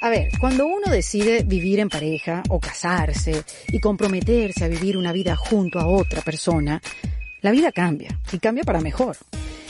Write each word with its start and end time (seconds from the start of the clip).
A 0.00 0.10
ver, 0.10 0.28
cuando 0.38 0.66
uno 0.66 0.90
decide 0.90 1.42
vivir 1.42 1.80
en 1.80 1.88
pareja 1.88 2.42
o 2.50 2.60
casarse 2.60 3.42
y 3.68 3.80
comprometerse 3.80 4.64
a 4.64 4.68
vivir 4.68 4.96
una 4.96 5.12
vida 5.12 5.36
junto 5.36 5.80
a 5.80 5.86
otra 5.86 6.20
persona, 6.20 6.82
la 7.40 7.50
vida 7.50 7.72
cambia 7.72 8.18
y 8.30 8.38
cambia 8.38 8.64
para 8.64 8.80
mejor. 8.80 9.16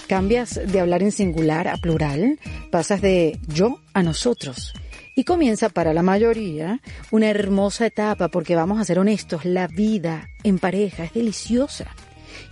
Cambias 0.08 0.60
de 0.64 0.80
hablar 0.80 1.02
en 1.02 1.12
singular 1.12 1.68
a 1.68 1.76
plural, 1.76 2.38
pasas 2.70 3.00
de 3.02 3.38
yo 3.46 3.80
a 3.92 4.02
nosotros. 4.02 4.72
Y 5.14 5.24
comienza 5.24 5.68
para 5.68 5.94
la 5.94 6.02
mayoría 6.02 6.80
una 7.10 7.30
hermosa 7.30 7.86
etapa 7.86 8.28
porque 8.28 8.56
vamos 8.56 8.80
a 8.80 8.84
ser 8.84 8.98
honestos, 8.98 9.44
la 9.44 9.68
vida 9.68 10.28
en 10.42 10.58
pareja 10.58 11.04
es 11.04 11.14
deliciosa. 11.14 11.86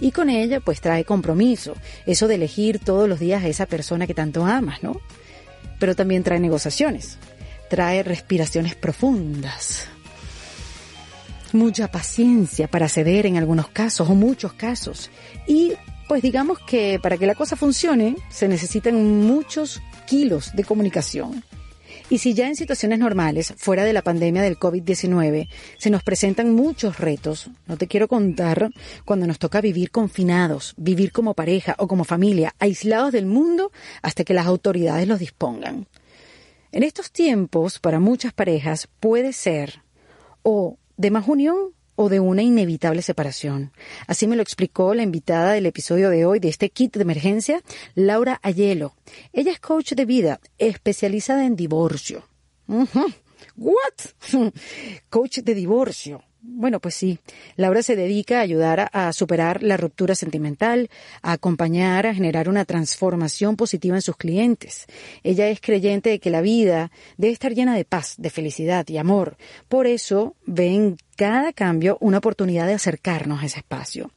Y 0.01 0.13
con 0.13 0.31
ella 0.31 0.61
pues 0.61 0.81
trae 0.81 1.05
compromiso, 1.05 1.75
eso 2.07 2.29
de 2.29 2.37
elegir 2.37 2.79
todos 2.79 3.09
los 3.09 3.21
días 3.21 3.43
a 3.45 3.49
esa 3.49 3.67
persona 3.67 4.07
que 4.07 4.15
tanto 4.15 4.47
amas, 4.47 4.83
¿no? 4.83 5.01
Pero 5.79 5.95
también 5.95 6.23
trae 6.23 6.41
negociaciones, 6.41 7.19
trae 7.69 8.03
respiraciones 8.03 8.75
profundas, 8.75 9.87
mucha 11.53 11.91
paciencia 11.91 12.69
para 12.69 12.89
ceder 12.89 13.27
en 13.27 13.37
algunos 13.37 13.69
casos 13.69 14.09
o 14.09 14.15
muchos 14.15 14.53
casos. 14.53 15.11
Y 15.47 15.73
pues 16.09 16.23
digamos 16.23 16.59
que 16.59 16.99
para 17.03 17.17
que 17.17 17.27
la 17.27 17.35
cosa 17.35 17.57
funcione 17.57 18.17
se 18.29 18.49
necesitan 18.49 19.21
muchos 19.21 19.81
kilos 20.07 20.53
de 20.55 20.65
comunicación. 20.65 21.43
Y 22.11 22.19
si 22.19 22.35
ya 22.35 22.49
en 22.49 22.57
situaciones 22.57 22.99
normales, 22.99 23.55
fuera 23.57 23.83
de 23.83 23.95
la 23.95 24.03
pandemia 24.03 24.43
del 24.43 24.59
COVID-19, 24.59 25.49
se 25.79 25.91
nos 25.91 26.03
presentan 26.03 26.55
muchos 26.55 26.99
retos, 26.99 27.49
no 27.67 27.79
te 27.79 27.87
quiero 27.87 28.09
contar 28.09 28.71
cuando 29.07 29.27
nos 29.27 29.39
toca 29.39 29.63
vivir 29.63 29.91
confinados, 29.91 30.75
vivir 30.77 31.13
como 31.13 31.33
pareja 31.33 31.75
o 31.79 31.89
como 31.89 32.05
familia, 32.05 32.55
aislados 32.59 33.13
del 33.13 33.25
mundo 33.25 33.73
hasta 34.03 34.25
que 34.25 34.35
las 34.35 34.47
autoridades 34.47 35.09
los 35.09 35.19
dispongan. 35.19 35.87
En 36.75 36.83
estos 36.83 37.13
tiempos, 37.13 37.79
para 37.79 38.01
muchas 38.01 38.33
parejas, 38.33 38.89
puede 38.99 39.33
ser 39.33 39.85
o 40.43 40.77
de 40.97 41.13
más 41.13 41.29
unión 41.29 41.73
o 41.95 42.09
de 42.09 42.19
una 42.19 42.43
inevitable 42.43 43.01
separación. 43.01 43.71
Así 44.09 44.27
me 44.27 44.35
lo 44.35 44.43
explicó 44.43 44.93
la 44.93 45.05
invitada 45.05 45.53
del 45.53 45.67
episodio 45.67 46.11
de 46.11 46.27
hoy 46.27 46.41
de 46.41 46.49
este 46.49 46.71
kit 46.71 46.97
de 46.97 47.03
emergencia, 47.03 47.63
Laura 47.95 48.41
Ayelo. 48.43 48.97
Ella 49.33 49.53
es 49.53 49.61
coach 49.61 49.93
de 49.93 50.05
vida, 50.05 50.41
especializada 50.59 51.47
en 51.47 51.55
divorcio. 51.55 52.29
¿What? 52.67 52.91
coach 55.11 55.39
de 55.45 55.55
divorcio. 55.55 56.25
Bueno, 56.47 56.79
pues 56.79 56.95
sí, 56.95 57.19
Laura 57.57 57.83
se 57.83 57.97
dedica 57.97 58.39
a 58.39 58.43
ayudar 58.43 58.91
a 58.93 59.15
superar 59.15 59.63
la 59.63 59.79
ruptura 59.79 60.15
sentimental, 60.15 60.91
a 61.23 61.33
acompañar, 61.33 62.07
a 62.07 62.15
generar 62.15 62.51
una 62.51 62.67
transformación 62.67 63.57
positiva 63.57 63.97
en 63.97 64.03
sus 64.03 64.19
clientes. 64.19 64.85
Ella 65.23 65.49
es 65.49 65.63
creyente 65.63 66.11
de 66.11 66.19
que 66.19 66.29
la 66.29 66.43
vida 66.43 66.91
debe 67.17 67.33
estar 67.33 67.55
llena 67.55 67.75
de 67.75 67.87
paz, 67.87 68.17
de 68.19 68.29
felicidad 68.29 68.87
y 68.89 68.99
amor. 68.99 69.39
Por 69.69 69.87
eso 69.87 70.37
ve 70.45 70.67
en 70.67 70.99
cada 71.17 71.55
cambio 71.55 71.97
una 72.01 72.19
oportunidad 72.19 72.67
de 72.67 72.75
acercarnos 72.75 73.43
a 73.43 73.47
ese 73.47 73.61
espacio. 73.61 74.11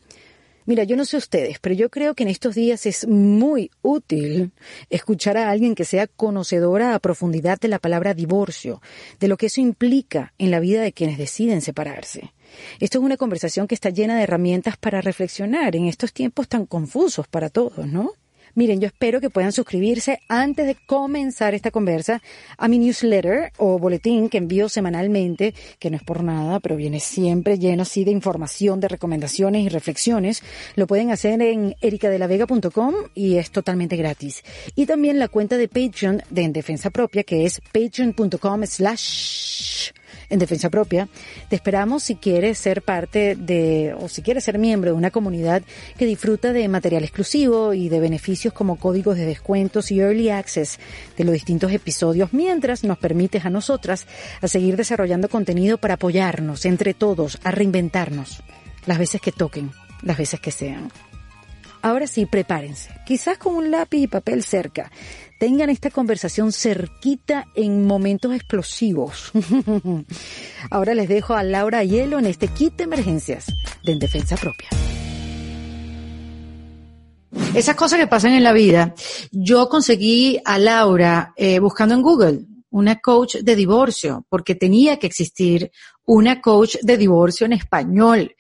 Mira, 0.68 0.84
yo 0.84 0.98
no 0.98 1.06
sé 1.06 1.16
ustedes, 1.16 1.60
pero 1.60 1.74
yo 1.74 1.90
creo 1.90 2.14
que 2.14 2.24
en 2.24 2.30
estos 2.30 2.54
días 2.54 2.86
es 2.86 3.08
muy 3.08 3.72
útil 3.82 4.52
escuchar 4.90 5.38
a 5.38 5.50
alguien 5.50 5.76
que 5.76 5.86
sea 5.86 6.08
conocedora 6.08 6.94
a 6.94 7.00
profundidad 7.00 7.58
de 7.58 7.70
la 7.70 7.80
palabra 7.80 8.14
divorcio, 8.14 8.82
de 9.18 9.30
lo 9.30 9.38
que 9.38 9.46
eso 9.46 9.62
implica 9.62 10.34
en 10.38 10.52
la 10.52 10.60
vida 10.60 10.82
de 10.82 10.92
quienes 10.92 11.18
deciden 11.18 11.62
separarse. 11.62 12.34
Esto 12.82 12.98
es 12.98 13.06
una 13.06 13.16
conversación 13.16 13.66
que 13.66 13.76
está 13.76 13.92
llena 13.92 14.18
de 14.18 14.24
herramientas 14.24 14.76
para 14.76 15.00
reflexionar 15.00 15.74
en 15.78 15.86
estos 15.86 16.12
tiempos 16.12 16.50
tan 16.50 16.66
confusos 16.66 17.30
para 17.30 17.50
todos, 17.50 17.88
¿no? 17.88 18.12
Miren, 18.58 18.82
yo 18.82 18.88
espero 18.88 19.22
que 19.22 19.30
puedan 19.30 19.52
suscribirse 19.52 20.20
antes 20.28 20.66
de 20.66 20.74
comenzar 20.74 21.54
esta 21.54 21.70
conversa 21.70 22.24
a 22.58 22.68
mi 22.68 22.80
newsletter 22.80 23.52
o 23.58 23.78
boletín 23.78 24.30
que 24.30 24.40
envío 24.40 24.68
semanalmente, 24.68 25.54
que 25.78 25.92
no 25.92 25.98
es 25.98 26.02
por 26.02 26.24
nada, 26.24 26.60
pero 26.60 26.76
viene 26.76 27.00
siempre 27.00 27.60
lleno 27.60 27.84
así 27.84 28.04
de 28.04 28.10
información, 28.10 28.80
de 28.80 28.88
recomendaciones 28.88 29.64
y 29.64 29.70
reflexiones. 29.70 30.42
Lo 30.74 30.88
pueden 30.88 31.12
hacer 31.12 31.40
en 31.40 31.76
ericadelavega.com 31.82 32.96
y 33.14 33.36
es 33.36 33.52
totalmente 33.52 33.96
gratis. 33.96 34.44
Y 34.76 34.88
también 34.88 35.20
la 35.20 35.28
cuenta 35.28 35.56
de 35.56 35.68
Patreon 35.68 36.24
de 36.32 36.42
En 36.42 36.52
Defensa 36.52 36.90
Propia, 36.90 37.24
que 37.24 37.46
es 37.46 37.62
patreon.com 37.72 38.66
slash 38.66 39.92
en 40.30 40.40
defensa 40.40 40.70
propia. 40.70 41.08
Te 41.50 41.56
esperamos 41.56 42.04
si 42.04 42.16
quieres 42.16 42.58
ser 42.58 42.82
parte 42.82 43.36
de, 43.36 43.96
o 44.00 44.08
si 44.10 44.22
quieres 44.22 44.44
ser 44.44 44.58
miembro 44.58 44.92
de 44.92 44.98
una 44.98 45.12
comunidad 45.12 45.64
que 45.98 46.06
disfruta 46.06 46.54
de 46.54 46.68
material 46.68 47.04
exclusivo 47.04 47.74
y 47.74 47.90
de 47.90 48.00
beneficios 48.00 48.54
como 48.54 48.78
códigos 48.78 49.18
de 49.18 49.26
descuentos 49.26 49.92
y 49.92 50.00
early 50.00 50.30
access 50.30 50.80
de 51.16 51.24
los 51.24 51.34
distintos 51.34 51.72
episodios, 51.72 52.34
mientras 52.34 52.84
nos 52.84 52.98
permites 52.98 53.46
a 53.46 53.50
nosotras 53.50 54.08
a 54.42 54.48
seguir 54.48 54.76
desarrollando 54.76 55.30
contenido 55.30 55.78
para 55.78 55.96
apoyarnos 55.96 56.66
entre 56.66 56.94
todos, 56.94 57.40
a 57.44 57.52
reinventarnos, 57.52 58.44
las 58.86 58.98
veces 58.98 59.22
que 59.22 59.32
toquen, 59.32 59.72
las 60.02 60.18
veces 60.18 60.40
que 60.40 60.52
sean. 60.52 60.92
Ahora 61.82 62.08
sí, 62.08 62.26
prepárense, 62.26 62.90
quizás 63.06 63.38
con 63.38 63.56
un 63.56 63.72
lápiz 63.72 64.00
y 64.00 64.08
papel 64.08 64.44
cerca 64.44 64.92
tengan 65.40 65.70
esta 65.70 65.90
conversación 65.90 66.52
cerquita 66.52 67.46
en 67.56 67.86
momentos 67.86 68.34
explosivos. 68.34 69.32
Ahora 70.72 70.94
les 70.94 71.08
dejo 71.10 71.36
a 71.36 71.44
Laura 71.44 71.84
Hielo 71.84 72.20
en 72.20 72.26
este 72.26 72.48
kit 72.48 72.76
de 72.76 72.86
emergencias 72.86 73.46
de 73.84 73.92
En 73.92 74.00
Defensa 74.00 74.36
Propia. 74.36 74.70
Esas 77.54 77.76
cosas 77.76 78.00
que 78.00 78.08
pasan 78.08 78.34
en 78.34 78.44
la 78.44 78.54
vida. 78.54 78.94
Yo 79.32 79.70
conseguí 79.70 80.40
a 80.46 80.58
Laura 80.58 81.34
eh, 81.36 81.60
buscando 81.60 81.96
en 81.96 82.02
Google 82.02 82.42
una 82.78 83.00
coach 83.00 83.38
de 83.38 83.56
divorcio, 83.56 84.26
porque 84.30 84.56
tenía 84.56 84.98
que 84.98 85.08
existir 85.08 85.72
una 86.06 86.40
coach 86.42 86.78
de 86.82 86.98
divorcio 86.98 87.46
en 87.46 87.54
español. 87.54 88.36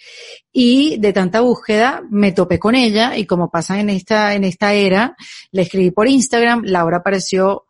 Y 0.51 0.97
de 0.97 1.13
tanta 1.13 1.41
búsqueda 1.41 2.01
me 2.09 2.31
topé 2.31 2.59
con 2.59 2.75
ella 2.75 3.17
y 3.17 3.25
como 3.25 3.49
pasa 3.51 3.79
en 3.79 3.89
esta, 3.89 4.33
en 4.35 4.43
esta 4.43 4.73
era, 4.73 5.15
le 5.51 5.63
escribí 5.63 5.91
por 5.91 6.07
Instagram, 6.07 6.63
Laura 6.65 6.97
apareció 6.97 7.65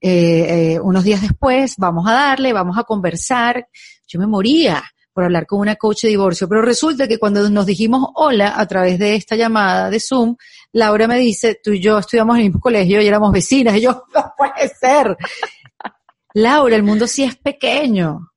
eh, 0.00 0.74
eh, 0.74 0.80
unos 0.80 1.04
días 1.04 1.22
después, 1.22 1.76
vamos 1.78 2.06
a 2.08 2.12
darle, 2.12 2.52
vamos 2.52 2.76
a 2.78 2.84
conversar. 2.84 3.68
Yo 4.06 4.18
me 4.18 4.26
moría 4.26 4.82
por 5.14 5.24
hablar 5.24 5.46
con 5.46 5.60
una 5.60 5.76
coach 5.76 6.02
de 6.02 6.08
divorcio, 6.08 6.48
pero 6.48 6.60
resulta 6.60 7.06
que 7.06 7.18
cuando 7.18 7.48
nos 7.48 7.66
dijimos 7.66 8.08
hola 8.16 8.54
a 8.56 8.66
través 8.66 8.98
de 8.98 9.14
esta 9.14 9.36
llamada 9.36 9.88
de 9.88 10.00
Zoom, 10.00 10.36
Laura 10.72 11.06
me 11.06 11.16
dice, 11.18 11.60
tú 11.62 11.70
y 11.70 11.80
yo 11.80 11.98
estudiamos 11.98 12.34
en 12.34 12.40
el 12.40 12.46
mismo 12.48 12.60
colegio 12.60 13.00
y 13.00 13.06
éramos 13.06 13.32
vecinas, 13.32 13.76
y 13.76 13.82
yo, 13.82 14.04
no 14.14 14.34
puede 14.36 14.68
ser. 14.68 15.16
Laura, 16.34 16.76
el 16.76 16.82
mundo 16.82 17.06
sí 17.06 17.24
es 17.24 17.36
pequeño. 17.36 18.30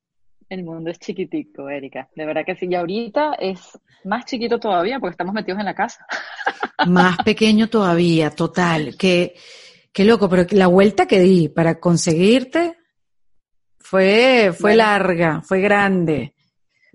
El 0.49 0.63
mundo 0.63 0.89
es 0.89 0.99
chiquitico, 0.99 1.69
Erika. 1.69 2.07
De 2.15 2.25
verdad 2.25 2.43
que 2.45 2.55
sí. 2.55 2.67
Y 2.69 2.75
ahorita 2.75 3.33
es 3.33 3.77
más 4.05 4.25
chiquito 4.25 4.59
todavía 4.59 4.99
porque 4.99 5.11
estamos 5.11 5.33
metidos 5.33 5.59
en 5.59 5.65
la 5.65 5.75
casa. 5.75 6.05
Más 6.87 7.17
pequeño 7.17 7.69
todavía, 7.69 8.29
total. 8.29 8.95
Qué, 8.97 9.33
qué 9.91 10.05
loco, 10.05 10.29
pero 10.29 10.45
la 10.51 10.67
vuelta 10.67 11.07
que 11.07 11.19
di 11.19 11.49
para 11.49 11.79
conseguirte 11.79 12.77
fue, 13.79 14.53
fue 14.57 14.75
larga, 14.75 15.41
fue 15.41 15.59
grande 15.59 16.36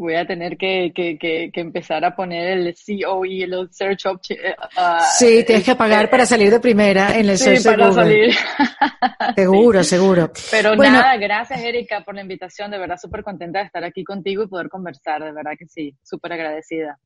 voy 0.02 0.16
a 0.16 0.26
tener 0.26 0.56
que, 0.56 0.92
que, 0.94 1.18
que, 1.18 1.50
empezar 1.60 2.04
a 2.04 2.14
poner 2.14 2.58
el 2.58 2.74
COE, 2.74 3.44
el 3.44 3.68
Search 3.70 4.06
Option. 4.06 4.38
Uh, 4.76 5.02
sí, 5.18 5.44
tienes 5.46 5.64
que 5.64 5.74
pagar 5.74 6.10
para 6.10 6.26
salir 6.26 6.50
de 6.50 6.60
primera 6.60 7.16
en 7.16 7.30
el 7.30 7.38
sí, 7.38 7.56
Search 7.56 7.64
para 7.64 7.92
salir. 7.92 8.34
Seguro, 9.36 9.84
seguro. 9.84 10.32
Pero 10.50 10.76
nada, 10.76 11.16
gracias 11.16 11.60
Erika 11.60 12.04
por 12.04 12.14
la 12.14 12.22
invitación, 12.22 12.70
de 12.70 12.78
verdad 12.78 12.98
súper 13.00 13.22
contenta 13.22 13.60
de 13.60 13.66
estar 13.66 13.84
aquí 13.84 14.04
contigo 14.04 14.42
y 14.42 14.48
poder 14.48 14.68
conversar, 14.68 15.22
de 15.22 15.32
verdad 15.32 15.52
que 15.58 15.66
sí, 15.66 15.96
súper 16.02 16.32
agradecida. 16.34 16.98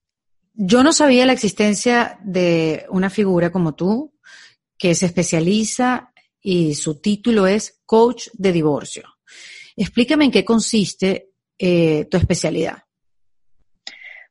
Yo 0.55 0.83
no 0.83 0.93
sabía 0.93 1.27
la 1.27 1.33
existencia 1.33 2.19
de 2.23 2.87
una 2.89 3.11
figura 3.11 3.51
como 3.51 3.75
tú 3.75 4.15
que 4.79 4.95
se 4.95 5.07
especializa 5.07 6.13
y 6.41 6.75
su 6.75 7.01
título 7.01 7.47
es 7.47 7.83
Coach 7.85 8.29
de 8.33 8.53
Divorcio. 8.53 9.05
Explícame 9.77 10.27
en 10.27 10.31
qué 10.31 10.45
consiste 10.45 11.31
eh, 11.59 12.07
tu 12.11 12.17
especialidad. 12.17 12.86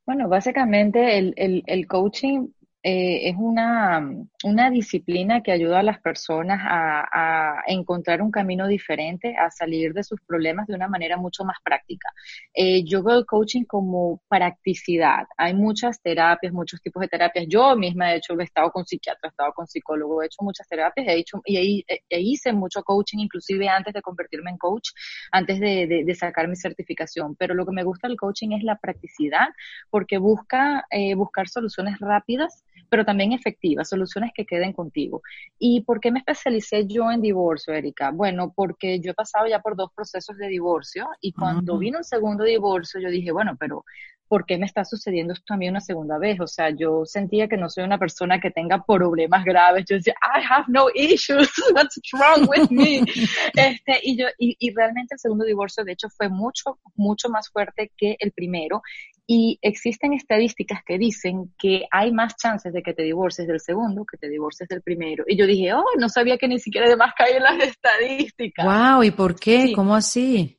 Bueno, 0.05 0.27
básicamente 0.29 1.17
el, 1.17 1.33
el, 1.37 1.63
el 1.67 1.87
coaching 1.87 2.47
eh, 2.87 3.29
es 3.29 3.35
una, 3.35 3.99
una, 4.43 4.69
disciplina 4.69 5.41
que 5.41 5.51
ayuda 5.51 5.79
a 5.79 5.83
las 5.83 5.99
personas 6.01 6.59
a, 6.63 7.63
encontrar 7.65 8.21
un 8.21 8.29
camino 8.29 8.67
diferente, 8.67 9.35
a 9.35 9.49
salir 9.49 9.91
de 9.93 10.03
sus 10.03 10.21
problemas 10.21 10.67
de 10.67 10.75
una 10.75 10.87
manera 10.87 11.17
mucho 11.17 11.43
más 11.43 11.57
práctica. 11.63 12.09
Eh, 12.53 12.83
yo 12.83 13.01
veo 13.01 13.17
el 13.17 13.25
coaching 13.25 13.63
como 13.63 14.21
practicidad. 14.27 15.25
Hay 15.35 15.55
muchas 15.55 15.99
terapias, 15.99 16.53
muchos 16.53 16.79
tipos 16.79 17.01
de 17.01 17.07
terapias. 17.07 17.47
Yo 17.49 17.75
misma, 17.75 18.13
he 18.13 18.17
hecho, 18.17 18.39
he 18.39 18.43
estado 18.43 18.69
con 18.69 18.85
psiquiatra, 18.85 19.29
he 19.29 19.29
estado 19.29 19.51
con 19.53 19.65
psicólogo, 19.65 20.21
he 20.21 20.27
hecho 20.27 20.43
muchas 20.43 20.67
terapias, 20.67 21.07
he 21.07 21.15
hecho, 21.15 21.41
y 21.43 21.83
e, 21.87 22.21
hice 22.21 22.53
mucho 22.53 22.83
coaching, 22.83 23.17
inclusive 23.17 23.67
antes 23.67 23.95
de 23.95 24.01
convertirme 24.03 24.51
en 24.51 24.57
coach, 24.57 24.89
antes 25.31 25.59
de, 25.59 26.03
de, 26.05 26.15
sacar 26.15 26.47
mi 26.47 26.55
certificación. 26.55 27.35
Pero 27.35 27.55
lo 27.55 27.65
que 27.65 27.71
me 27.71 27.83
gusta 27.83 28.07
del 28.07 28.17
coaching 28.17 28.51
es 28.51 28.63
la 28.63 28.77
practicidad, 28.77 29.47
porque 29.89 30.19
busca 30.19 30.85
eh, 30.91 31.15
buscar 31.15 31.49
soluciones 31.49 31.97
rápidas 31.99 32.63
pero 32.89 33.05
también 33.05 33.31
efectivas, 33.31 33.89
soluciones 33.89 34.31
que 34.33 34.45
queden 34.45 34.73
contigo. 34.73 35.21
¿Y 35.59 35.81
por 35.81 35.99
qué 35.99 36.11
me 36.11 36.19
especialicé 36.19 36.85
yo 36.87 37.11
en 37.11 37.21
divorcio, 37.21 37.73
Erika? 37.73 38.11
Bueno, 38.11 38.53
porque 38.55 38.99
yo 38.99 39.11
he 39.11 39.15
pasado 39.15 39.47
ya 39.47 39.59
por 39.59 39.75
dos 39.75 39.91
procesos 39.95 40.37
de 40.37 40.47
divorcio 40.47 41.07
y 41.21 41.33
cuando 41.33 41.77
vino 41.77 41.99
un 41.99 42.03
segundo 42.03 42.43
divorcio, 42.43 42.99
yo 42.99 43.09
dije, 43.09 43.31
bueno, 43.31 43.55
pero 43.59 43.85
¿por 44.27 44.45
qué 44.45 44.57
me 44.57 44.65
está 44.65 44.83
sucediendo 44.83 45.33
esto 45.33 45.53
a 45.53 45.57
mí 45.57 45.69
una 45.69 45.81
segunda 45.81 46.17
vez? 46.17 46.39
O 46.39 46.47
sea, 46.47 46.69
yo 46.69 47.05
sentía 47.05 47.47
que 47.47 47.57
no 47.57 47.69
soy 47.69 47.83
una 47.83 47.97
persona 47.97 48.39
que 48.39 48.51
tenga 48.51 48.83
problemas 48.83 49.43
graves. 49.45 49.85
Yo 49.87 49.97
decía, 49.97 50.15
I 50.21 50.41
have 50.49 50.65
no 50.67 50.87
issues, 50.93 51.49
what's 51.75 51.99
wrong 52.13 52.47
with 52.49 52.69
me? 52.69 52.99
este, 53.55 53.99
y, 54.03 54.17
yo, 54.17 54.27
y, 54.37 54.55
y 54.59 54.73
realmente 54.73 55.15
el 55.15 55.19
segundo 55.19 55.45
divorcio, 55.45 55.83
de 55.83 55.93
hecho, 55.93 56.09
fue 56.09 56.29
mucho, 56.29 56.79
mucho 56.95 57.29
más 57.29 57.49
fuerte 57.49 57.91
que 57.95 58.15
el 58.19 58.31
primero. 58.31 58.81
Y 59.27 59.57
existen 59.61 60.13
estadísticas 60.13 60.83
que 60.85 60.97
dicen 60.97 61.53
que 61.57 61.85
hay 61.91 62.11
más 62.11 62.35
chances 62.35 62.71
de 62.71 62.83
que 62.83 62.93
te 62.93 63.03
divorcies 63.03 63.47
del 63.47 63.59
segundo 63.59 64.05
que 64.05 64.17
te 64.17 64.29
divorcies 64.29 64.69
del 64.69 64.81
primero. 64.81 65.23
Y 65.27 65.37
yo 65.37 65.47
dije, 65.47 65.73
oh, 65.73 65.83
no 65.97 66.09
sabía 66.09 66.37
que 66.37 66.47
ni 66.47 66.59
siquiera 66.59 66.87
de 66.87 66.95
más 66.95 67.13
caen 67.15 67.41
las 67.41 67.59
estadísticas. 67.63 68.65
Wow, 68.65 69.03
¿y 69.03 69.11
por 69.11 69.39
qué? 69.39 69.73
¿Cómo 69.73 69.95
así? 69.95 70.57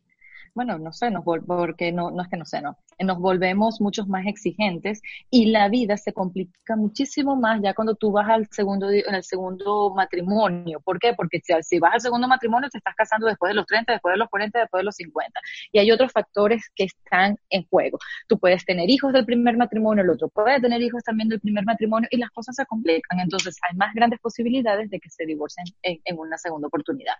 Bueno, 0.56 0.78
no 0.78 0.92
sé, 0.92 1.10
no, 1.10 1.22
porque 1.22 1.92
no, 1.92 2.10
no 2.10 2.22
es 2.22 2.28
que 2.28 2.36
no 2.36 2.46
sé, 2.46 2.62
no 2.62 2.76
nos 3.04 3.18
volvemos 3.18 3.80
muchos 3.80 4.08
más 4.08 4.26
exigentes 4.26 5.02
y 5.30 5.46
la 5.46 5.68
vida 5.68 5.96
se 5.96 6.12
complica 6.12 6.76
muchísimo 6.76 7.36
más 7.36 7.60
ya 7.62 7.74
cuando 7.74 7.94
tú 7.94 8.10
vas 8.10 8.28
al 8.28 8.48
segundo, 8.50 8.88
el 8.88 9.22
segundo 9.22 9.92
matrimonio. 9.94 10.80
¿Por 10.80 10.98
qué? 10.98 11.12
Porque 11.14 11.40
si, 11.62 11.78
vas 11.78 11.94
al 11.94 12.00
segundo 12.00 12.26
matrimonio 12.26 12.70
te 12.70 12.78
estás 12.78 12.94
casando 12.94 13.26
después 13.26 13.50
de 13.50 13.54
los 13.54 13.66
30, 13.66 13.92
después 13.92 14.14
de 14.14 14.18
los 14.18 14.28
40, 14.28 14.58
después 14.60 14.80
de 14.80 14.84
los 14.84 14.96
50. 14.96 15.40
Y 15.72 15.78
hay 15.78 15.90
otros 15.90 16.12
factores 16.12 16.70
que 16.74 16.84
están 16.84 17.38
en 17.50 17.66
juego. 17.68 17.98
Tú 18.28 18.38
puedes 18.38 18.64
tener 18.64 18.88
hijos 18.88 19.12
del 19.12 19.26
primer 19.26 19.56
matrimonio, 19.56 20.02
el 20.04 20.10
otro 20.10 20.28
puede 20.28 20.60
tener 20.60 20.80
hijos 20.80 21.02
también 21.02 21.28
del 21.28 21.40
primer 21.40 21.64
matrimonio 21.64 22.08
y 22.10 22.16
las 22.16 22.30
cosas 22.30 22.56
se 22.56 22.64
complican. 22.64 23.20
Entonces 23.20 23.56
hay 23.68 23.76
más 23.76 23.94
grandes 23.94 24.20
posibilidades 24.20 24.88
de 24.90 25.00
que 25.00 25.10
se 25.10 25.26
divorcien 25.26 25.66
en, 25.82 26.00
en 26.04 26.18
una 26.18 26.38
segunda 26.38 26.68
oportunidad. 26.68 27.14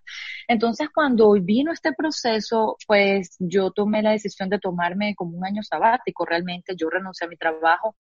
Entonces 0.49 0.89
cuando 0.95 1.33
vino 1.33 1.73
este 1.73 1.93
proceso, 1.93 2.77
pues 2.87 3.26
yo 3.39 3.71
tomé 3.71 4.03
la 4.03 4.11
decisión 4.11 4.49
de 4.49 4.59
tomarme 4.59 5.15
como 5.15 5.37
un 5.37 5.45
año 5.45 5.63
sabático, 5.63 6.25
realmente 6.25 6.75
yo 6.77 6.89
renuncié 6.91 7.27
a 7.27 7.31
mi 7.31 7.37
trabajo. 7.37 7.97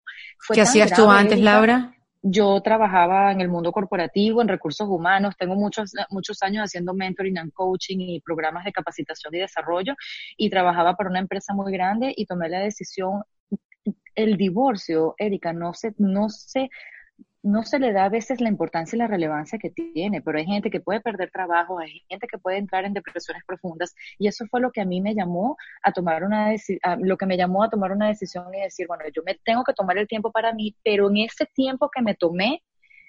¿Qué 0.52 0.60
hacías 0.60 0.92
tú 0.92 1.10
antes, 1.10 1.40
Laura? 1.40 1.94
Yo 2.26 2.60
trabajaba 2.62 3.32
en 3.32 3.42
el 3.42 3.48
mundo 3.48 3.70
corporativo, 3.70 4.40
en 4.40 4.48
recursos 4.48 4.88
humanos, 4.88 5.34
tengo 5.38 5.56
muchos, 5.56 5.92
muchos 6.08 6.42
años 6.42 6.64
haciendo 6.64 6.94
mentoring 6.94 7.38
and 7.38 7.52
coaching 7.52 7.98
y 8.00 8.20
programas 8.20 8.64
de 8.64 8.72
capacitación 8.72 9.34
y 9.34 9.40
desarrollo 9.40 9.94
y 10.38 10.48
trabajaba 10.48 10.96
para 10.96 11.10
una 11.10 11.18
empresa 11.18 11.52
muy 11.52 11.70
grande 11.70 12.14
y 12.16 12.24
tomé 12.24 12.48
la 12.48 12.60
decisión 12.60 13.22
el 14.14 14.36
divorcio, 14.36 15.14
Erika, 15.18 15.52
no 15.52 15.74
se, 15.74 15.94
no 15.98 16.28
se 16.28 16.70
no 17.44 17.62
se 17.62 17.78
le 17.78 17.92
da 17.92 18.06
a 18.06 18.08
veces 18.08 18.40
la 18.40 18.48
importancia 18.48 18.96
y 18.96 18.98
la 18.98 19.06
relevancia 19.06 19.58
que 19.58 19.70
tiene, 19.70 20.22
pero 20.22 20.38
hay 20.38 20.46
gente 20.46 20.70
que 20.70 20.80
puede 20.80 21.00
perder 21.00 21.30
trabajo, 21.30 21.78
hay 21.78 22.00
gente 22.08 22.26
que 22.26 22.38
puede 22.38 22.56
entrar 22.56 22.86
en 22.86 22.94
depresiones 22.94 23.44
profundas 23.46 23.94
y 24.18 24.28
eso 24.28 24.46
fue 24.50 24.60
lo 24.60 24.72
que 24.72 24.80
a 24.80 24.86
mí 24.86 25.02
me 25.02 25.14
llamó 25.14 25.56
a 25.82 25.92
tomar 25.92 26.24
una 26.24 26.54
lo 27.00 27.16
que 27.18 27.26
me 27.26 27.36
llamó 27.36 27.62
a 27.62 27.68
tomar 27.68 27.92
una 27.92 28.08
decisión 28.08 28.52
y 28.54 28.62
decir, 28.62 28.86
bueno, 28.86 29.04
yo 29.14 29.22
me 29.26 29.38
tengo 29.44 29.62
que 29.62 29.74
tomar 29.74 29.98
el 29.98 30.08
tiempo 30.08 30.32
para 30.32 30.54
mí, 30.54 30.74
pero 30.82 31.10
en 31.10 31.18
ese 31.18 31.46
tiempo 31.46 31.90
que 31.94 32.02
me 32.02 32.14
tomé 32.14 32.62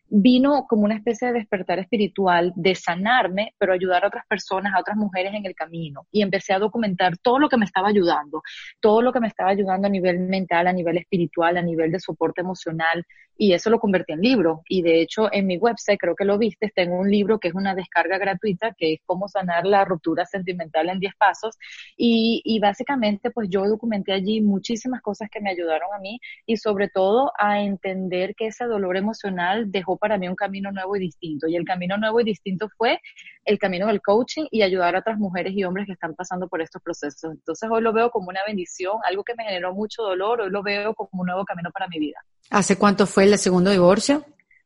vino 0.09 0.65
como 0.67 0.83
una 0.83 0.95
especie 0.95 1.27
de 1.27 1.33
despertar 1.33 1.79
espiritual, 1.79 2.53
de 2.55 2.75
sanarme, 2.75 3.53
pero 3.57 3.73
ayudar 3.73 4.03
a 4.03 4.07
otras 4.07 4.25
personas, 4.27 4.73
a 4.73 4.79
otras 4.79 4.97
mujeres 4.97 5.33
en 5.33 5.45
el 5.45 5.55
camino. 5.55 6.07
Y 6.11 6.21
empecé 6.21 6.53
a 6.53 6.59
documentar 6.59 7.17
todo 7.17 7.39
lo 7.39 7.49
que 7.49 7.57
me 7.57 7.65
estaba 7.65 7.89
ayudando, 7.89 8.41
todo 8.79 9.01
lo 9.01 9.11
que 9.11 9.19
me 9.19 9.27
estaba 9.27 9.49
ayudando 9.49 9.87
a 9.87 9.89
nivel 9.89 10.19
mental, 10.19 10.67
a 10.67 10.73
nivel 10.73 10.97
espiritual, 10.97 11.57
a 11.57 11.61
nivel 11.61 11.91
de 11.91 11.99
soporte 11.99 12.41
emocional. 12.41 13.05
Y 13.37 13.53
eso 13.53 13.69
lo 13.69 13.79
convertí 13.79 14.13
en 14.13 14.21
libro. 14.21 14.61
Y 14.69 14.81
de 14.81 15.01
hecho, 15.01 15.27
en 15.31 15.47
mi 15.47 15.57
website, 15.57 15.99
creo 15.99 16.15
que 16.15 16.23
lo 16.23 16.37
viste, 16.37 16.71
tengo 16.73 16.97
un 16.97 17.11
libro 17.11 17.37
que 17.37 17.49
es 17.49 17.53
una 17.53 17.75
descarga 17.75 18.17
gratuita, 18.17 18.73
que 18.77 18.93
es 18.93 18.99
cómo 19.05 19.27
sanar 19.27 19.65
la 19.65 19.83
ruptura 19.83 20.25
sentimental 20.25 20.87
en 20.87 20.99
10 20.99 21.15
pasos. 21.15 21.57
Y, 21.97 22.41
y 22.45 22.59
básicamente, 22.59 23.31
pues 23.31 23.49
yo 23.49 23.67
documenté 23.67 24.13
allí 24.13 24.39
muchísimas 24.39 25.01
cosas 25.01 25.29
que 25.29 25.41
me 25.41 25.49
ayudaron 25.49 25.89
a 25.93 25.99
mí 25.99 26.19
y 26.45 26.55
sobre 26.57 26.87
todo 26.87 27.33
a 27.37 27.61
entender 27.61 28.35
que 28.35 28.47
ese 28.47 28.65
dolor 28.65 28.95
emocional 28.95 29.69
dejó 29.69 29.94
para 29.97 30.17
mí 30.17 30.27
un 30.27 30.35
camino 30.35 30.71
nuevo 30.71 30.95
y 30.95 30.99
distinto. 30.99 31.47
Y 31.47 31.55
el 31.55 31.65
camino 31.65 31.97
nuevo 31.97 32.19
y 32.19 32.23
distinto 32.23 32.67
fue 32.77 32.99
el 33.43 33.59
camino 33.59 33.87
del 33.87 34.01
coaching 34.01 34.45
y 34.51 34.61
ayudar 34.61 34.95
a 34.95 34.99
otras 34.99 35.17
mujeres 35.17 35.53
y 35.55 35.63
hombres 35.63 35.85
que 35.85 35.93
están 35.93 36.15
pasando 36.15 36.47
por 36.47 36.61
estos 36.61 36.81
procesos. 36.81 37.31
Entonces 37.31 37.69
hoy 37.71 37.81
lo 37.81 37.93
veo 37.93 38.09
como 38.09 38.29
una 38.29 38.41
bendición, 38.45 38.97
algo 39.07 39.23
que 39.23 39.35
me 39.35 39.43
generó 39.43 39.73
mucho 39.73 40.03
dolor, 40.03 40.41
hoy 40.41 40.49
lo 40.49 40.63
veo 40.63 40.93
como 40.93 41.21
un 41.21 41.27
nuevo 41.27 41.45
camino 41.45 41.71
para 41.71 41.87
mi 41.87 41.99
vida. 41.99 42.17
¿Hace 42.49 42.77
cuánto 42.77 43.05
fue 43.05 43.25
el 43.25 43.37
segundo 43.37 43.71
divorcio? 43.71 44.25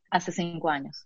Hace 0.10 0.31
cinco 0.31 0.70
años. 0.70 1.06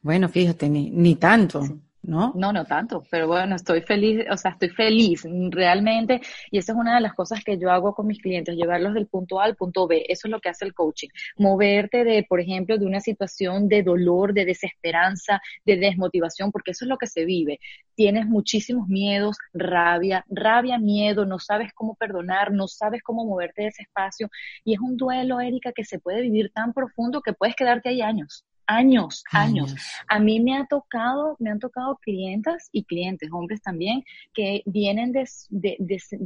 Bueno, 0.00 0.28
fíjate, 0.28 0.68
ni, 0.68 0.90
ni 0.90 1.16
tanto. 1.16 1.62
¿No? 2.02 2.32
No, 2.34 2.52
no 2.52 2.64
tanto, 2.64 3.04
pero 3.10 3.26
bueno, 3.26 3.56
estoy 3.56 3.82
feliz, 3.82 4.24
o 4.30 4.36
sea, 4.36 4.52
estoy 4.52 4.70
feliz 4.70 5.24
realmente. 5.50 6.20
Y 6.50 6.58
esa 6.58 6.72
es 6.72 6.78
una 6.78 6.94
de 6.94 7.00
las 7.00 7.14
cosas 7.14 7.42
que 7.44 7.58
yo 7.58 7.70
hago 7.70 7.94
con 7.94 8.06
mis 8.06 8.20
clientes, 8.20 8.56
llevarlos 8.56 8.94
del 8.94 9.06
punto 9.06 9.40
A 9.40 9.44
al 9.44 9.56
punto 9.56 9.86
B, 9.86 10.04
eso 10.08 10.28
es 10.28 10.30
lo 10.30 10.40
que 10.40 10.48
hace 10.48 10.64
el 10.64 10.74
coaching, 10.74 11.08
moverte 11.36 12.04
de, 12.04 12.24
por 12.28 12.40
ejemplo, 12.40 12.78
de 12.78 12.86
una 12.86 13.00
situación 13.00 13.68
de 13.68 13.82
dolor, 13.82 14.32
de 14.32 14.44
desesperanza, 14.44 15.40
de 15.64 15.76
desmotivación, 15.76 16.52
porque 16.52 16.70
eso 16.72 16.84
es 16.84 16.88
lo 16.88 16.98
que 16.98 17.06
se 17.06 17.24
vive. 17.24 17.60
Tienes 17.94 18.26
muchísimos 18.26 18.88
miedos, 18.88 19.36
rabia, 19.52 20.24
rabia, 20.28 20.78
miedo, 20.78 21.26
no 21.26 21.38
sabes 21.38 21.72
cómo 21.74 21.94
perdonar, 21.96 22.52
no 22.52 22.68
sabes 22.68 23.02
cómo 23.02 23.24
moverte 23.24 23.62
de 23.62 23.68
ese 23.68 23.82
espacio. 23.82 24.30
Y 24.64 24.74
es 24.74 24.80
un 24.80 24.96
duelo, 24.96 25.40
Erika, 25.40 25.72
que 25.72 25.84
se 25.84 25.98
puede 25.98 26.22
vivir 26.22 26.50
tan 26.54 26.72
profundo 26.72 27.20
que 27.22 27.32
puedes 27.32 27.56
quedarte 27.56 27.88
ahí 27.90 28.00
años 28.02 28.44
años, 28.68 29.24
años, 29.32 29.74
A 30.08 30.20
mí 30.20 30.40
me 30.40 30.56
ha 30.56 30.66
tocado, 30.66 31.36
me 31.40 31.50
han 31.50 31.58
tocado 31.58 31.96
clientas 32.02 32.68
y 32.70 32.84
clientes, 32.84 33.30
hombres 33.32 33.60
también, 33.62 34.04
que 34.34 34.62
vienen 34.66 35.12
de, 35.12 35.26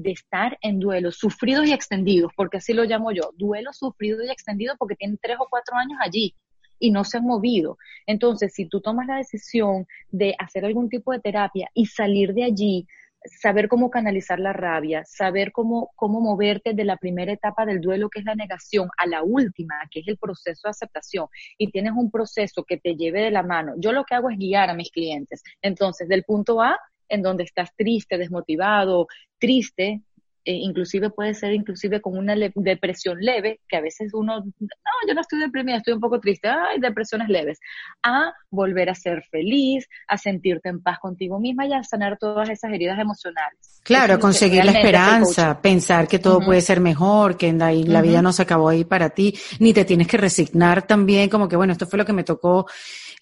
estar 0.04 0.58
en 0.60 0.80
duelos 0.80 1.16
sufridos 1.16 1.66
y 1.68 1.72
extendidos, 1.72 2.32
porque 2.36 2.58
así 2.58 2.74
lo 2.74 2.84
llamo 2.84 3.12
yo, 3.12 3.30
duelo 3.38 3.72
sufrido 3.72 4.24
y 4.24 4.30
extendido 4.30 4.74
porque 4.76 4.96
tienen 4.96 5.18
tres 5.22 5.36
o 5.38 5.46
cuatro 5.48 5.76
años 5.76 5.98
allí 6.04 6.34
y 6.78 6.90
no 6.90 7.04
se 7.04 7.18
han 7.18 7.24
movido. 7.24 7.78
Entonces, 8.06 8.52
si 8.52 8.66
tú 8.66 8.80
tomas 8.80 9.06
la 9.06 9.16
decisión 9.16 9.86
de 10.10 10.34
hacer 10.38 10.64
algún 10.64 10.88
tipo 10.88 11.12
de 11.12 11.20
terapia 11.20 11.70
y 11.74 11.86
salir 11.86 12.34
de 12.34 12.44
allí, 12.44 12.86
saber 13.24 13.68
cómo 13.68 13.90
canalizar 13.90 14.38
la 14.40 14.52
rabia, 14.52 15.04
saber 15.04 15.52
cómo, 15.52 15.90
cómo 15.96 16.20
moverte 16.20 16.74
de 16.74 16.84
la 16.84 16.96
primera 16.96 17.32
etapa 17.32 17.64
del 17.64 17.80
duelo, 17.80 18.08
que 18.08 18.20
es 18.20 18.24
la 18.24 18.34
negación, 18.34 18.88
a 18.96 19.06
la 19.06 19.22
última, 19.22 19.74
que 19.90 20.00
es 20.00 20.08
el 20.08 20.18
proceso 20.18 20.60
de 20.64 20.70
aceptación, 20.70 21.26
y 21.58 21.70
tienes 21.70 21.92
un 21.94 22.10
proceso 22.10 22.64
que 22.64 22.78
te 22.78 22.96
lleve 22.96 23.22
de 23.22 23.30
la 23.30 23.42
mano. 23.42 23.74
Yo 23.78 23.92
lo 23.92 24.04
que 24.04 24.14
hago 24.14 24.30
es 24.30 24.38
guiar 24.38 24.70
a 24.70 24.74
mis 24.74 24.90
clientes. 24.90 25.42
Entonces, 25.60 26.08
del 26.08 26.24
punto 26.24 26.60
A, 26.60 26.78
en 27.08 27.22
donde 27.22 27.44
estás 27.44 27.74
triste, 27.76 28.16
desmotivado, 28.16 29.06
triste, 29.38 30.02
eh, 30.44 30.54
inclusive 30.54 31.10
puede 31.10 31.34
ser 31.34 31.52
inclusive 31.52 32.00
con 32.00 32.16
una 32.16 32.34
depresión 32.34 33.18
leve, 33.20 33.60
que 33.68 33.76
a 33.76 33.80
veces 33.80 34.12
uno, 34.12 34.40
no, 34.40 34.68
yo 35.06 35.14
no 35.14 35.20
estoy 35.20 35.38
deprimida, 35.38 35.76
estoy 35.76 35.94
un 35.94 36.00
poco 36.00 36.18
triste, 36.18 36.48
hay 36.48 36.80
depresiones 36.80 37.28
leves, 37.28 37.60
a 38.02 38.32
volver 38.50 38.90
a 38.90 38.94
ser 38.94 39.22
feliz, 39.30 39.88
a 40.08 40.18
sentirte 40.18 40.68
en 40.68 40.82
paz 40.82 40.98
contigo 40.98 41.38
misma 41.38 41.66
y 41.66 41.72
a 41.72 41.82
sanar 41.84 42.18
todas 42.18 42.50
esas 42.50 42.72
heridas 42.72 42.98
emocionales. 42.98 43.80
Claro, 43.84 44.18
conseguir 44.18 44.64
la 44.64 44.72
esperanza, 44.72 45.60
pensar 45.60 46.08
que 46.08 46.18
todo 46.18 46.40
puede 46.40 46.60
ser 46.60 46.80
mejor, 46.80 47.36
que 47.36 47.52
la, 47.52 47.72
la 47.72 48.02
vida 48.02 48.22
no 48.22 48.32
se 48.32 48.42
acabó 48.42 48.68
ahí 48.68 48.84
para 48.84 49.10
ti, 49.10 49.34
ni 49.60 49.72
te 49.72 49.84
tienes 49.84 50.06
que 50.06 50.16
resignar 50.16 50.86
también, 50.86 51.28
como 51.28 51.48
que 51.48 51.56
bueno, 51.56 51.72
esto 51.72 51.86
fue 51.86 51.98
lo 51.98 52.04
que 52.04 52.12
me 52.12 52.24
tocó, 52.24 52.66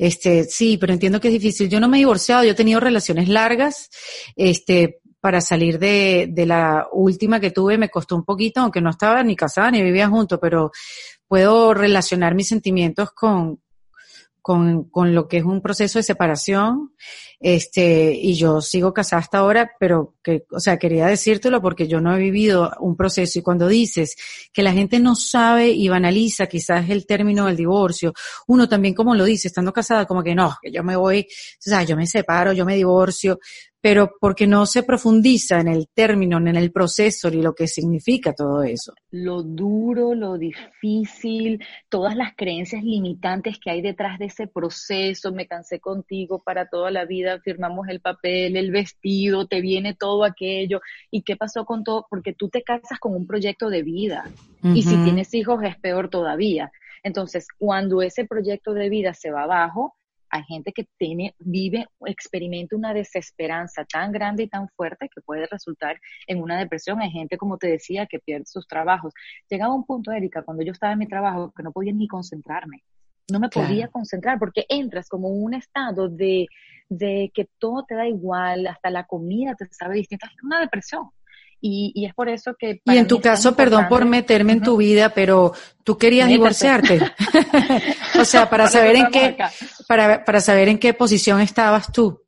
este, 0.00 0.45
sí, 0.45 0.79
pero 0.79 0.95
entiendo 0.95 1.21
que 1.21 1.29
es 1.29 1.35
difícil. 1.35 1.69
Yo 1.69 1.79
no 1.79 1.87
me 1.87 1.99
he 1.99 2.00
divorciado, 2.00 2.43
yo 2.43 2.53
he 2.53 2.55
tenido 2.55 2.81
relaciones 2.81 3.29
largas, 3.29 3.91
este, 4.35 5.00
para 5.21 5.41
salir 5.41 5.79
de, 5.79 6.29
de 6.31 6.47
la 6.47 6.89
última 6.93 7.41
que 7.41 7.50
tuve 7.50 7.79
me 7.79 7.91
costó 7.91 8.17
un 8.17 8.25
poquito, 8.25 8.61
aunque 8.61 8.81
no 8.81 8.91
estaba 8.91 9.23
ni 9.23 9.37
casada 9.37 9.71
ni 9.71 9.83
vivía 9.83 10.09
junto, 10.09 10.41
pero 10.41 10.71
puedo 11.29 11.75
relacionar 11.75 12.35
mis 12.35 12.49
sentimientos 12.49 13.12
con, 13.12 13.61
con, 14.41 14.85
con 14.91 15.15
lo 15.15 15.29
que 15.29 15.39
es 15.39 15.45
un 15.45 15.61
proceso 15.61 15.99
de 15.99 16.03
separación, 16.03 16.95
este, 17.40 18.12
y 18.14 18.35
yo 18.35 18.61
sigo 18.61 18.92
casada 18.92 19.23
hasta 19.23 19.38
ahora, 19.38 19.73
pero 19.80 20.14
que, 20.23 20.44
o 20.50 20.61
sea, 20.61 20.78
quería 20.78 21.06
decírtelo 21.06 21.62
porque 21.62 21.88
yo 21.88 21.99
no 21.99 22.14
he 22.14 22.18
vivido 22.18 22.70
un 22.80 22.97
proceso 22.97 23.38
y 23.38 23.42
cuando 23.42 23.66
dices 23.66 24.14
que 24.52 24.62
la 24.62 24.75
gente 24.75 25.00
no 25.00 25.16
sabe 25.16 25.70
y 25.70 25.88
banaliza 25.88 26.47
quizás 26.47 26.90
el 26.90 27.06
término 27.06 27.47
del 27.47 27.56
divorcio, 27.56 28.12
uno 28.47 28.68
también 28.68 28.94
como 28.94 29.14
lo 29.14 29.25
dice, 29.25 29.49
estando 29.49 29.73
casada, 29.73 30.04
como 30.04 30.23
que 30.23 30.35
no, 30.35 30.54
que 30.61 30.70
yo 30.70 30.85
me 30.85 30.97
voy, 30.97 31.20
o 31.20 31.26
sea, 31.59 31.82
yo 31.82 31.97
me 31.97 32.06
separo, 32.06 32.52
yo 32.52 32.66
me 32.66 32.76
divorcio, 32.76 33.38
pero 33.80 34.12
porque 34.20 34.47
no 34.47 34.66
se 34.66 34.82
profundiza 34.82 35.61
en 35.61 35.68
el 35.68 35.88
término, 35.88 36.37
en 36.38 36.49
el 36.49 36.70
proceso 36.70 37.30
ni 37.30 37.42
lo 37.42 37.54
que 37.54 37.66
significa 37.66 38.35
todo 38.35 38.62
eso. 38.62 38.92
Lo 39.11 39.42
duro, 39.42 40.14
lo 40.14 40.37
difícil, 40.37 41.64
todas 41.88 42.14
las 42.14 42.35
creencias 42.37 42.85
limitantes 42.85 43.59
que 43.59 43.70
hay 43.70 43.80
detrás 43.80 44.18
de 44.18 44.26
ese 44.26 44.47
proceso, 44.47 45.32
me 45.32 45.47
cansé 45.47 45.80
contigo 45.80 46.42
para 46.42 46.68
toda 46.68 46.90
la 46.90 47.06
vida, 47.06 47.30
firmamos 47.39 47.89
el 47.89 48.01
papel, 48.01 48.57
el 48.57 48.71
vestido, 48.71 49.47
te 49.47 49.61
viene 49.61 49.95
todo 49.95 50.25
aquello, 50.25 50.81
¿y 51.11 51.23
qué 51.23 51.37
pasó 51.37 51.65
con 51.65 51.85
todo? 51.85 52.07
Porque 52.11 52.33
tú 52.33 52.49
te 52.49 52.63
casas 52.63 52.99
con 52.99 53.15
un 53.15 53.27
proyecto 53.27 53.71
de 53.71 53.83
vida, 53.83 54.25
y 54.63 54.83
si 54.83 54.97
tienes 55.05 55.33
hijos 55.35 55.63
es 55.63 55.77
peor 55.79 56.11
todavía. 56.11 56.71
Entonces, 57.03 57.47
cuando 57.59 58.03
ese 58.03 58.27
proyecto 58.27 58.75
de 58.75 58.89
vida 58.89 59.15
se 59.15 59.31
va 59.31 59.45
abajo, 59.45 59.95
hay 60.31 60.45
gente 60.45 60.73
que 60.73 60.87
tiene, 60.97 61.35
vive, 61.39 61.89
experimenta 62.07 62.77
una 62.77 62.95
desesperanza 62.95 63.85
tan 63.85 64.13
grande 64.13 64.45
y 64.45 64.49
tan 64.49 64.69
fuerte 64.69 65.09
que 65.13 65.21
puede 65.21 65.47
resultar 65.47 66.01
en 66.27 66.41
una 66.41 66.59
depresión. 66.59 67.01
Hay 67.01 67.11
gente, 67.11 67.37
como 67.37 67.59
te 67.59 67.67
decía, 67.67 68.07
que 68.07 68.21
pierde 68.21 68.47
sus 68.47 68.67
trabajos. 68.69 69.13
Llegaba 69.49 69.75
un 69.75 69.85
punto, 69.85 70.13
Erika, 70.13 70.43
cuando 70.43 70.63
yo 70.63 70.71
estaba 70.73 70.93
en 70.93 71.01
mi 71.01 71.09
trabajo, 71.09 71.53
que 71.57 71.65
no 71.65 71.73
podía 71.73 71.93
ni 71.93 72.07
concentrarme. 72.07 72.85
No 73.31 73.41
me 73.41 73.49
podía 73.49 73.89
concentrar 73.89 74.39
porque 74.39 74.65
entras 74.69 75.09
como 75.09 75.29
en 75.29 75.43
un 75.43 75.55
estado 75.55 76.09
de, 76.09 76.47
de 76.89 77.31
que 77.35 77.49
todo 77.59 77.85
te 77.87 77.95
da 77.95 78.07
igual, 78.07 78.67
hasta 78.67 78.91
la 78.91 79.07
comida 79.07 79.55
te 79.55 79.67
sabe 79.73 79.97
distinta. 79.97 80.27
Es 80.27 80.43
una 80.43 80.61
depresión. 80.61 81.11
Y, 81.63 82.07
es 82.07 82.15
por 82.15 82.29
eso 82.31 82.55
que... 82.59 82.81
Y 82.87 82.97
en 82.97 83.07
tu 83.07 83.21
caso, 83.21 83.55
perdón 83.55 83.87
por 83.89 84.07
meterme 84.07 84.53
en 84.53 84.63
tu 84.63 84.79
vida, 84.79 85.11
pero 85.11 85.53
tú 85.85 85.99
querías 85.99 86.29
divorciarte. 86.29 87.01
o 88.19 88.25
sea, 88.25 88.49
para 88.49 88.67
saber 88.69 88.97
en 88.97 89.07
qué, 89.09 89.37
para, 89.87 90.25
para 90.25 90.41
saber 90.41 90.69
en 90.69 90.79
qué 90.79 90.95
posición 90.95 91.41
estabas 91.41 91.93
tú. 91.93 92.23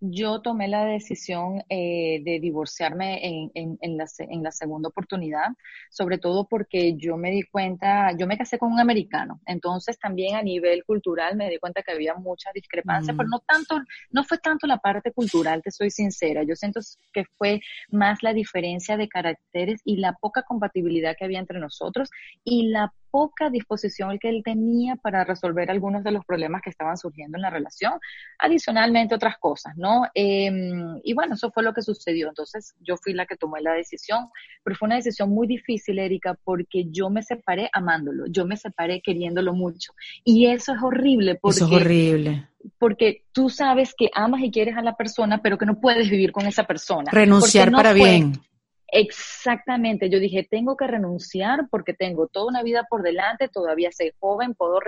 Yo 0.00 0.40
tomé 0.40 0.66
la 0.66 0.86
decisión 0.86 1.62
eh, 1.68 2.22
de 2.24 2.40
divorciarme 2.40 3.26
en, 3.26 3.50
en, 3.54 3.78
en, 3.82 3.98
la, 3.98 4.06
en, 4.18 4.42
la, 4.42 4.50
segunda 4.50 4.88
oportunidad, 4.88 5.48
sobre 5.90 6.16
todo 6.16 6.48
porque 6.48 6.96
yo 6.96 7.18
me 7.18 7.30
di 7.30 7.42
cuenta, 7.42 8.16
yo 8.16 8.26
me 8.26 8.38
casé 8.38 8.58
con 8.58 8.72
un 8.72 8.80
americano, 8.80 9.40
entonces 9.44 9.98
también 9.98 10.36
a 10.36 10.42
nivel 10.42 10.84
cultural 10.84 11.36
me 11.36 11.50
di 11.50 11.58
cuenta 11.58 11.82
que 11.82 11.92
había 11.92 12.14
mucha 12.14 12.50
discrepancia, 12.54 13.12
pero 13.14 13.28
mm. 13.28 13.30
no 13.30 13.38
tanto, 13.40 13.78
no 14.10 14.24
fue 14.24 14.38
tanto 14.38 14.66
la 14.66 14.78
parte 14.78 15.12
cultural, 15.12 15.60
te 15.62 15.70
soy 15.70 15.90
sincera, 15.90 16.44
yo 16.44 16.56
siento 16.56 16.80
que 17.12 17.24
fue 17.36 17.60
más 17.90 18.22
la 18.22 18.32
diferencia 18.32 18.96
de 18.96 19.08
caracteres 19.08 19.82
y 19.84 19.98
la 19.98 20.14
poca 20.14 20.42
compatibilidad 20.42 21.14
que 21.14 21.26
había 21.26 21.40
entre 21.40 21.60
nosotros 21.60 22.08
y 22.42 22.68
la 22.68 22.90
poca 23.10 23.50
disposición 23.50 24.18
que 24.18 24.28
él 24.28 24.42
tenía 24.44 24.96
para 24.96 25.24
resolver 25.24 25.70
algunos 25.70 26.04
de 26.04 26.12
los 26.12 26.24
problemas 26.24 26.62
que 26.62 26.70
estaban 26.70 26.96
surgiendo 26.96 27.36
en 27.36 27.42
la 27.42 27.50
relación, 27.50 27.94
adicionalmente 28.38 29.14
otras 29.14 29.38
cosas, 29.38 29.76
¿no? 29.76 30.04
Em, 30.14 31.00
y 31.02 31.14
bueno, 31.14 31.34
eso 31.34 31.50
fue 31.50 31.62
lo 31.62 31.74
que 31.74 31.82
sucedió. 31.82 32.28
Entonces 32.28 32.74
yo 32.80 32.96
fui 32.96 33.12
la 33.12 33.26
que 33.26 33.36
tomé 33.36 33.60
la 33.60 33.72
decisión, 33.72 34.28
pero 34.62 34.76
fue 34.76 34.86
una 34.86 34.96
decisión 34.96 35.30
muy 35.30 35.46
difícil, 35.46 35.98
Erika, 35.98 36.38
porque 36.44 36.86
yo 36.90 37.10
me 37.10 37.22
separé 37.22 37.68
amándolo, 37.72 38.26
yo 38.28 38.46
me 38.46 38.56
separé 38.56 39.00
queriéndolo 39.02 39.52
mucho. 39.52 39.92
Y 40.24 40.46
eso 40.46 40.72
es 40.74 40.82
horrible 40.82 41.36
porque... 41.36 41.56
Eso 41.56 41.66
es 41.66 41.72
horrible. 41.72 42.48
Porque 42.78 43.24
tú 43.32 43.48
sabes 43.48 43.94
que 43.96 44.10
amas 44.14 44.42
y 44.42 44.50
quieres 44.50 44.76
a 44.76 44.82
la 44.82 44.96
persona, 44.96 45.40
pero 45.42 45.56
que 45.56 45.66
no 45.66 45.80
puedes 45.80 46.10
vivir 46.10 46.30
con 46.30 46.46
esa 46.46 46.64
persona. 46.64 47.10
Renunciar 47.10 47.70
para 47.70 47.92
bien 47.92 48.34
Exactamente, 48.92 50.10
yo 50.10 50.18
dije, 50.18 50.46
tengo 50.48 50.76
que 50.76 50.86
renunciar 50.86 51.68
porque 51.70 51.94
tengo 51.94 52.26
toda 52.26 52.46
una 52.46 52.62
vida 52.62 52.86
por 52.88 53.02
delante, 53.02 53.48
todavía 53.48 53.90
soy 53.92 54.12
joven, 54.18 54.54
puedo, 54.54 54.80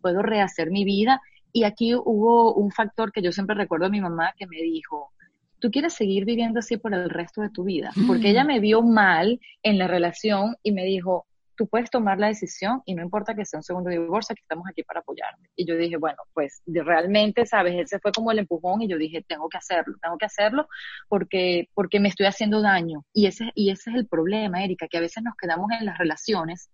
puedo 0.00 0.22
rehacer 0.22 0.70
mi 0.70 0.84
vida. 0.84 1.20
Y 1.52 1.64
aquí 1.64 1.94
hubo 1.94 2.54
un 2.54 2.70
factor 2.70 3.12
que 3.12 3.20
yo 3.20 3.30
siempre 3.30 3.54
recuerdo 3.54 3.86
a 3.86 3.90
mi 3.90 4.00
mamá 4.00 4.32
que 4.38 4.46
me 4.46 4.56
dijo, 4.56 5.12
tú 5.58 5.70
quieres 5.70 5.92
seguir 5.92 6.24
viviendo 6.24 6.60
así 6.60 6.76
por 6.76 6.94
el 6.94 7.10
resto 7.10 7.42
de 7.42 7.50
tu 7.50 7.64
vida, 7.64 7.92
porque 8.06 8.30
ella 8.30 8.44
mm. 8.44 8.46
me 8.46 8.60
vio 8.60 8.82
mal 8.82 9.38
en 9.62 9.78
la 9.78 9.86
relación 9.86 10.56
y 10.62 10.72
me 10.72 10.84
dijo, 10.84 11.26
tú 11.62 11.68
puedes 11.68 11.90
tomar 11.90 12.18
la 12.18 12.26
decisión 12.26 12.82
y 12.84 12.96
no 12.96 13.02
importa 13.04 13.36
que 13.36 13.44
sea 13.44 13.58
un 13.60 13.62
segundo 13.62 13.88
divorcio, 13.88 14.34
que 14.34 14.42
estamos 14.42 14.66
aquí 14.68 14.82
para 14.82 14.98
apoyarte. 14.98 15.48
Y 15.54 15.64
yo 15.64 15.76
dije, 15.76 15.96
bueno, 15.96 16.16
pues 16.34 16.60
realmente, 16.66 17.46
¿sabes? 17.46 17.76
Ese 17.76 18.00
fue 18.00 18.10
como 18.10 18.32
el 18.32 18.40
empujón 18.40 18.82
y 18.82 18.88
yo 18.88 18.98
dije, 18.98 19.24
tengo 19.28 19.48
que 19.48 19.58
hacerlo, 19.58 19.94
tengo 20.02 20.18
que 20.18 20.26
hacerlo 20.26 20.66
porque, 21.08 21.68
porque 21.72 22.00
me 22.00 22.08
estoy 22.08 22.26
haciendo 22.26 22.60
daño. 22.62 23.04
Y 23.12 23.26
ese, 23.26 23.52
y 23.54 23.70
ese 23.70 23.90
es 23.90 23.96
el 23.96 24.08
problema, 24.08 24.64
Erika, 24.64 24.88
que 24.88 24.98
a 24.98 25.00
veces 25.00 25.22
nos 25.22 25.36
quedamos 25.36 25.70
en 25.78 25.86
las 25.86 25.98
relaciones, 25.98 26.68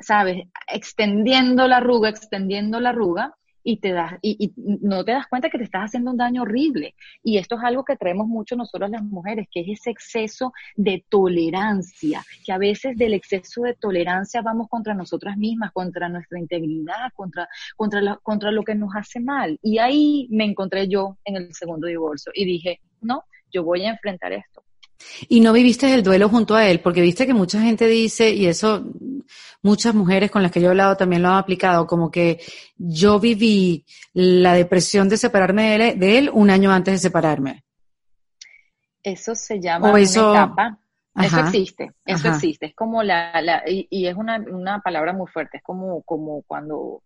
¿sabes? 0.00 0.44
Extendiendo 0.66 1.68
la 1.68 1.76
arruga, 1.76 2.08
extendiendo 2.08 2.80
la 2.80 2.88
arruga 2.90 3.34
y 3.62 3.78
te 3.78 3.92
das 3.92 4.14
y, 4.22 4.52
no 4.56 5.04
te 5.04 5.12
das 5.12 5.26
cuenta 5.28 5.50
que 5.50 5.58
te 5.58 5.64
estás 5.64 5.86
haciendo 5.86 6.10
un 6.10 6.16
daño 6.16 6.42
horrible. 6.42 6.94
Y 7.22 7.38
esto 7.38 7.56
es 7.56 7.62
algo 7.64 7.84
que 7.84 7.96
traemos 7.96 8.26
mucho 8.26 8.56
nosotros 8.56 8.90
las 8.90 9.02
mujeres 9.02 9.46
que 9.50 9.60
es 9.60 9.80
ese 9.80 9.90
exceso 9.90 10.52
de 10.76 11.04
tolerancia 11.08 12.22
que 12.44 12.52
a 12.52 12.58
veces 12.58 12.96
del 12.96 13.14
exceso 13.14 13.62
de 13.62 13.74
tolerancia 13.74 14.42
vamos 14.42 14.68
contra 14.68 14.94
nosotras 14.94 15.36
mismas 15.36 15.72
contra 15.72 16.08
nuestra 16.08 16.38
integridad 16.38 17.12
contra 17.14 17.48
contra 17.76 18.18
contra 18.22 18.50
lo 18.50 18.62
que 18.62 18.74
nos 18.74 18.94
hace 18.94 19.20
mal. 19.20 19.58
Y 19.62 19.78
ahí 19.78 20.28
me 20.30 20.44
encontré 20.44 20.88
yo 20.88 21.18
en 21.24 21.36
el 21.36 21.54
segundo 21.54 21.86
divorcio 21.86 22.32
y 22.34 22.44
dije 22.44 22.80
no 23.00 23.24
yo 23.52 23.64
voy 23.64 23.84
a 23.84 23.90
enfrentar 23.90 24.32
esto 24.32 24.62
y 25.28 25.40
no 25.40 25.52
viviste 25.52 25.92
el 25.92 26.02
duelo 26.02 26.28
junto 26.28 26.54
a 26.54 26.66
él, 26.66 26.80
porque 26.80 27.00
viste 27.00 27.26
que 27.26 27.34
mucha 27.34 27.60
gente 27.60 27.86
dice, 27.86 28.30
y 28.30 28.46
eso 28.46 28.84
muchas 29.62 29.94
mujeres 29.94 30.30
con 30.30 30.42
las 30.42 30.50
que 30.50 30.60
yo 30.60 30.68
he 30.68 30.70
hablado 30.70 30.96
también 30.96 31.22
lo 31.22 31.28
han 31.28 31.38
aplicado, 31.38 31.86
como 31.86 32.10
que 32.10 32.40
yo 32.76 33.20
viví 33.20 33.84
la 34.12 34.54
depresión 34.54 35.08
de 35.08 35.16
separarme 35.16 35.94
de 35.96 36.18
él, 36.18 36.30
un 36.32 36.50
año 36.50 36.72
antes 36.72 36.94
de 36.94 36.98
separarme. 36.98 37.64
Eso 39.02 39.34
se 39.34 39.60
llama 39.60 39.90
una 39.90 40.00
etapa. 40.00 40.78
eso 41.16 41.40
existe, 41.40 41.92
eso 42.04 42.28
existe. 42.28 42.66
Es 42.66 42.74
como 42.74 43.02
la, 43.02 43.40
la 43.40 43.62
y, 43.66 44.06
es 44.06 44.14
una, 44.14 44.38
una 44.38 44.80
palabra 44.80 45.12
muy 45.12 45.26
fuerte, 45.26 45.58
es 45.58 45.62
como, 45.62 46.02
como 46.02 46.42
cuando 46.42 47.02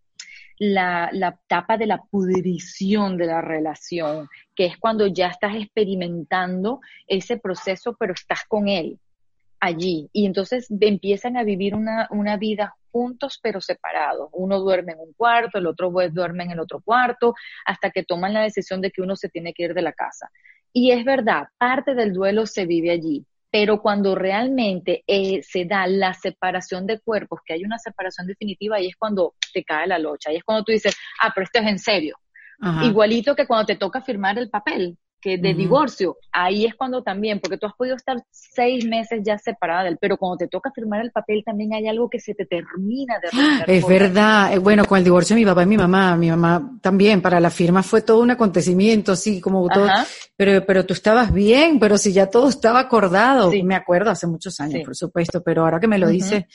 la, 0.57 1.09
la 1.11 1.39
etapa 1.43 1.77
de 1.77 1.85
la 1.85 2.01
pudrición 2.03 3.17
de 3.17 3.25
la 3.25 3.41
relación, 3.41 4.29
que 4.55 4.65
es 4.65 4.77
cuando 4.77 5.07
ya 5.07 5.27
estás 5.27 5.55
experimentando 5.55 6.79
ese 7.07 7.37
proceso, 7.37 7.95
pero 7.99 8.13
estás 8.13 8.43
con 8.47 8.67
él 8.67 8.99
allí. 9.59 10.09
Y 10.13 10.25
entonces 10.25 10.67
empiezan 10.79 11.37
a 11.37 11.43
vivir 11.43 11.75
una, 11.75 12.07
una 12.11 12.37
vida 12.37 12.75
juntos 12.91 13.39
pero 13.41 13.59
separados. 13.59 14.29
Uno 14.31 14.59
duerme 14.59 14.93
en 14.93 14.99
un 14.99 15.13
cuarto, 15.13 15.57
el 15.57 15.67
otro 15.67 15.91
duerme 16.11 16.45
en 16.45 16.51
el 16.51 16.59
otro 16.59 16.81
cuarto, 16.81 17.33
hasta 17.65 17.89
que 17.91 18.03
toman 18.03 18.33
la 18.33 18.41
decisión 18.41 18.81
de 18.81 18.91
que 18.91 19.01
uno 19.01 19.15
se 19.15 19.29
tiene 19.29 19.53
que 19.53 19.63
ir 19.63 19.73
de 19.73 19.81
la 19.81 19.93
casa. 19.93 20.29
Y 20.71 20.91
es 20.91 21.03
verdad, 21.03 21.47
parte 21.57 21.95
del 21.95 22.13
duelo 22.13 22.45
se 22.45 22.65
vive 22.65 22.91
allí, 22.91 23.25
pero 23.57 23.81
cuando 23.81 24.15
realmente 24.15 25.05
eh, 25.07 25.41
se 25.41 25.63
da 25.63 25.87
la 25.87 26.13
separación 26.13 26.85
de 26.85 26.99
cuerpos, 26.99 27.39
que 27.45 27.53
hay 27.53 27.63
una 27.63 27.79
separación 27.79 28.27
definitiva, 28.27 28.75
ahí 28.75 28.87
es 28.87 28.97
cuando 28.97 29.35
te 29.53 29.63
cae 29.63 29.87
la 29.87 29.97
locha, 29.97 30.29
ahí 30.29 30.35
es 30.35 30.43
cuando 30.43 30.65
tú 30.65 30.73
dices, 30.73 30.93
ah, 31.21 31.31
pero 31.33 31.45
esto 31.45 31.59
es 31.59 31.67
en 31.67 31.79
serio. 31.79 32.17
Igualito 32.83 33.33
que 33.33 33.47
cuando 33.47 33.67
te 33.67 33.77
toca 33.77 34.01
firmar 34.01 34.37
el 34.37 34.49
papel, 34.49 34.97
de 35.25 35.53
divorcio, 35.53 36.17
ahí 36.31 36.65
es 36.65 36.75
cuando 36.75 37.01
también, 37.01 37.39
porque 37.39 37.57
tú 37.57 37.65
has 37.65 37.73
podido 37.73 37.95
estar 37.95 38.17
seis 38.31 38.85
meses 38.85 39.21
ya 39.23 39.37
separada 39.37 39.83
de 39.83 39.89
él, 39.89 39.97
pero 39.99 40.17
cuando 40.17 40.37
te 40.37 40.47
toca 40.47 40.71
firmar 40.73 41.01
el 41.01 41.11
papel 41.11 41.43
también 41.45 41.73
hay 41.73 41.87
algo 41.87 42.09
que 42.09 42.19
se 42.19 42.33
te 42.33 42.45
termina 42.45 43.15
de 43.19 43.77
Es 43.77 43.87
verdad, 43.87 44.53
eh, 44.53 44.59
bueno, 44.59 44.85
con 44.85 44.97
el 44.97 45.03
divorcio 45.03 45.35
de 45.35 45.41
mi 45.41 45.45
papá 45.45 45.63
y 45.63 45.67
mi 45.67 45.77
mamá, 45.77 46.15
mi 46.15 46.29
mamá 46.29 46.77
también, 46.81 47.21
para 47.21 47.39
la 47.39 47.49
firma 47.49 47.83
fue 47.83 48.01
todo 48.01 48.21
un 48.21 48.31
acontecimiento, 48.31 49.11
así 49.11 49.41
como 49.41 49.67
todo, 49.67 49.87
pero, 50.35 50.65
pero 50.65 50.85
tú 50.85 50.93
estabas 50.93 51.33
bien, 51.33 51.79
pero 51.79 51.97
si 51.97 52.13
ya 52.13 52.29
todo 52.29 52.49
estaba 52.49 52.79
acordado, 52.79 53.51
me 53.63 53.75
acuerdo 53.75 54.11
hace 54.11 54.27
muchos 54.27 54.59
años, 54.59 54.83
por 54.85 54.95
supuesto, 54.95 55.41
pero 55.41 55.63
ahora 55.63 55.79
que 55.79 55.87
me 55.87 55.97
lo 55.97 56.07
dices, 56.07 56.45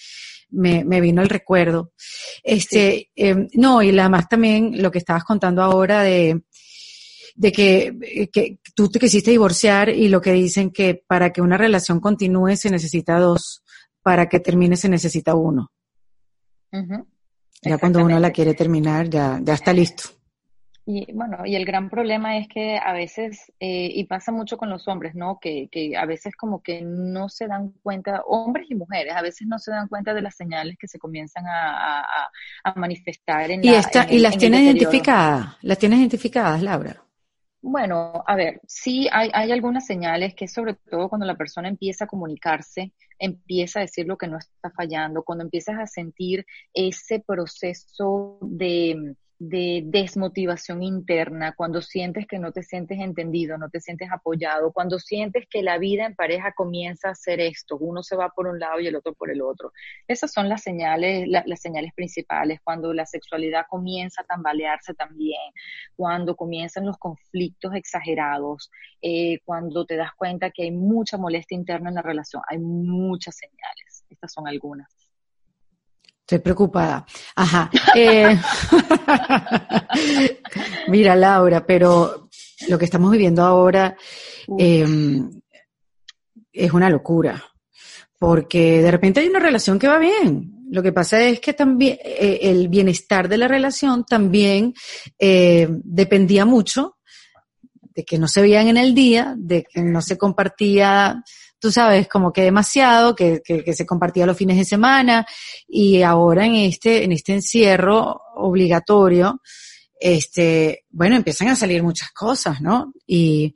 me, 0.50 0.85
me, 0.85 1.00
vino 1.00 1.23
el 1.23 1.29
recuerdo. 1.29 1.93
Este, 2.43 3.11
em, 3.15 3.49
no, 3.55 3.83
y 3.83 3.93
la 3.93 4.09
más 4.09 4.29
también 4.29 4.83
lo 4.83 4.91
que 4.91 4.99
estabas 4.99 5.25
contando 5.25 5.62
ahora 5.62 6.03
de, 6.03 6.43
de 7.40 7.52
que, 7.52 8.28
que, 8.30 8.59
tú 8.75 8.90
te 8.90 8.99
quisiste 8.99 9.30
divorciar 9.30 9.88
y 9.88 10.09
lo 10.09 10.20
que 10.20 10.32
dicen 10.32 10.70
que 10.70 11.02
para 11.06 11.32
que 11.32 11.40
una 11.40 11.56
relación 11.56 11.99
continúe 11.99 12.54
se 12.54 12.68
necesita 12.68 13.18
dos, 13.18 13.62
para 14.02 14.28
que 14.28 14.40
termine 14.40 14.76
se 14.76 14.90
necesita 14.90 15.35
uno. 15.35 15.70
Ya 17.62 17.78
cuando 17.78 18.04
uno 18.04 18.18
la 18.18 18.30
quiere 18.30 18.52
terminar, 18.52 19.09
ya, 19.09 19.40
ya 19.42 19.54
está 19.54 19.73
listo. 19.73 20.11
Y 20.85 21.11
bueno, 21.14 21.47
y 21.47 21.56
el 21.56 21.64
gran 21.64 21.88
problema 21.88 22.37
es 22.37 22.47
que 22.47 22.76
a 22.76 22.92
veces, 22.92 23.50
eh, 23.59 23.88
y 23.90 24.04
pasa 24.04 24.32
mucho 24.32 24.59
con 24.59 24.68
los 24.68 24.87
hombres, 24.87 25.14
¿no? 25.14 25.38
Que, 25.40 25.68
que 25.73 25.97
a 25.97 26.04
veces 26.04 26.37
como 26.37 26.62
que 26.62 26.82
no 26.82 27.30
se 27.30 27.47
dan 27.47 27.73
cuenta, 27.82 28.23
hombres 28.26 28.66
y 28.68 28.75
mujeres, 28.75 29.14
a 29.14 29.23
veces 29.23 29.47
no 29.47 29.59
se 29.59 29.70
dan 29.70 29.88
cuenta 29.88 30.12
de 30.12 30.20
las 30.20 30.37
señales 30.37 30.76
que 30.78 30.88
se 30.88 30.99
comienzan 30.99 31.47
a, 31.47 32.02
a, 32.64 32.75
manifestar 32.75 33.50
en 33.50 33.64
y 33.64 33.70
esta, 33.70 34.06
¿Y 34.11 34.18
las 34.18 34.37
tienes 34.37 34.61
identificadas? 34.61 35.56
¿Las 35.62 35.78
tienes 35.78 36.00
identificadas, 36.00 36.61
Laura? 36.61 37.02
Bueno, 37.62 38.25
a 38.26 38.37
ver, 38.37 38.61
sí 38.67 39.07
hay, 39.12 39.31
hay 39.35 39.52
algunas 39.52 39.87
señales 39.87 40.35
que 40.35 40.49
sobre 40.49 40.75
todo 40.75 41.09
cuando 41.11 41.26
la 41.26 41.37
persona 41.37 41.69
empieza 41.69 42.05
a 42.05 42.09
comunicarse, 42.09 42.95
empieza 43.19 43.81
a 43.81 43.83
decir 43.83 44.07
lo 44.07 44.17
que 44.17 44.29
no 44.29 44.38
está 44.38 44.71
fallando, 44.71 45.23
cuando 45.23 45.45
empiezas 45.45 45.79
a 45.79 45.87
sentir 45.87 46.47
ese 46.73 47.21
proceso 47.21 48.38
de 48.40 49.14
de 49.40 49.82
desmotivación 49.87 50.82
interna, 50.82 51.54
cuando 51.56 51.80
sientes 51.80 52.26
que 52.26 52.38
no 52.38 52.52
te 52.52 52.62
sientes 52.62 53.00
entendido, 53.00 53.56
no 53.56 53.70
te 53.70 53.80
sientes 53.80 54.12
apoyado, 54.12 54.70
cuando 54.70 54.99
sientes 54.99 55.47
que 55.49 55.62
la 55.62 55.78
vida 55.78 56.04
en 56.04 56.14
pareja 56.14 56.52
comienza 56.52 57.09
a 57.09 57.12
hacer 57.12 57.40
esto, 57.40 57.78
uno 57.78 58.02
se 58.02 58.16
va 58.16 58.28
por 58.28 58.47
un 58.47 58.59
lado 58.61 58.80
y 58.80 58.87
el 58.87 58.97
otro 58.97 59.14
por 59.14 59.30
el 59.30 59.40
otro. 59.40 59.73
Esas 60.06 60.30
son 60.30 60.50
las 60.50 60.62
señales, 60.62 61.26
las 61.26 61.61
señales 61.61 61.94
principales, 61.94 62.61
cuando 62.62 62.92
la 62.92 63.06
sexualidad 63.06 63.64
comienza 63.70 64.20
a 64.20 64.26
tambalearse 64.26 64.92
también, 64.92 65.40
cuando 65.97 66.37
comienzan 66.37 66.85
los 66.85 66.99
conflictos 66.99 67.75
exagerados, 67.75 68.70
eh, 69.00 69.38
cuando 69.47 69.87
te 69.87 69.97
das 69.97 70.12
cuenta 70.18 70.50
que 70.50 70.64
hay 70.64 70.70
mucha 70.70 71.16
molestia 71.16 71.56
interna 71.56 71.88
en 71.88 71.94
la 71.94 72.02
relación, 72.02 72.42
hay 72.47 72.59
muchas 72.59 73.37
señales. 73.38 74.04
Estas 74.11 74.35
son 74.35 74.47
algunas. 74.47 75.10
Estoy 76.30 76.44
preocupada. 76.44 77.04
Ajá. 77.34 77.68
Eh, 77.92 78.37
mira, 80.87 81.16
Laura, 81.16 81.66
pero 81.66 82.28
lo 82.68 82.78
que 82.78 82.84
estamos 82.84 83.10
viviendo 83.10 83.42
ahora 83.42 83.96
em, 84.56 85.28
es 86.52 86.72
una 86.72 86.88
locura, 86.88 87.44
porque 88.16 88.80
de 88.80 88.92
repente 88.92 89.18
hay 89.18 89.28
una 89.28 89.40
relación 89.40 89.76
que 89.76 89.88
va 89.88 89.99
bien. 89.99 90.68
Lo 90.70 90.84
que 90.84 90.92
pasa 90.92 91.20
es 91.20 91.40
que 91.40 91.52
también 91.52 91.99
eh, 92.04 92.38
el 92.42 92.68
bienestar 92.68 93.28
de 93.28 93.37
la 93.37 93.49
relación 93.49 94.04
también 94.04 94.72
eh, 95.18 95.66
dependía 95.82 96.46
mucho 96.46 96.99
de 97.92 98.04
que 98.04 98.20
no 98.20 98.28
se 98.28 98.40
veían 98.40 98.68
en 98.68 98.76
el 98.76 98.94
día, 98.94 99.34
de 99.37 99.64
que 99.64 99.82
no 99.82 100.00
se 100.00 100.16
compartía 100.16 101.25
tú 101.61 101.71
sabes, 101.71 102.09
como 102.09 102.33
que 102.33 102.43
demasiado, 102.43 103.14
que, 103.14 103.43
que, 103.45 103.73
se 103.73 103.87
compartía 103.87 104.26
los 104.26 104.37
fines 104.37 104.57
de 104.57 104.64
semana 104.64 105.26
y 105.69 106.02
ahora 106.02 106.47
en 106.47 106.57
este, 106.57 107.05
en 107.05 107.12
este 107.12 107.35
encierro 107.35 108.23
obligatorio, 108.37 109.40
este, 110.00 110.87
bueno, 110.90 111.17
empiezan 111.17 111.49
a 111.49 111.57
salir 111.57 111.83
muchas 111.83 112.11
cosas, 112.12 112.61
¿no? 112.61 112.93
Y, 113.07 113.55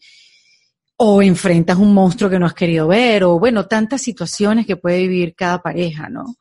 o 0.96 1.22
enfrentas 1.22 1.76
un 1.76 1.92
monstruo 1.92 2.30
que 2.30 2.38
no 2.38 2.46
has 2.46 2.54
querido 2.54 2.86
ver, 2.86 3.24
o 3.24 3.38
bueno, 3.38 3.66
tantas 3.66 4.00
situaciones 4.00 4.64
que 4.64 4.76
puede 4.76 4.98
vivir 5.00 5.34
cada 5.34 5.60
pareja, 5.60 6.08
¿no? 6.08 6.36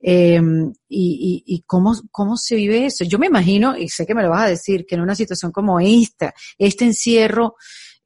Eh, 0.00 0.40
y, 0.88 1.44
y, 1.46 1.54
y 1.54 1.62
cómo, 1.62 1.94
cómo 2.10 2.36
se 2.36 2.56
vive 2.56 2.84
eso. 2.84 3.04
Yo 3.04 3.18
me 3.18 3.28
imagino, 3.28 3.76
y 3.76 3.88
sé 3.88 4.04
que 4.04 4.14
me 4.14 4.22
lo 4.22 4.30
vas 4.30 4.42
a 4.42 4.48
decir, 4.48 4.84
que 4.86 4.96
en 4.96 5.00
una 5.00 5.14
situación 5.14 5.50
como 5.50 5.80
esta, 5.80 6.34
este 6.58 6.84
encierro, 6.84 7.54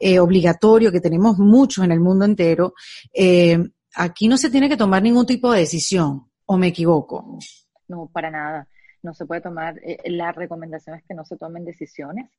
eh, 0.00 0.19
obligatorio 0.19 0.90
que 0.90 1.00
tenemos 1.00 1.38
muchos 1.38 1.85
en 1.85 1.92
el 1.92 2.00
mundo 2.00 2.25
entero, 2.25 2.73
eh, 3.12 3.59
aquí 3.95 4.28
no 4.28 4.38
se 4.38 4.50
tiene 4.50 4.69
que 4.69 4.78
tomar 4.78 5.02
ningún 5.02 5.26
tipo 5.26 5.52
de 5.52 5.61
decisión, 5.61 6.26
¿o 6.47 6.57
me 6.57 6.69
equivoco? 6.69 7.38
No, 7.87 8.09
para 8.11 8.30
nada. 8.30 8.66
No 9.02 9.12
se 9.12 9.26
puede 9.26 9.42
tomar, 9.42 9.78
eh, 9.85 9.99
la 10.07 10.33
recomendación 10.33 10.97
es 10.97 11.04
que 11.04 11.14
no 11.14 11.25
se 11.26 11.37
tomen 11.37 11.66
decisiones 11.66 12.30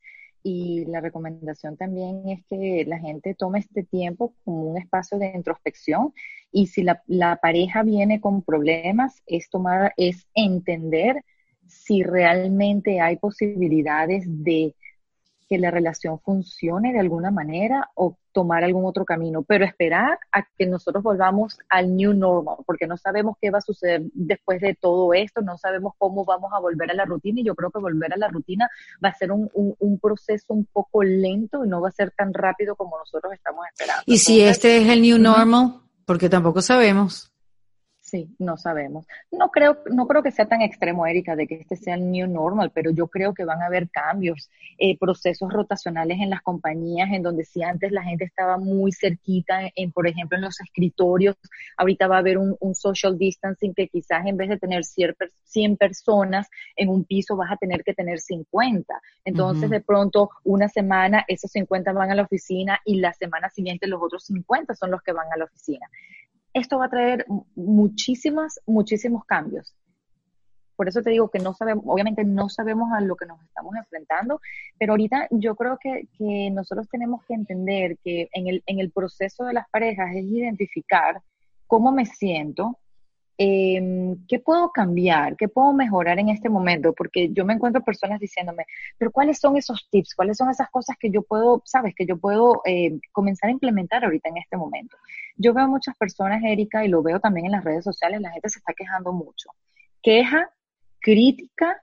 y 0.43 0.85
la 0.85 1.01
recomendación 1.01 1.77
también 1.77 2.27
es 2.29 2.43
que 2.49 2.83
la 2.87 2.97
gente 2.97 3.35
tome 3.35 3.59
este 3.59 3.83
tiempo 3.83 4.33
como 4.43 4.63
un 4.63 4.77
espacio 4.77 5.19
de 5.19 5.31
introspección 5.35 6.13
y 6.51 6.65
si 6.67 6.81
la, 6.81 7.03
la 7.05 7.35
pareja 7.35 7.83
viene 7.83 8.19
con 8.19 8.41
problemas, 8.41 9.21
es 9.27 9.49
tomar, 9.49 9.93
es 9.97 10.27
entender 10.33 11.23
si 11.67 12.01
realmente 12.01 12.99
hay 12.99 13.17
posibilidades 13.17 14.25
de 14.27 14.75
que 15.51 15.57
la 15.57 15.69
relación 15.69 16.17
funcione 16.21 16.93
de 16.93 17.01
alguna 17.01 17.29
manera 17.29 17.89
o 17.95 18.17
tomar 18.31 18.63
algún 18.63 18.85
otro 18.85 19.03
camino, 19.03 19.43
pero 19.43 19.65
esperar 19.65 20.17
a 20.31 20.47
que 20.57 20.65
nosotros 20.65 21.03
volvamos 21.03 21.59
al 21.67 21.93
new 21.93 22.13
normal, 22.13 22.55
porque 22.65 22.87
no 22.87 22.95
sabemos 22.95 23.35
qué 23.41 23.51
va 23.51 23.57
a 23.57 23.61
suceder 23.61 24.03
después 24.13 24.61
de 24.61 24.75
todo 24.75 25.13
esto, 25.13 25.41
no 25.41 25.57
sabemos 25.57 25.91
cómo 25.97 26.23
vamos 26.23 26.53
a 26.53 26.59
volver 26.61 26.89
a 26.89 26.93
la 26.93 27.03
rutina 27.03 27.41
y 27.41 27.43
yo 27.43 27.53
creo 27.53 27.69
que 27.69 27.79
volver 27.79 28.13
a 28.13 28.17
la 28.17 28.29
rutina 28.29 28.69
va 29.03 29.09
a 29.09 29.13
ser 29.13 29.33
un, 29.33 29.51
un, 29.53 29.99
proceso 29.99 30.53
un 30.53 30.63
poco 30.71 31.03
lento 31.03 31.65
y 31.65 31.67
no 31.67 31.81
va 31.81 31.89
a 31.89 31.91
ser 31.91 32.11
tan 32.11 32.33
rápido 32.33 32.77
como 32.77 32.97
nosotros 32.97 33.33
estamos 33.33 33.65
esperando. 33.73 34.03
¿Y 34.05 34.19
si 34.19 34.39
este 34.39 34.77
es 34.77 34.87
el 34.87 35.01
new 35.01 35.17
normal? 35.17 35.81
Porque 36.05 36.29
tampoco 36.29 36.61
sabemos. 36.61 37.30
Sí, 38.11 38.35
no 38.39 38.57
sabemos. 38.57 39.07
No 39.31 39.51
creo, 39.51 39.77
no 39.89 40.05
creo 40.05 40.21
que 40.21 40.31
sea 40.31 40.45
tan 40.45 40.61
extremo, 40.61 41.07
Erika, 41.07 41.37
de 41.37 41.47
que 41.47 41.61
este 41.61 41.77
sea 41.77 41.95
el 41.95 42.11
new 42.11 42.27
normal, 42.27 42.69
pero 42.75 42.91
yo 42.91 43.07
creo 43.07 43.33
que 43.33 43.45
van 43.45 43.61
a 43.61 43.67
haber 43.67 43.89
cambios, 43.89 44.49
eh, 44.77 44.97
procesos 44.99 45.49
rotacionales 45.53 46.19
en 46.19 46.29
las 46.29 46.41
compañías, 46.41 47.09
en 47.13 47.23
donde 47.23 47.45
si 47.45 47.63
antes 47.63 47.89
la 47.93 48.03
gente 48.03 48.25
estaba 48.25 48.57
muy 48.57 48.91
cerquita, 48.91 49.61
en, 49.77 49.93
por 49.93 50.09
ejemplo, 50.09 50.37
en 50.37 50.43
los 50.43 50.59
escritorios, 50.59 51.37
ahorita 51.77 52.09
va 52.09 52.17
a 52.17 52.19
haber 52.19 52.37
un, 52.37 52.57
social 52.75 53.17
distancing 53.17 53.73
que 53.73 53.87
quizás 53.87 54.25
en 54.25 54.35
vez 54.35 54.49
de 54.49 54.59
tener 54.59 54.83
100 54.83 55.77
personas 55.77 56.49
en 56.75 56.89
un 56.89 57.05
piso 57.05 57.37
vas 57.37 57.49
a 57.49 57.55
tener 57.55 57.81
que 57.81 57.93
tener 57.93 58.19
50. 58.19 58.93
Entonces, 59.23 59.69
de 59.69 59.79
pronto, 59.79 60.31
una 60.43 60.67
semana 60.67 61.23
esos 61.29 61.49
50 61.51 61.93
van 61.93 62.11
a 62.11 62.15
la 62.15 62.23
oficina 62.23 62.77
y 62.83 62.99
la 62.99 63.13
semana 63.13 63.49
siguiente 63.49 63.87
los 63.87 64.01
otros 64.03 64.25
50 64.25 64.75
son 64.75 64.91
los 64.91 65.01
que 65.01 65.13
van 65.13 65.31
a 65.31 65.37
la 65.37 65.45
oficina 65.45 65.87
esto 66.53 66.79
va 66.79 66.85
a 66.85 66.89
traer 66.89 67.25
muchísimas, 67.55 68.59
muchísimos 68.65 69.25
cambios. 69.25 69.75
Por 70.75 70.87
eso 70.87 71.01
te 71.01 71.11
digo 71.11 71.29
que 71.29 71.39
no 71.39 71.53
sabemos, 71.53 71.83
obviamente 71.87 72.23
no 72.23 72.49
sabemos 72.49 72.91
a 72.91 73.01
lo 73.01 73.15
que 73.15 73.27
nos 73.27 73.41
estamos 73.43 73.75
enfrentando, 73.75 74.41
pero 74.79 74.93
ahorita 74.93 75.27
yo 75.29 75.55
creo 75.55 75.77
que, 75.79 76.07
que 76.17 76.49
nosotros 76.51 76.87
tenemos 76.89 77.23
que 77.25 77.35
entender 77.35 77.97
que 78.03 78.29
en 78.33 78.47
el, 78.47 78.63
en 78.65 78.79
el 78.79 78.91
proceso 78.91 79.43
de 79.43 79.53
las 79.53 79.69
parejas 79.69 80.15
es 80.15 80.23
identificar 80.23 81.21
cómo 81.67 81.91
me 81.91 82.05
siento, 82.05 82.79
eh, 83.43 84.15
¿qué 84.27 84.37
puedo 84.37 84.71
cambiar? 84.71 85.35
¿Qué 85.35 85.47
puedo 85.47 85.73
mejorar 85.73 86.19
en 86.19 86.29
este 86.29 86.47
momento? 86.47 86.93
Porque 86.93 87.33
yo 87.33 87.43
me 87.43 87.53
encuentro 87.53 87.83
personas 87.83 88.19
diciéndome, 88.19 88.67
pero 88.99 89.09
¿cuáles 89.11 89.39
son 89.39 89.57
esos 89.57 89.87
tips? 89.89 90.13
¿Cuáles 90.13 90.37
son 90.37 90.51
esas 90.51 90.69
cosas 90.69 90.95
que 90.99 91.09
yo 91.09 91.23
puedo, 91.23 91.63
sabes, 91.65 91.95
que 91.95 92.05
yo 92.05 92.17
puedo 92.17 92.61
eh, 92.65 92.99
comenzar 93.11 93.47
a 93.47 93.51
implementar 93.51 94.05
ahorita 94.05 94.29
en 94.29 94.37
este 94.37 94.57
momento? 94.57 94.95
Yo 95.37 95.55
veo 95.55 95.67
muchas 95.67 95.97
personas, 95.97 96.43
Erika, 96.43 96.85
y 96.85 96.87
lo 96.87 97.01
veo 97.01 97.19
también 97.19 97.47
en 97.47 97.53
las 97.53 97.63
redes 97.63 97.83
sociales, 97.83 98.21
la 98.21 98.29
gente 98.29 98.47
se 98.47 98.59
está 98.59 98.73
quejando 98.73 99.11
mucho. 99.11 99.49
Queja, 100.03 100.51
crítica 100.99 101.81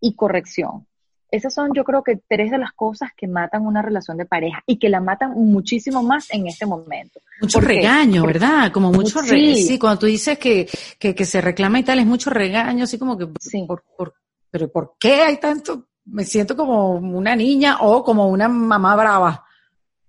y 0.00 0.16
corrección. 0.16 0.87
Esas 1.30 1.52
son, 1.52 1.72
yo 1.74 1.84
creo 1.84 2.02
que, 2.02 2.16
tres 2.16 2.50
de 2.50 2.58
las 2.58 2.72
cosas 2.72 3.10
que 3.14 3.28
matan 3.28 3.66
una 3.66 3.82
relación 3.82 4.16
de 4.16 4.24
pareja 4.24 4.62
y 4.66 4.78
que 4.78 4.88
la 4.88 5.00
matan 5.00 5.32
muchísimo 5.32 6.02
más 6.02 6.30
en 6.30 6.46
este 6.46 6.64
momento. 6.64 7.20
Mucho 7.40 7.60
regaño, 7.60 8.24
¿verdad? 8.24 8.72
Como 8.72 8.90
mucho 8.90 9.20
regaño. 9.20 9.54
Sí, 9.56 9.78
cuando 9.78 10.00
tú 10.00 10.06
dices 10.06 10.38
que, 10.38 10.66
que, 10.98 11.24
se 11.24 11.40
reclama 11.40 11.80
y 11.80 11.84
tal, 11.84 11.98
es 11.98 12.06
mucho 12.06 12.30
regaño, 12.30 12.84
así 12.84 12.98
como 12.98 13.18
que, 13.18 13.28
sí. 13.40 13.64
por, 13.66 13.84
por, 13.96 14.14
pero 14.50 14.72
¿por 14.72 14.94
qué 14.98 15.22
hay 15.22 15.38
tanto? 15.38 15.88
Me 16.06 16.24
siento 16.24 16.56
como 16.56 16.92
una 16.94 17.36
niña 17.36 17.78
o 17.80 18.02
como 18.02 18.28
una 18.28 18.48
mamá 18.48 18.96
brava. 18.96 19.44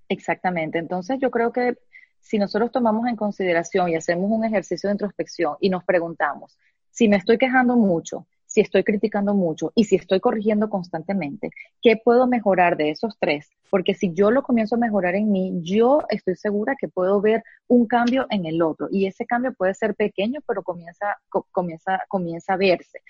Exactamente. 0.07 0.79
Entonces, 0.79 1.19
yo 1.21 1.29
creo 1.29 1.51
que 1.51 1.77
si 2.19 2.37
nosotros 2.37 2.71
tomamos 2.71 3.07
en 3.07 3.15
consideración 3.15 3.89
y 3.89 3.95
hacemos 3.95 4.31
un 4.31 4.45
ejercicio 4.45 4.87
de 4.87 4.93
introspección 4.93 5.55
y 5.59 5.69
nos 5.69 5.83
preguntamos, 5.83 6.57
si 6.91 7.07
me 7.07 7.17
estoy 7.17 7.37
quejando 7.37 7.75
mucho, 7.75 8.25
si 8.49 8.61
estoy 8.61 8.83
criticando 8.83 9.35
mucho 9.35 9.71
y 9.75 9.83
si 9.85 9.95
estoy 9.95 10.19
corrigiendo 10.19 10.69
constantemente, 10.69 11.51
¿qué 11.81 11.97
puedo 12.03 12.25
mejorar 12.27 12.77
de 12.77 12.89
esos 12.89 13.15
tres? 13.19 13.51
Porque 13.69 13.93
si 13.93 14.11
yo 14.13 14.31
lo 14.31 14.41
comienzo 14.41 14.75
a 14.75 14.79
mejorar 14.79 15.13
en 15.13 15.31
mí, 15.31 15.59
yo 15.61 16.03
estoy 16.09 16.35
segura 16.35 16.75
que 16.75 16.87
puedo 16.87 17.21
ver 17.21 17.43
un 17.67 17.85
cambio 17.85 18.25
en 18.31 18.47
el 18.47 18.63
otro 18.63 18.87
y 18.91 19.05
ese 19.05 19.27
cambio 19.27 19.53
puede 19.53 19.75
ser 19.75 19.93
pequeño, 19.93 20.39
pero 20.47 20.63
comienza, 20.63 21.17
comienza, 21.51 22.01
comienza 22.07 22.53
a 22.53 22.57
verse. 22.57 23.01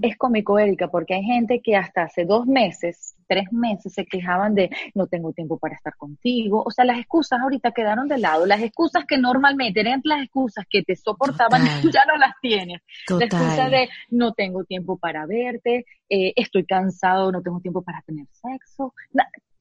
Es 0.00 0.16
cómico, 0.16 0.58
Erika, 0.58 0.88
porque 0.88 1.14
hay 1.14 1.22
gente 1.22 1.60
que 1.60 1.76
hasta 1.76 2.04
hace 2.04 2.24
dos 2.24 2.46
meses 2.46 3.14
tres 3.32 3.50
meses 3.50 3.94
se 3.94 4.04
quejaban 4.04 4.54
de 4.54 4.68
no 4.94 5.06
tengo 5.06 5.32
tiempo 5.32 5.58
para 5.58 5.74
estar 5.74 5.96
contigo. 5.96 6.62
O 6.66 6.70
sea, 6.70 6.84
las 6.84 6.98
excusas 6.98 7.40
ahorita 7.40 7.72
quedaron 7.72 8.06
de 8.06 8.18
lado. 8.18 8.44
Las 8.44 8.60
excusas 8.60 9.06
que 9.06 9.16
normalmente 9.16 9.80
eran 9.80 10.02
las 10.04 10.22
excusas 10.22 10.66
que 10.68 10.82
te 10.82 10.94
soportaban, 10.96 11.62
ya 11.90 12.04
no 12.04 12.18
las 12.18 12.34
tienes. 12.42 12.82
La 13.08 13.24
excusa 13.24 13.70
de 13.70 13.88
no 14.10 14.34
tengo 14.34 14.64
tiempo 14.64 14.98
para 14.98 15.24
verte, 15.24 15.86
eh, 16.10 16.34
estoy 16.36 16.66
cansado, 16.66 17.32
no 17.32 17.40
tengo 17.40 17.60
tiempo 17.60 17.80
para 17.80 18.02
tener 18.02 18.26
sexo 18.32 18.92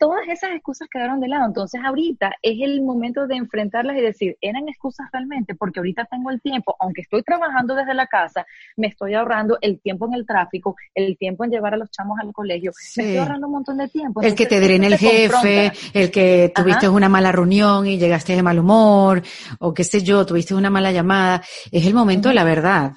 todas 0.02 0.28
esas 0.28 0.50
excusas 0.56 0.88
quedaron 0.92 1.20
de 1.20 1.28
lado. 1.28 1.46
Entonces 1.46 1.80
ahorita 1.86 2.32
es 2.42 2.60
el 2.60 2.82
momento 2.82 3.28
de 3.28 3.36
enfrentarlas 3.36 3.96
y 3.96 4.02
decir, 4.02 4.36
¿eran 4.42 4.68
excusas 4.68 5.08
realmente? 5.14 5.54
Porque 5.54 5.80
ahorita 5.80 6.06
tengo 6.06 6.32
el 6.32 6.42
tiempo, 6.42 6.76
aunque 6.80 7.02
estoy 7.02 7.22
trabajando 7.22 7.76
desde 7.76 7.94
la 7.94 8.08
casa, 8.08 8.48
me 8.78 8.88
estoy 8.88 9.14
ahorrando 9.14 9.60
el 9.62 9.80
tiempo 9.80 10.08
en 10.08 10.16
el 10.16 10.26
tráfico, 10.26 10.76
el 10.96 11.20
tiempo 11.20 11.46
en 11.46 11.52
llevar 11.52 11.76
a 11.76 11.78
los 11.78 11.92
chamos 11.92 12.18
al 12.20 12.34
colegio, 12.34 12.72
me 12.98 13.04
estoy 13.04 13.18
ahorrando 13.18 13.46
un 13.46 13.54
montón 13.54 13.78
de 13.78 13.90
tiempo. 13.90 14.24
el 14.24 14.34
que 14.34 14.48
te 14.48 14.60
drene 14.60 14.88
el 14.88 14.98
jefe, 14.98 15.72
el 15.94 16.10
que 16.10 16.52
tuviste 16.56 16.90
una 16.90 17.08
mala 17.08 17.32
reunión 17.32 17.86
y 17.86 18.00
llegaste 18.00 18.36
de 18.36 18.42
mal 18.42 18.58
humor, 18.58 19.22
o 19.60 19.72
qué 19.72 19.84
sé 19.84 20.02
yo, 20.02 20.26
tuviste 20.26 20.56
una 20.56 20.72
mala 20.72 20.92
llamada, 20.92 21.44
es 21.72 21.86
el 21.86 21.94
momento 21.94 22.30
de 22.30 22.36
la 22.36 22.44
verdad. 22.44 22.94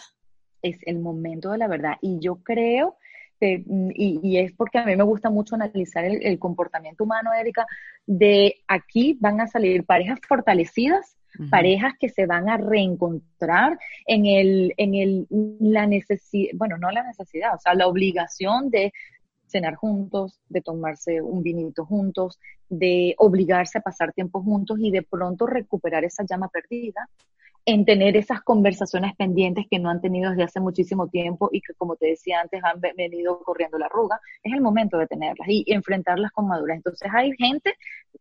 Es 0.62 0.78
el 0.86 1.00
momento 1.00 1.50
de 1.50 1.58
la 1.58 1.68
verdad. 1.68 1.96
Y 2.00 2.18
yo 2.18 2.36
creo 2.36 2.96
este, 3.40 3.64
y, 3.94 4.38
es 4.38 4.52
porque 4.52 4.78
a 4.78 4.84
mí 4.84 4.96
me 4.96 5.04
gusta 5.04 5.30
mucho 5.30 5.54
analizar 5.54 6.04
el, 6.04 6.38
comportamiento 6.38 7.04
humano, 7.04 7.32
Erika, 7.32 7.66
de 8.06 8.56
aquí 8.68 9.16
van 9.20 9.40
a 9.40 9.46
salir 9.46 9.84
parejas 9.84 10.20
fortalecidas, 10.26 11.16
parejas 11.50 11.94
que 11.98 12.08
se 12.08 12.26
van 12.26 12.48
a 12.48 12.56
reencontrar 12.56 13.76
en 14.06 14.26
el, 14.26 14.72
en 14.76 14.94
el, 14.94 15.26
la 15.58 15.86
necesidad, 15.86 16.52
bueno, 16.54 16.78
no 16.78 16.92
la 16.92 17.02
necesidad, 17.02 17.54
o 17.56 17.58
sea, 17.58 17.74
la 17.74 17.88
obligación 17.88 18.70
de 18.70 18.92
cenar 19.46 19.74
juntos, 19.74 20.40
de 20.48 20.60
tomarse 20.60 21.20
un 21.20 21.42
vinito 21.42 21.84
juntos, 21.84 22.38
de 22.68 23.14
obligarse 23.18 23.78
a 23.78 23.82
pasar 23.82 24.12
tiempo 24.12 24.42
juntos 24.42 24.78
y 24.80 24.92
de 24.92 25.02
pronto 25.02 25.46
recuperar 25.46 26.04
esa 26.04 26.24
llama 26.24 26.48
perdida, 26.48 27.08
en 27.66 27.84
tener 27.84 28.16
esas 28.16 28.42
conversaciones 28.42 29.14
pendientes 29.16 29.66
que 29.70 29.78
no 29.78 29.88
han 29.88 30.00
tenido 30.00 30.30
desde 30.30 30.44
hace 30.44 30.60
muchísimo 30.60 31.08
tiempo 31.08 31.48
y 31.50 31.60
que, 31.62 31.72
como 31.74 31.96
te 31.96 32.08
decía 32.08 32.40
antes, 32.40 32.62
han 32.62 32.80
venido 32.80 33.40
corriendo 33.42 33.78
la 33.78 33.86
arruga, 33.86 34.20
es 34.42 34.52
el 34.52 34.60
momento 34.60 34.98
de 34.98 35.06
tenerlas 35.06 35.48
y 35.48 35.64
enfrentarlas 35.72 36.30
con 36.32 36.46
madurez. 36.46 36.76
Entonces 36.76 37.10
hay 37.12 37.32
gente, 37.36 37.74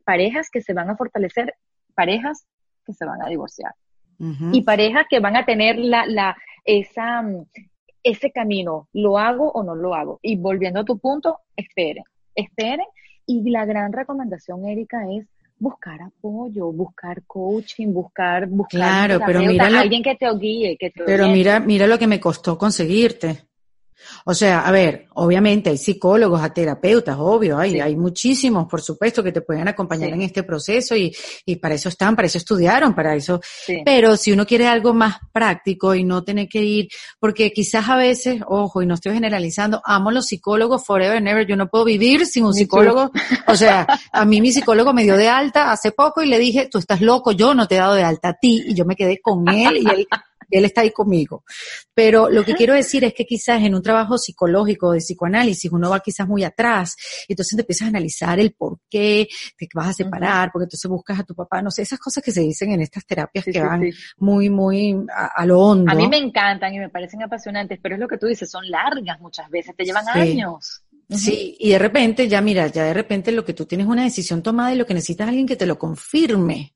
parejas 0.05 0.49
que 0.49 0.61
se 0.61 0.73
van 0.73 0.89
a 0.89 0.95
fortalecer, 0.95 1.55
parejas 1.93 2.45
que 2.85 2.93
se 2.93 3.05
van 3.05 3.21
a 3.21 3.27
divorciar 3.27 3.73
y 4.51 4.61
parejas 4.61 5.05
que 5.09 5.19
van 5.19 5.35
a 5.35 5.45
tener 5.45 5.77
la, 5.77 6.05
la, 6.05 6.37
esa, 6.63 7.23
ese 8.03 8.31
camino, 8.31 8.87
¿lo 8.93 9.17
hago 9.17 9.51
o 9.51 9.63
no 9.63 9.75
lo 9.75 9.95
hago? 9.95 10.19
Y 10.21 10.37
volviendo 10.37 10.81
a 10.81 10.85
tu 10.85 10.97
punto, 10.97 11.39
esperen, 11.55 12.03
esperen. 12.35 12.85
Y 13.25 13.49
la 13.49 13.65
gran 13.65 13.93
recomendación, 13.93 14.65
Erika, 14.65 15.09
es 15.11 15.27
buscar 15.63 16.01
apoyo, 16.01 16.71
buscar 16.73 17.23
coaching, 17.25 17.93
buscar, 17.93 18.47
buscar 18.47 18.79
claro, 18.79 19.19
pero 19.25 19.41
mira 19.41 19.67
alguien 19.79 20.03
que 20.03 20.15
te 20.15 20.27
guíe, 20.37 20.77
que 20.77 20.89
te 20.91 21.03
Pero 21.05 21.29
mira, 21.29 21.61
mira 21.61 21.87
lo 21.87 21.97
que 21.97 22.05
me 22.05 22.19
costó 22.19 22.57
conseguirte. 22.57 23.47
O 24.25 24.33
sea, 24.33 24.61
a 24.61 24.71
ver, 24.71 25.07
obviamente 25.15 25.69
hay 25.69 25.77
psicólogos, 25.77 26.41
hay 26.41 26.51
terapeutas, 26.51 27.17
obvio, 27.19 27.57
hay, 27.57 27.79
hay 27.79 27.95
muchísimos, 27.95 28.67
por 28.67 28.81
supuesto, 28.81 29.23
que 29.23 29.31
te 29.31 29.41
pueden 29.41 29.67
acompañar 29.67 30.09
en 30.09 30.21
este 30.21 30.43
proceso 30.43 30.95
y, 30.95 31.15
y, 31.45 31.57
para 31.57 31.75
eso 31.75 31.89
están, 31.89 32.15
para 32.15 32.25
eso 32.25 32.37
estudiaron, 32.37 32.93
para 32.93 33.15
eso. 33.15 33.41
Pero 33.85 34.17
si 34.17 34.31
uno 34.31 34.45
quiere 34.45 34.67
algo 34.67 34.93
más 34.93 35.17
práctico 35.31 35.95
y 35.95 36.03
no 36.03 36.23
tener 36.23 36.47
que 36.47 36.63
ir, 36.63 36.89
porque 37.19 37.51
quizás 37.51 37.89
a 37.89 37.95
veces, 37.95 38.41
ojo, 38.47 38.81
y 38.81 38.85
no 38.85 38.95
estoy 38.95 39.13
generalizando, 39.13 39.81
amo 39.85 40.11
los 40.11 40.27
psicólogos 40.27 40.85
forever 40.85 41.17
and 41.17 41.27
ever, 41.27 41.47
yo 41.47 41.55
no 41.55 41.67
puedo 41.67 41.85
vivir 41.85 42.25
sin 42.25 42.45
un 42.45 42.53
psicólogo. 42.53 43.11
O 43.45 43.55
sea, 43.55 43.85
a 44.11 44.25
mí 44.25 44.41
mi 44.41 44.51
psicólogo 44.51 44.93
me 44.93 45.03
dio 45.03 45.17
de 45.17 45.27
alta 45.27 45.71
hace 45.71 45.91
poco 45.91 46.23
y 46.23 46.27
le 46.27 46.39
dije, 46.39 46.69
tú 46.71 46.77
estás 46.77 47.01
loco, 47.01 47.31
yo 47.31 47.53
no 47.53 47.67
te 47.67 47.75
he 47.75 47.77
dado 47.77 47.93
de 47.93 48.03
alta 48.03 48.29
a 48.29 48.33
ti, 48.33 48.63
y 48.67 48.73
yo 48.73 48.85
me 48.85 48.95
quedé 48.95 49.19
con 49.21 49.47
él 49.49 49.77
y 49.77 49.89
él 49.89 50.07
él 50.57 50.65
está 50.65 50.81
ahí 50.81 50.91
conmigo. 50.91 51.43
Pero 51.93 52.29
lo 52.29 52.43
que 52.43 52.53
quiero 52.53 52.73
decir 52.73 53.03
es 53.03 53.13
que 53.13 53.25
quizás 53.25 53.61
en 53.61 53.75
un 53.75 53.81
trabajo 53.81 54.17
psicológico 54.17 54.91
de 54.91 54.99
psicoanálisis 54.99 55.71
uno 55.71 55.89
va 55.89 55.99
quizás 55.99 56.27
muy 56.27 56.43
atrás 56.43 56.95
y 57.27 57.33
entonces 57.33 57.55
te 57.55 57.61
empiezas 57.61 57.85
a 57.85 57.89
analizar 57.89 58.39
el 58.39 58.53
por 58.53 58.79
qué 58.89 59.27
te 59.57 59.67
vas 59.73 59.89
a 59.89 59.93
separar, 59.93 60.51
porque 60.51 60.65
entonces 60.65 60.89
buscas 60.89 61.19
a 61.19 61.23
tu 61.23 61.35
papá, 61.35 61.61
no 61.61 61.71
sé, 61.71 61.81
esas 61.81 61.99
cosas 61.99 62.23
que 62.23 62.31
se 62.31 62.41
dicen 62.41 62.71
en 62.71 62.81
estas 62.81 63.05
terapias 63.05 63.45
que 63.45 63.59
van 63.61 63.91
muy, 64.17 64.49
muy 64.49 64.95
a, 65.13 65.45
lo 65.45 65.59
hondo. 65.59 65.91
A 65.91 65.95
mí 65.95 66.07
me 66.07 66.17
encantan 66.17 66.73
y 66.73 66.79
me 66.79 66.89
parecen 66.89 67.21
apasionantes, 67.23 67.79
pero 67.81 67.95
es 67.95 68.01
lo 68.01 68.07
que 68.07 68.17
tú 68.17 68.27
dices, 68.27 68.49
son 68.49 68.69
largas 68.69 69.19
muchas 69.19 69.49
veces, 69.49 69.75
te 69.75 69.83
llevan 69.83 70.07
años. 70.09 70.83
Sí, 71.09 71.55
y 71.59 71.71
de 71.71 71.79
repente, 71.79 72.27
ya 72.27 72.41
mira, 72.41 72.67
ya 72.67 72.85
de 72.85 72.93
repente 72.93 73.31
lo 73.31 73.45
que 73.45 73.53
tú 73.53 73.65
tienes 73.65 73.87
una 73.87 74.03
decisión 74.03 74.41
tomada 74.41 74.73
y 74.73 74.77
lo 74.77 74.85
que 74.85 74.93
necesitas 74.93 75.25
es 75.25 75.29
alguien 75.29 75.47
que 75.47 75.55
te 75.55 75.65
lo 75.65 75.77
confirme. 75.77 76.73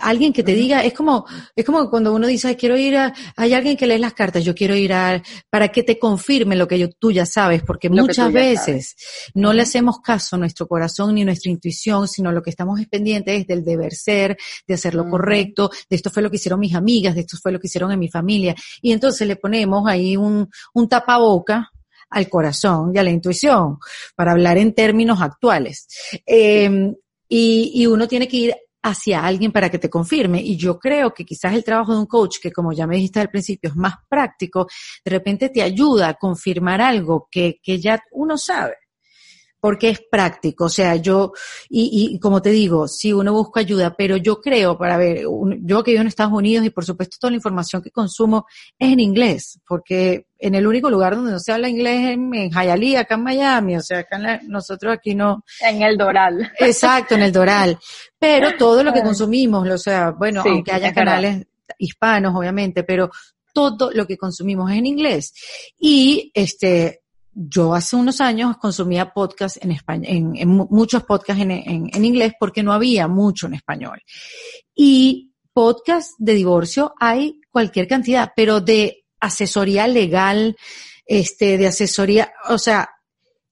Alguien 0.00 0.32
que 0.32 0.42
te 0.42 0.54
diga, 0.54 0.84
es 0.84 0.92
como, 0.92 1.26
es 1.54 1.64
como 1.64 1.88
cuando 1.90 2.14
uno 2.14 2.26
dice, 2.26 2.56
quiero 2.56 2.76
ir 2.76 2.96
a, 2.96 3.14
hay 3.36 3.54
alguien 3.54 3.76
que 3.76 3.86
lee 3.86 3.98
las 3.98 4.14
cartas, 4.14 4.44
yo 4.44 4.54
quiero 4.54 4.74
ir 4.74 4.92
a, 4.92 5.22
para 5.48 5.68
que 5.68 5.82
te 5.82 5.98
confirme 5.98 6.56
lo 6.56 6.68
que 6.68 6.78
yo, 6.78 6.90
tú 6.90 7.10
ya 7.10 7.26
sabes, 7.26 7.62
porque 7.62 7.88
muchas 7.88 8.32
veces 8.32 8.96
no 9.34 9.52
le 9.52 9.62
hacemos 9.62 10.00
caso 10.00 10.36
a 10.36 10.38
nuestro 10.38 10.66
corazón 10.66 11.14
ni 11.14 11.22
a 11.22 11.26
nuestra 11.26 11.50
intuición, 11.50 12.08
sino 12.08 12.32
lo 12.32 12.42
que 12.42 12.50
estamos 12.50 12.80
pendientes 12.90 13.40
es 13.40 13.46
del 13.46 13.64
deber 13.64 13.94
ser, 13.94 14.36
de 14.66 14.74
hacer 14.74 14.94
lo 14.94 15.08
correcto, 15.08 15.70
de 15.88 15.96
esto 15.96 16.10
fue 16.10 16.22
lo 16.22 16.30
que 16.30 16.36
hicieron 16.36 16.60
mis 16.60 16.74
amigas, 16.74 17.14
de 17.14 17.22
esto 17.22 17.36
fue 17.36 17.52
lo 17.52 17.60
que 17.60 17.66
hicieron 17.66 17.92
en 17.92 17.98
mi 17.98 18.08
familia. 18.08 18.54
Y 18.80 18.92
entonces 18.92 19.26
le 19.26 19.36
ponemos 19.36 19.88
ahí 19.88 20.16
un, 20.16 20.48
un 20.74 20.88
tapaboca 20.88 21.70
al 22.10 22.28
corazón 22.28 22.92
y 22.94 22.98
a 22.98 23.02
la 23.02 23.10
intuición, 23.10 23.78
para 24.16 24.32
hablar 24.32 24.58
en 24.58 24.74
términos 24.74 25.20
actuales. 25.20 25.86
Eh, 26.26 26.92
y, 27.28 27.72
y 27.74 27.86
uno 27.86 28.08
tiene 28.08 28.26
que 28.26 28.36
ir 28.36 28.54
hacia 28.82 29.24
alguien 29.24 29.52
para 29.52 29.70
que 29.70 29.78
te 29.78 29.90
confirme. 29.90 30.40
Y 30.42 30.56
yo 30.56 30.78
creo 30.78 31.12
que 31.12 31.24
quizás 31.24 31.54
el 31.54 31.64
trabajo 31.64 31.92
de 31.92 32.00
un 32.00 32.06
coach, 32.06 32.36
que 32.42 32.52
como 32.52 32.72
ya 32.72 32.86
me 32.86 32.96
dijiste 32.96 33.20
al 33.20 33.30
principio, 33.30 33.70
es 33.70 33.76
más 33.76 33.94
práctico, 34.08 34.66
de 35.04 35.10
repente 35.10 35.48
te 35.48 35.62
ayuda 35.62 36.08
a 36.08 36.14
confirmar 36.14 36.80
algo 36.80 37.28
que, 37.30 37.58
que 37.62 37.78
ya 37.78 38.02
uno 38.12 38.36
sabe 38.38 38.74
porque 39.60 39.90
es 39.90 40.00
práctico. 40.10 40.64
O 40.64 40.68
sea, 40.68 40.96
yo, 40.96 41.32
y, 41.68 42.10
y 42.14 42.18
como 42.18 42.42
te 42.42 42.50
digo, 42.50 42.88
si 42.88 43.12
uno 43.12 43.32
busca 43.32 43.60
ayuda, 43.60 43.94
pero 43.96 44.16
yo 44.16 44.40
creo, 44.40 44.78
para 44.78 44.96
ver, 44.96 45.24
yo 45.62 45.84
que 45.84 45.92
vivo 45.92 46.00
en 46.00 46.08
Estados 46.08 46.32
Unidos 46.32 46.66
y 46.66 46.70
por 46.70 46.84
supuesto 46.84 47.16
toda 47.20 47.30
la 47.30 47.36
información 47.36 47.82
que 47.82 47.90
consumo 47.90 48.46
es 48.78 48.92
en 48.92 49.00
inglés, 49.00 49.60
porque 49.66 50.26
en 50.38 50.54
el 50.54 50.66
único 50.66 50.88
lugar 50.90 51.14
donde 51.14 51.32
no 51.32 51.38
se 51.38 51.52
habla 51.52 51.68
inglés 51.68 52.00
es 52.00 52.14
en, 52.14 52.34
en 52.34 52.50
Hialeah, 52.50 53.00
acá 53.00 53.14
en 53.14 53.22
Miami, 53.22 53.76
o 53.76 53.82
sea, 53.82 53.98
acá 54.00 54.40
nosotros 54.44 54.94
aquí 54.94 55.14
no. 55.14 55.44
En 55.60 55.82
el 55.82 55.96
Doral. 55.96 56.50
Exacto, 56.58 57.14
en 57.14 57.22
el 57.22 57.32
Doral. 57.32 57.78
Pero 58.18 58.56
todo 58.56 58.82
lo 58.82 58.92
que 58.92 59.02
consumimos, 59.02 59.68
o 59.68 59.78
sea, 59.78 60.10
bueno, 60.10 60.42
aunque 60.44 60.72
haya 60.72 60.92
canales 60.92 61.46
hispanos, 61.78 62.34
obviamente, 62.34 62.82
pero 62.82 63.10
todo 63.52 63.90
lo 63.92 64.06
que 64.06 64.16
consumimos 64.16 64.70
es 64.70 64.78
en 64.78 64.86
inglés. 64.86 65.34
Y 65.78 66.30
este, 66.34 66.99
yo 67.32 67.74
hace 67.74 67.96
unos 67.96 68.20
años 68.20 68.56
consumía 68.58 69.12
podcasts 69.12 69.58
en 69.62 69.72
español, 69.72 70.06
en, 70.08 70.48
muchos 70.48 71.04
podcasts 71.04 71.42
en, 71.42 71.50
en, 71.50 72.04
inglés 72.04 72.32
porque 72.38 72.62
no 72.62 72.72
había 72.72 73.08
mucho 73.08 73.46
en 73.46 73.54
español. 73.54 74.02
Y 74.74 75.32
podcasts 75.52 76.14
de 76.18 76.34
divorcio 76.34 76.94
hay 76.98 77.40
cualquier 77.50 77.86
cantidad, 77.86 78.32
pero 78.34 78.60
de 78.60 79.04
asesoría 79.20 79.86
legal, 79.86 80.56
este, 81.06 81.58
de 81.58 81.68
asesoría, 81.68 82.32
o 82.48 82.58
sea, 82.58 82.90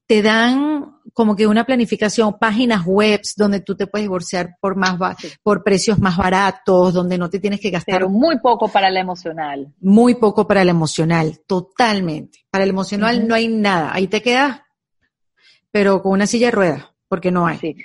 te 0.06 0.22
dan 0.22 0.97
como 1.12 1.36
que 1.36 1.46
una 1.46 1.64
planificación, 1.64 2.38
páginas 2.38 2.82
webs 2.86 3.34
donde 3.36 3.60
tú 3.60 3.76
te 3.76 3.86
puedes 3.86 4.04
divorciar 4.04 4.56
por 4.60 4.76
más 4.76 4.98
por 5.42 5.62
precios 5.62 5.98
más 5.98 6.16
baratos, 6.16 6.94
donde 6.94 7.18
no 7.18 7.30
te 7.30 7.38
tienes 7.38 7.60
que 7.60 7.70
gastar. 7.70 7.96
Pero 7.96 8.08
muy 8.08 8.38
poco 8.38 8.68
para 8.68 8.88
el 8.88 8.96
emocional. 8.96 9.72
Muy 9.80 10.14
poco 10.14 10.46
para 10.46 10.62
el 10.62 10.68
emocional, 10.68 11.40
totalmente. 11.46 12.40
Para 12.50 12.64
el 12.64 12.70
emocional 12.70 13.26
no 13.26 13.34
hay 13.34 13.48
nada. 13.48 13.92
Ahí 13.92 14.08
te 14.08 14.22
quedas, 14.22 14.60
pero 15.70 16.02
con 16.02 16.12
una 16.12 16.26
silla 16.26 16.48
de 16.48 16.52
ruedas, 16.52 16.84
porque 17.08 17.30
no 17.30 17.46
hay. 17.46 17.58
Sí. 17.58 17.76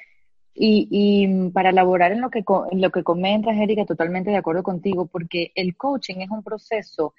Y, 0.55 0.87
y 0.91 1.49
para 1.49 1.71
elaborar 1.71 2.11
en 2.11 2.21
lo 2.21 2.29
que 2.29 2.43
en 2.71 2.81
lo 2.81 2.91
que 2.91 3.03
comentas, 3.03 3.57
Erika, 3.57 3.85
totalmente 3.85 4.29
de 4.29 4.37
acuerdo 4.37 4.61
contigo, 4.61 5.07
porque 5.07 5.51
el 5.55 5.75
coaching 5.75 6.17
es 6.17 6.29
un 6.29 6.43
proceso 6.43 7.15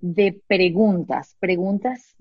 de 0.00 0.42
preguntas, 0.48 1.36
preguntas 1.38 2.16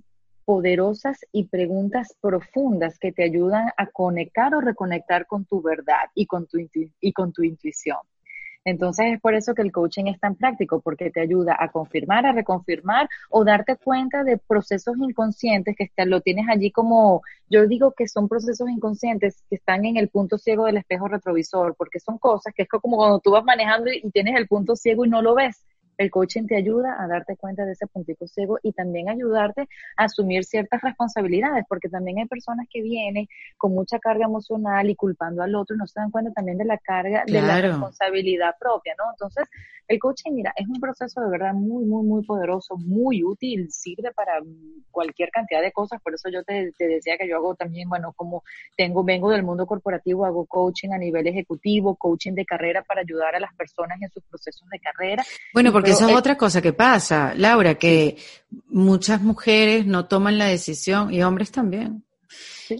poderosas 0.51 1.17
y 1.31 1.45
preguntas 1.45 2.13
profundas 2.19 2.99
que 2.99 3.13
te 3.13 3.23
ayudan 3.23 3.69
a 3.77 3.85
conectar 3.85 4.53
o 4.53 4.59
reconectar 4.59 5.25
con 5.25 5.45
tu 5.45 5.61
verdad 5.61 6.09
y 6.13 6.25
con 6.25 6.45
tu, 6.45 6.57
y 6.99 7.13
con 7.13 7.31
tu 7.31 7.43
intuición. 7.43 7.99
Entonces 8.65 9.13
es 9.13 9.21
por 9.21 9.33
eso 9.33 9.53
que 9.53 9.61
el 9.61 9.71
coaching 9.71 10.07
es 10.07 10.19
tan 10.19 10.35
práctico, 10.35 10.81
porque 10.81 11.09
te 11.09 11.21
ayuda 11.21 11.55
a 11.57 11.69
confirmar, 11.69 12.25
a 12.25 12.33
reconfirmar 12.33 13.07
o 13.29 13.45
darte 13.45 13.77
cuenta 13.77 14.25
de 14.25 14.39
procesos 14.39 14.97
inconscientes 14.97 15.73
que 15.77 15.89
lo 16.05 16.19
tienes 16.19 16.49
allí 16.49 16.69
como, 16.69 17.21
yo 17.49 17.65
digo 17.65 17.93
que 17.93 18.09
son 18.09 18.27
procesos 18.27 18.69
inconscientes 18.69 19.41
que 19.49 19.55
están 19.55 19.85
en 19.85 19.95
el 19.95 20.09
punto 20.09 20.37
ciego 20.37 20.65
del 20.65 20.75
espejo 20.75 21.07
retrovisor, 21.07 21.75
porque 21.77 22.01
son 22.01 22.17
cosas 22.17 22.53
que 22.53 22.63
es 22.63 22.67
como 22.67 22.97
cuando 22.97 23.19
tú 23.19 23.31
vas 23.31 23.45
manejando 23.45 23.89
y 23.89 24.11
tienes 24.11 24.35
el 24.35 24.49
punto 24.49 24.75
ciego 24.75 25.05
y 25.05 25.09
no 25.09 25.21
lo 25.21 25.33
ves 25.33 25.63
el 26.01 26.09
coaching 26.09 26.47
te 26.47 26.55
ayuda 26.55 26.95
a 26.99 27.07
darte 27.07 27.37
cuenta 27.37 27.63
de 27.65 27.73
ese 27.73 27.87
puntito 27.87 28.27
ciego 28.27 28.57
y 28.63 28.73
también 28.73 29.09
ayudarte 29.09 29.67
a 29.97 30.05
asumir 30.05 30.43
ciertas 30.43 30.81
responsabilidades, 30.81 31.65
porque 31.69 31.89
también 31.89 32.19
hay 32.19 32.25
personas 32.25 32.67
que 32.69 32.81
vienen 32.81 33.27
con 33.57 33.73
mucha 33.73 33.99
carga 33.99 34.25
emocional 34.25 34.89
y 34.89 34.95
culpando 34.95 35.43
al 35.43 35.53
otro 35.55 35.75
y 35.75 35.79
no 35.79 35.87
se 35.87 35.99
dan 35.99 36.11
cuenta 36.11 36.31
también 36.31 36.57
de 36.57 36.65
la 36.65 36.77
carga 36.77 37.23
de 37.25 37.41
la 37.41 37.61
responsabilidad 37.61 38.55
propia, 38.59 38.95
¿no? 38.97 39.11
Entonces, 39.11 39.47
el 39.87 39.99
coaching, 39.99 40.31
mira, 40.31 40.53
es 40.55 40.67
un 40.67 40.79
proceso 40.79 41.21
de 41.21 41.29
verdad 41.29 41.53
muy, 41.53 41.85
muy, 41.85 42.05
muy 42.05 42.23
poderoso, 42.23 42.77
muy 42.77 43.23
útil, 43.23 43.69
sirve 43.71 44.11
para 44.13 44.39
cualquier 44.89 45.29
cantidad 45.31 45.61
de 45.61 45.71
cosas, 45.71 46.01
por 46.01 46.13
eso 46.13 46.29
yo 46.29 46.43
te, 46.43 46.71
te 46.77 46.87
decía 46.87 47.17
que 47.17 47.27
yo 47.27 47.37
hago 47.37 47.55
también, 47.55 47.89
bueno, 47.89 48.13
como 48.15 48.43
tengo, 48.77 49.03
vengo 49.03 49.29
del 49.29 49.43
mundo 49.43 49.65
corporativo, 49.65 50.25
hago 50.25 50.45
coaching 50.45 50.91
a 50.91 50.97
nivel 50.97 51.27
ejecutivo, 51.27 51.95
coaching 51.95 52.33
de 52.33 52.45
carrera 52.45 52.83
para 52.83 53.01
ayudar 53.01 53.35
a 53.35 53.39
las 53.39 53.53
personas 53.55 54.01
en 54.01 54.09
sus 54.09 54.23
procesos 54.23 54.67
de 54.69 54.79
carrera. 54.79 55.23
Bueno, 55.53 55.71
porque 55.71 55.90
esa 55.91 56.09
es 56.09 56.15
otra 56.15 56.37
cosa 56.37 56.61
que 56.61 56.73
pasa, 56.73 57.33
Laura, 57.35 57.75
que 57.75 58.17
muchas 58.67 59.21
mujeres 59.21 59.85
no 59.85 60.05
toman 60.05 60.37
la 60.37 60.45
decisión, 60.45 61.13
y 61.13 61.21
hombres 61.23 61.51
también, 61.51 62.03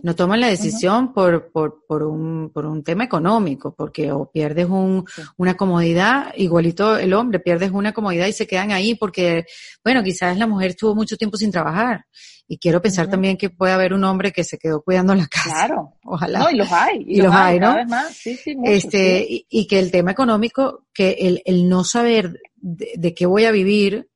no 0.03 0.15
toman 0.15 0.39
la 0.39 0.47
decisión 0.47 1.13
por, 1.13 1.51
por, 1.51 1.85
por, 1.87 2.03
un, 2.03 2.49
por 2.53 2.65
un 2.65 2.83
tema 2.83 3.03
económico, 3.03 3.73
porque 3.75 4.11
o 4.11 4.29
pierdes 4.31 4.67
un, 4.69 5.05
una 5.37 5.55
comodidad, 5.55 6.33
igualito 6.37 6.97
el 6.97 7.13
hombre, 7.13 7.39
pierdes 7.39 7.71
una 7.71 7.93
comodidad 7.93 8.27
y 8.27 8.33
se 8.33 8.47
quedan 8.47 8.71
ahí 8.71 8.95
porque, 8.95 9.45
bueno, 9.83 10.03
quizás 10.03 10.37
la 10.37 10.47
mujer 10.47 10.71
estuvo 10.71 10.95
mucho 10.95 11.17
tiempo 11.17 11.37
sin 11.37 11.51
trabajar. 11.51 12.05
Y 12.47 12.57
quiero 12.57 12.81
pensar 12.81 13.09
también 13.09 13.37
que 13.37 13.49
puede 13.49 13.71
haber 13.71 13.93
un 13.93 14.03
hombre 14.03 14.33
que 14.33 14.43
se 14.43 14.57
quedó 14.57 14.81
cuidando 14.81 15.15
la 15.15 15.27
casa. 15.27 15.49
Claro. 15.49 15.93
Ojalá. 16.03 16.39
No, 16.39 16.49
y 16.51 16.55
los 16.55 16.69
hay. 16.69 17.05
Y, 17.07 17.21
los, 17.21 17.33
hay, 17.33 17.59
¿no? 17.59 17.75
Sí, 18.11 18.35
sí, 18.35 18.57
este, 18.65 19.25
y, 19.49 19.67
que 19.67 19.79
el 19.79 19.89
tema 19.89 20.11
económico, 20.11 20.85
que 20.93 21.11
el, 21.11 21.41
el 21.45 21.69
no 21.69 21.85
saber 21.85 22.41
de, 22.57 23.13
qué 23.13 23.25
voy 23.25 23.45
a 23.45 23.51
vivir, 23.51 24.09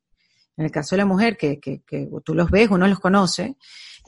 en 0.58 0.64
el 0.66 0.70
caso 0.70 0.94
de 0.94 0.98
la 0.98 1.06
mujer, 1.06 1.38
que, 1.38 1.58
que, 1.58 1.80
que 1.86 2.08
tú 2.24 2.34
los 2.34 2.50
ves, 2.50 2.68
uno 2.70 2.86
los 2.86 3.00
conoce, 3.00 3.56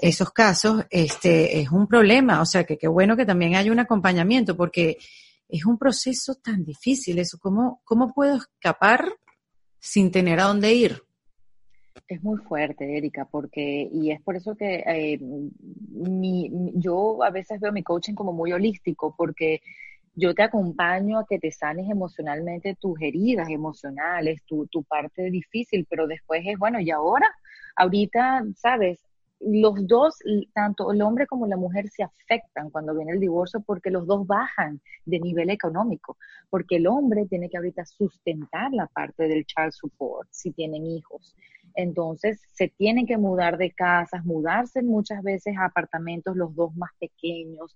esos 0.00 0.30
casos, 0.30 0.84
este, 0.90 1.60
es 1.60 1.70
un 1.70 1.86
problema. 1.86 2.40
O 2.40 2.46
sea, 2.46 2.64
que 2.64 2.78
qué 2.78 2.88
bueno 2.88 3.16
que 3.16 3.26
también 3.26 3.54
haya 3.54 3.72
un 3.72 3.80
acompañamiento, 3.80 4.56
porque 4.56 4.98
es 5.48 5.64
un 5.64 5.78
proceso 5.78 6.34
tan 6.36 6.64
difícil 6.64 7.18
eso. 7.18 7.38
¿Cómo, 7.40 7.80
cómo 7.84 8.12
puedo 8.12 8.36
escapar 8.36 9.08
sin 9.78 10.10
tener 10.10 10.40
a 10.40 10.44
dónde 10.44 10.72
ir? 10.74 11.02
Es 12.06 12.22
muy 12.22 12.38
fuerte, 12.38 12.96
Erika, 12.96 13.26
porque, 13.26 13.88
y 13.92 14.12
es 14.12 14.22
por 14.22 14.36
eso 14.36 14.54
que 14.54 14.82
eh, 14.86 15.18
mi, 15.20 16.50
yo 16.74 17.22
a 17.22 17.30
veces 17.30 17.60
veo 17.60 17.72
mi 17.72 17.82
coaching 17.82 18.14
como 18.14 18.32
muy 18.32 18.52
holístico, 18.52 19.14
porque 19.16 19.60
yo 20.14 20.34
te 20.34 20.42
acompaño 20.42 21.18
a 21.18 21.26
que 21.26 21.38
te 21.38 21.50
sanes 21.52 21.90
emocionalmente 21.90 22.76
tus 22.80 23.00
heridas 23.00 23.48
emocionales, 23.50 24.42
tu, 24.44 24.66
tu 24.68 24.84
parte 24.84 25.30
difícil, 25.30 25.86
pero 25.88 26.06
después 26.06 26.42
es, 26.46 26.58
bueno, 26.58 26.80
¿y 26.80 26.90
ahora? 26.90 27.28
Ahorita, 27.76 28.44
sabes, 28.56 28.98
los 29.40 29.86
dos, 29.86 30.16
tanto 30.52 30.92
el 30.92 31.02
hombre 31.02 31.26
como 31.26 31.46
la 31.46 31.56
mujer, 31.56 31.88
se 31.88 32.02
afectan 32.02 32.70
cuando 32.70 32.94
viene 32.94 33.12
el 33.12 33.20
divorcio 33.20 33.60
porque 33.60 33.90
los 33.90 34.06
dos 34.06 34.26
bajan 34.26 34.80
de 35.04 35.20
nivel 35.20 35.50
económico, 35.50 36.16
porque 36.50 36.76
el 36.76 36.86
hombre 36.86 37.26
tiene 37.26 37.48
que 37.48 37.56
ahorita 37.56 37.84
sustentar 37.84 38.72
la 38.72 38.86
parte 38.86 39.28
del 39.28 39.44
child 39.46 39.72
support 39.72 40.28
si 40.30 40.50
tienen 40.52 40.86
hijos. 40.86 41.36
Entonces, 41.74 42.40
se 42.52 42.68
tienen 42.68 43.06
que 43.06 43.18
mudar 43.18 43.58
de 43.58 43.70
casas, 43.70 44.24
mudarse 44.24 44.82
muchas 44.82 45.22
veces 45.22 45.56
a 45.56 45.66
apartamentos 45.66 46.36
los 46.36 46.54
dos 46.56 46.74
más 46.74 46.90
pequeños. 46.98 47.74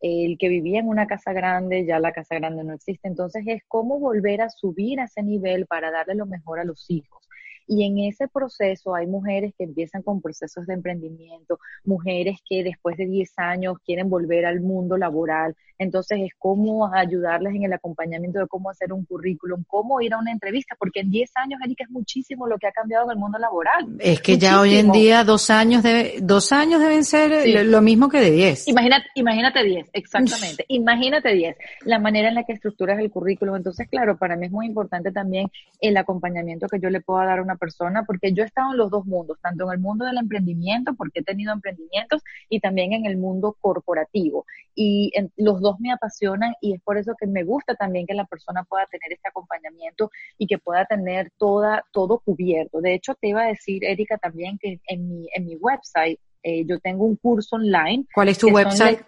El 0.00 0.38
que 0.38 0.48
vivía 0.48 0.80
en 0.80 0.88
una 0.88 1.06
casa 1.06 1.32
grande, 1.32 1.84
ya 1.84 1.98
la 1.98 2.12
casa 2.12 2.36
grande 2.36 2.64
no 2.64 2.72
existe. 2.74 3.08
Entonces, 3.08 3.44
es 3.46 3.62
cómo 3.68 3.98
volver 3.98 4.40
a 4.40 4.48
subir 4.48 5.00
a 5.00 5.04
ese 5.04 5.22
nivel 5.22 5.66
para 5.66 5.90
darle 5.90 6.14
lo 6.14 6.26
mejor 6.26 6.60
a 6.60 6.64
los 6.64 6.90
hijos 6.90 7.26
y 7.66 7.84
en 7.84 7.98
ese 7.98 8.28
proceso 8.28 8.94
hay 8.94 9.06
mujeres 9.06 9.52
que 9.56 9.64
empiezan 9.64 10.02
con 10.02 10.20
procesos 10.20 10.66
de 10.66 10.74
emprendimiento, 10.74 11.58
mujeres 11.84 12.38
que 12.48 12.62
después 12.62 12.96
de 12.96 13.06
10 13.06 13.32
años 13.38 13.76
quieren 13.84 14.08
volver 14.08 14.46
al 14.46 14.60
mundo 14.60 14.96
laboral. 14.96 15.56
Entonces 15.78 16.20
es 16.22 16.32
cómo 16.38 16.92
ayudarles 16.94 17.54
en 17.54 17.64
el 17.64 17.72
acompañamiento 17.72 18.38
de 18.38 18.46
cómo 18.46 18.70
hacer 18.70 18.92
un 18.92 19.04
currículum, 19.04 19.62
cómo 19.66 20.00
ir 20.00 20.14
a 20.14 20.18
una 20.18 20.32
entrevista, 20.32 20.74
porque 20.78 21.00
en 21.00 21.10
10 21.10 21.30
años, 21.36 21.60
Erika, 21.62 21.84
es 21.84 21.90
muchísimo 21.90 22.46
lo 22.46 22.56
que 22.56 22.66
ha 22.66 22.72
cambiado 22.72 23.04
en 23.04 23.10
el 23.10 23.16
mundo 23.18 23.38
laboral. 23.38 23.86
Es 23.98 24.20
que 24.22 24.38
ya 24.38 24.60
hoy 24.60 24.76
en 24.76 24.90
día 24.90 25.24
dos 25.24 25.50
años, 25.50 25.82
de, 25.82 26.18
dos 26.22 26.52
años 26.52 26.80
deben 26.80 27.04
ser 27.04 27.66
lo 27.66 27.82
mismo 27.82 28.08
que 28.08 28.20
de 28.20 28.30
10. 28.30 28.68
Imagínate, 28.68 29.06
imagínate 29.14 29.62
10, 29.62 29.90
exactamente. 29.92 30.64
imagínate 30.68 31.34
10. 31.34 31.56
La 31.84 31.98
manera 31.98 32.28
en 32.28 32.36
la 32.36 32.44
que 32.44 32.54
estructuras 32.54 32.98
el 32.98 33.10
currículum. 33.10 33.56
Entonces, 33.56 33.86
claro, 33.88 34.16
para 34.16 34.36
mí 34.36 34.46
es 34.46 34.52
muy 34.52 34.66
importante 34.66 35.12
también 35.12 35.50
el 35.80 35.96
acompañamiento 35.96 36.68
que 36.68 36.80
yo 36.80 36.88
le 36.88 37.00
pueda 37.00 37.26
dar 37.26 37.38
a 37.40 37.42
una 37.42 37.55
persona, 37.56 38.04
porque 38.04 38.32
yo 38.32 38.42
he 38.42 38.46
estado 38.46 38.72
en 38.72 38.78
los 38.78 38.90
dos 38.90 39.06
mundos, 39.06 39.38
tanto 39.42 39.64
en 39.64 39.72
el 39.72 39.78
mundo 39.78 40.04
del 40.04 40.18
emprendimiento, 40.18 40.94
porque 40.94 41.20
he 41.20 41.22
tenido 41.22 41.52
emprendimientos, 41.52 42.22
y 42.48 42.60
también 42.60 42.92
en 42.92 43.06
el 43.06 43.16
mundo 43.16 43.56
corporativo. 43.60 44.44
Y 44.74 45.12
los 45.36 45.60
dos 45.60 45.80
me 45.80 45.92
apasionan 45.92 46.54
y 46.60 46.74
es 46.74 46.82
por 46.82 46.98
eso 46.98 47.14
que 47.18 47.26
me 47.26 47.44
gusta 47.44 47.74
también 47.74 48.06
que 48.06 48.14
la 48.14 48.26
persona 48.26 48.64
pueda 48.64 48.86
tener 48.86 49.12
este 49.12 49.28
acompañamiento 49.28 50.10
y 50.38 50.46
que 50.46 50.58
pueda 50.58 50.84
tener 50.84 51.30
toda, 51.38 51.84
todo 51.92 52.18
cubierto. 52.18 52.80
De 52.80 52.94
hecho, 52.94 53.14
te 53.14 53.28
iba 53.28 53.42
a 53.42 53.46
decir, 53.46 53.84
Erika, 53.84 54.18
también 54.18 54.58
que 54.58 54.80
en 54.86 55.08
mi, 55.08 55.28
en 55.34 55.46
mi 55.46 55.56
website 55.56 56.20
eh, 56.42 56.64
yo 56.66 56.78
tengo 56.78 57.04
un 57.04 57.16
curso 57.16 57.56
online. 57.56 58.04
¿Cuál 58.14 58.28
es 58.28 58.38
tu 58.38 58.48
website? 58.48 59.00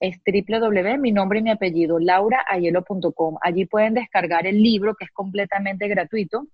es 0.00 0.20
www, 0.24 0.98
mi 0.98 1.12
nombre 1.12 1.40
y 1.40 1.42
mi 1.42 1.50
apellido, 1.50 1.98
lauraayelo.com. 1.98 3.36
Allí 3.42 3.66
pueden 3.66 3.94
descargar 3.94 4.46
el 4.46 4.62
libro 4.62 4.94
que 4.94 5.04
es 5.04 5.10
completamente 5.10 5.88
gratuito 5.88 6.46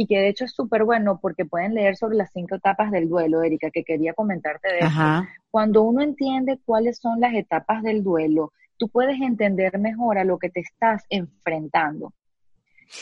y 0.00 0.06
que 0.06 0.20
de 0.20 0.28
hecho 0.28 0.44
es 0.44 0.52
súper 0.52 0.84
bueno 0.84 1.18
porque 1.20 1.44
pueden 1.44 1.74
leer 1.74 1.96
sobre 1.96 2.16
las 2.16 2.30
cinco 2.32 2.54
etapas 2.54 2.92
del 2.92 3.08
duelo, 3.08 3.42
Erika, 3.42 3.68
que 3.72 3.82
quería 3.82 4.14
comentarte 4.14 4.68
de 4.68 4.78
eso. 4.78 5.26
Cuando 5.50 5.82
uno 5.82 6.02
entiende 6.02 6.60
cuáles 6.64 6.98
son 6.98 7.18
las 7.18 7.34
etapas 7.34 7.82
del 7.82 8.04
duelo, 8.04 8.52
tú 8.76 8.88
puedes 8.88 9.20
entender 9.20 9.76
mejor 9.80 10.18
a 10.18 10.24
lo 10.24 10.38
que 10.38 10.50
te 10.50 10.60
estás 10.60 11.04
enfrentando 11.10 12.12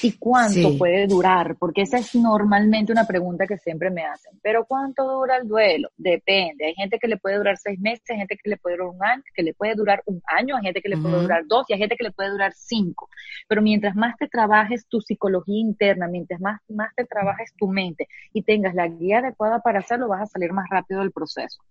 y 0.03 0.13
cuánto 0.19 0.77
puede 0.77 1.07
durar, 1.07 1.57
porque 1.59 1.83
esa 1.83 1.99
es 1.99 2.15
normalmente 2.15 2.93
una 2.93 3.07
pregunta 3.07 3.47
que 3.47 3.57
siempre 3.57 3.91
me 3.91 4.05
hacen. 4.05 4.39
Pero 4.43 4.65
¿cuánto 4.67 5.05
dura 5.05 5.37
el 5.37 5.47
duelo? 5.47 5.91
Depende. 5.97 6.67
Hay 6.67 6.75
gente 6.75 6.99
que 6.99 7.07
le 7.09 7.17
puede 7.17 7.37
durar 7.37 7.57
seis 7.57 7.79
meses, 7.79 8.05
hay 8.11 8.19
gente 8.19 8.37
que 8.37 8.51
le 8.51 8.57
puede 8.57 8.77
durar 8.77 8.89
un 8.89 9.05
año, 9.05 9.23
que 9.35 9.43
le 9.43 9.55
puede 9.55 9.75
durar 9.75 10.03
un 10.07 10.21
año, 10.27 10.57
hay 10.57 10.63
gente 10.63 10.81
que 10.83 10.89
le 10.89 10.97
puede 10.97 11.23
durar 11.23 11.45
dos 11.47 11.67
y 11.69 11.75
hay 11.75 11.79
gente 11.79 11.97
que 11.97 12.05
le 12.05 12.13
puede 12.13 12.31
durar 12.31 12.53
cinco. 12.55 13.09
Pero 13.49 13.63
mientras 13.63 13.95
más 13.95 14.17
te 14.17 14.29
trabajes 14.29 14.87
tu 14.89 15.01
psicología 15.01 15.61
interna, 15.61 16.09
mientras 16.09 16.41
más, 16.41 16.61
más 16.69 16.95
te 16.97 17.05
trabajes 17.05 17.53
tu 17.57 17.69
mente 17.69 18.09
y 18.33 18.43
tengas 18.43 18.75
la 18.75 18.89
guía 18.89 19.19
adecuada 19.19 19.61
para 19.61 19.79
hacerlo, 19.79 20.09
vas 20.09 20.23
a 20.23 20.27
salir 20.27 20.53
más 20.53 20.69
rápido 20.69 21.01
del 21.01 21.13
proceso. 21.13 21.63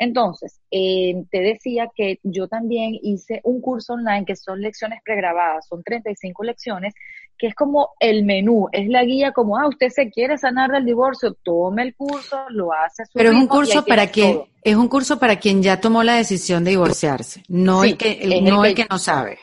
Entonces, 0.00 0.58
eh, 0.70 1.24
te 1.30 1.40
decía 1.40 1.90
que 1.94 2.20
yo 2.22 2.48
también 2.48 2.98
hice 3.02 3.42
un 3.44 3.60
curso 3.60 3.92
online 3.92 4.24
que 4.24 4.34
son 4.34 4.62
lecciones 4.62 5.00
pregrabadas, 5.04 5.66
son 5.68 5.82
35 5.82 6.42
lecciones, 6.42 6.94
que 7.40 7.46
es 7.46 7.54
como 7.54 7.94
el 7.98 8.24
menú, 8.24 8.68
es 8.70 8.86
la 8.88 9.02
guía 9.02 9.32
como, 9.32 9.56
ah, 9.56 9.66
usted 9.66 9.88
se 9.88 10.10
quiere 10.10 10.36
sanar 10.36 10.70
del 10.70 10.84
divorcio, 10.84 11.32
tome 11.42 11.82
el 11.82 11.94
curso, 11.94 12.44
lo 12.50 12.70
hace. 12.74 13.04
Pero 13.14 13.30
es 13.30 13.34
un 13.34 13.46
curso 13.46 13.82
para 13.82 14.08
quien, 14.08 14.42
es 14.62 14.76
un 14.76 14.88
curso 14.88 15.18
para 15.18 15.36
quien 15.36 15.62
ya 15.62 15.80
tomó 15.80 16.02
la 16.02 16.16
decisión 16.16 16.64
de 16.64 16.72
divorciarse, 16.72 17.42
no 17.48 17.82
el 17.82 17.96
que, 17.96 18.42
no 18.42 18.62
el 18.62 18.74
que, 18.74 18.86
no 18.90 18.98
sabe. 18.98 19.38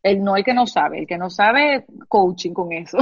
El 0.00 0.22
no 0.22 0.36
el 0.36 0.44
que 0.44 0.54
no 0.54 0.64
sabe, 0.64 1.00
el 1.00 1.06
que 1.08 1.18
no 1.18 1.28
sabe, 1.28 1.84
coaching 2.06 2.52
con 2.52 2.72
eso. 2.72 2.98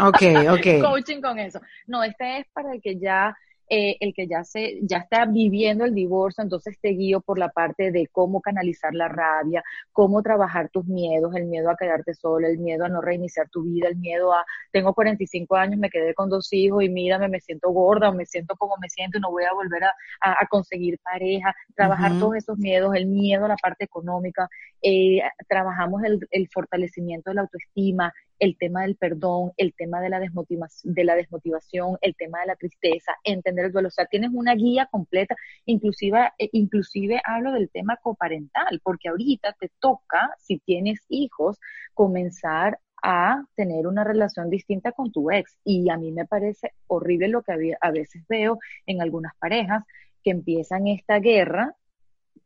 Ok, 0.00 0.22
ok. 0.50 0.82
coaching 0.82 1.20
con 1.20 1.38
eso. 1.38 1.60
No, 1.86 2.02
este 2.02 2.40
es 2.40 2.46
para 2.52 2.72
el 2.72 2.82
que 2.82 2.98
ya 2.98 3.36
eh, 3.68 3.96
el 4.00 4.14
que 4.14 4.28
ya 4.28 4.44
se, 4.44 4.78
ya 4.82 4.98
está 4.98 5.24
viviendo 5.24 5.84
el 5.84 5.94
divorcio, 5.94 6.42
entonces 6.42 6.78
te 6.80 6.90
guío 6.90 7.20
por 7.20 7.38
la 7.38 7.48
parte 7.48 7.90
de 7.90 8.06
cómo 8.12 8.40
canalizar 8.40 8.94
la 8.94 9.08
rabia, 9.08 9.64
cómo 9.92 10.22
trabajar 10.22 10.68
tus 10.70 10.86
miedos, 10.86 11.34
el 11.34 11.46
miedo 11.46 11.70
a 11.70 11.76
quedarte 11.76 12.14
sola, 12.14 12.48
el 12.48 12.58
miedo 12.58 12.84
a 12.84 12.88
no 12.88 13.00
reiniciar 13.00 13.48
tu 13.48 13.64
vida, 13.64 13.88
el 13.88 13.96
miedo 13.96 14.32
a, 14.32 14.44
tengo 14.70 14.94
45 14.94 15.56
años, 15.56 15.78
me 15.78 15.90
quedé 15.90 16.14
con 16.14 16.30
dos 16.30 16.52
hijos 16.52 16.84
y 16.84 16.88
mírame, 16.88 17.28
me 17.28 17.40
siento 17.40 17.70
gorda 17.70 18.10
o 18.10 18.14
me 18.14 18.26
siento 18.26 18.54
como 18.56 18.76
me 18.80 18.88
siento 18.88 19.18
y 19.18 19.20
no 19.20 19.30
voy 19.30 19.44
a 19.44 19.52
volver 19.52 19.84
a, 19.84 19.92
a, 20.20 20.46
conseguir 20.48 20.98
pareja, 21.00 21.54
trabajar 21.74 22.12
todos 22.20 22.36
esos 22.36 22.58
miedos, 22.58 22.94
el 22.94 23.06
miedo 23.06 23.46
a 23.46 23.48
la 23.48 23.56
parte 23.56 23.84
económica, 23.84 24.48
eh, 24.82 25.20
trabajamos 25.48 26.04
el, 26.04 26.20
el 26.30 26.48
fortalecimiento 26.48 27.30
de 27.30 27.34
la 27.34 27.40
autoestima, 27.42 28.12
el 28.38 28.56
tema 28.58 28.82
del 28.82 28.96
perdón, 28.96 29.52
el 29.56 29.74
tema 29.74 30.00
de 30.00 30.08
la, 30.08 30.20
desmotivación, 30.20 30.94
de 30.94 31.04
la 31.04 31.14
desmotivación, 31.14 31.98
el 32.00 32.14
tema 32.16 32.40
de 32.40 32.46
la 32.46 32.56
tristeza, 32.56 33.12
entender 33.24 33.66
el 33.66 33.72
duelo. 33.72 33.88
O 33.88 33.90
sea, 33.90 34.06
tienes 34.06 34.30
una 34.32 34.54
guía 34.54 34.88
completa, 34.90 35.36
inclusive, 35.64 36.30
eh, 36.38 36.48
inclusive 36.52 37.20
hablo 37.24 37.52
del 37.52 37.70
tema 37.70 37.96
coparental, 37.96 38.80
porque 38.82 39.08
ahorita 39.08 39.54
te 39.58 39.70
toca, 39.80 40.30
si 40.38 40.58
tienes 40.58 41.00
hijos, 41.08 41.58
comenzar 41.94 42.78
a 43.02 43.44
tener 43.54 43.86
una 43.86 44.04
relación 44.04 44.50
distinta 44.50 44.92
con 44.92 45.12
tu 45.12 45.30
ex. 45.30 45.56
Y 45.64 45.90
a 45.90 45.96
mí 45.96 46.12
me 46.12 46.26
parece 46.26 46.72
horrible 46.86 47.28
lo 47.28 47.42
que 47.42 47.74
a 47.80 47.90
veces 47.90 48.24
veo 48.28 48.58
en 48.86 49.02
algunas 49.02 49.34
parejas 49.38 49.84
que 50.22 50.30
empiezan 50.30 50.88
esta 50.88 51.20
guerra 51.20 51.76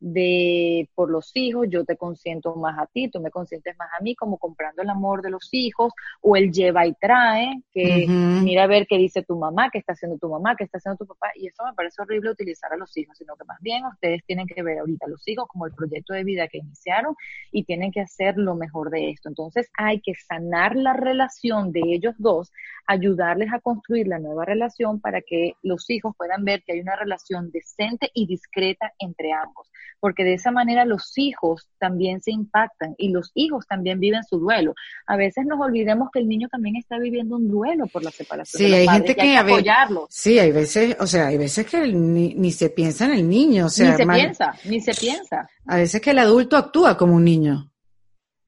de 0.00 0.88
por 0.94 1.10
los 1.10 1.30
hijos, 1.34 1.66
yo 1.70 1.84
te 1.84 1.96
consiento 1.96 2.56
más 2.56 2.78
a 2.78 2.86
ti, 2.86 3.08
tú 3.10 3.20
me 3.20 3.30
consientes 3.30 3.76
más 3.78 3.88
a 3.98 4.02
mí, 4.02 4.16
como 4.16 4.38
comprando 4.38 4.82
el 4.82 4.88
amor 4.88 5.22
de 5.22 5.30
los 5.30 5.48
hijos, 5.52 5.92
o 6.22 6.36
el 6.36 6.50
lleva 6.50 6.86
y 6.86 6.94
trae, 6.94 7.62
que 7.70 8.06
mira 8.08 8.64
a 8.64 8.66
ver 8.66 8.86
qué 8.88 8.96
dice 8.96 9.22
tu 9.22 9.38
mamá, 9.38 9.68
qué 9.70 9.78
está 9.78 9.92
haciendo 9.92 10.18
tu 10.18 10.28
mamá, 10.28 10.56
qué 10.56 10.64
está 10.64 10.78
haciendo 10.78 10.96
tu 10.96 11.06
papá, 11.06 11.28
y 11.36 11.46
eso 11.46 11.64
me 11.64 11.74
parece 11.74 12.00
horrible 12.02 12.30
utilizar 12.30 12.72
a 12.72 12.76
los 12.76 12.96
hijos, 12.96 13.16
sino 13.16 13.36
que 13.36 13.44
más 13.44 13.58
bien 13.60 13.84
ustedes 13.86 14.24
tienen 14.24 14.46
que 14.46 14.62
ver 14.62 14.78
ahorita 14.78 15.06
a 15.06 15.10
los 15.10 15.26
hijos 15.28 15.46
como 15.48 15.66
el 15.66 15.72
proyecto 15.72 16.14
de 16.14 16.24
vida 16.24 16.48
que 16.48 16.58
iniciaron 16.58 17.14
y 17.52 17.64
tienen 17.64 17.92
que 17.92 18.00
hacer 18.00 18.36
lo 18.38 18.54
mejor 18.54 18.90
de 18.90 19.10
esto. 19.10 19.28
Entonces 19.28 19.70
hay 19.76 20.00
que 20.00 20.14
sanar 20.14 20.76
la 20.76 20.94
relación 20.94 21.72
de 21.72 21.82
ellos 21.84 22.14
dos, 22.18 22.50
ayudarles 22.86 23.52
a 23.52 23.60
construir 23.60 24.08
la 24.08 24.18
nueva 24.18 24.46
relación 24.46 25.00
para 25.00 25.20
que 25.20 25.52
los 25.62 25.88
hijos 25.90 26.14
puedan 26.16 26.44
ver 26.44 26.62
que 26.62 26.72
hay 26.72 26.80
una 26.80 26.96
relación 26.96 27.50
decente 27.50 28.10
y 28.14 28.26
discreta 28.26 28.92
entre 28.98 29.32
ambos 29.32 29.70
porque 30.00 30.24
de 30.24 30.34
esa 30.34 30.50
manera 30.50 30.84
los 30.84 31.16
hijos 31.16 31.68
también 31.78 32.20
se 32.20 32.32
impactan 32.32 32.94
y 32.98 33.10
los 33.10 33.30
hijos 33.34 33.66
también 33.66 34.00
viven 34.00 34.24
su 34.24 34.38
duelo. 34.38 34.74
A 35.06 35.16
veces 35.16 35.44
nos 35.46 35.60
olvidemos 35.60 36.08
que 36.12 36.20
el 36.20 36.28
niño 36.28 36.48
también 36.48 36.76
está 36.76 36.98
viviendo 36.98 37.36
un 37.36 37.48
duelo 37.48 37.86
por 37.86 38.02
la 38.02 38.10
separación. 38.10 38.62
Sí, 38.62 38.74
hay 38.74 38.88
gente 38.88 39.14
que, 39.14 39.36
apoyarlo. 39.36 40.06
Sí, 40.10 40.38
hay 40.38 40.52
veces, 40.52 40.96
o 40.98 41.06
sea, 41.06 41.28
hay 41.28 41.38
veces 41.38 41.66
que 41.66 41.86
ni, 41.92 42.50
se 42.50 42.70
piensa 42.70 43.04
en 43.04 43.12
el 43.12 43.28
niño, 43.28 43.66
o 43.66 43.70
sea, 43.70 43.92
ni 43.92 43.96
se 43.96 44.06
piensa, 44.06 44.54
ni 44.64 44.80
se 44.80 44.94
piensa. 44.94 45.48
A 45.66 45.76
veces 45.76 46.00
que 46.00 46.10
el 46.10 46.18
adulto 46.18 46.56
actúa 46.56 46.96
como 46.96 47.14
un 47.14 47.24
niño. 47.24 47.69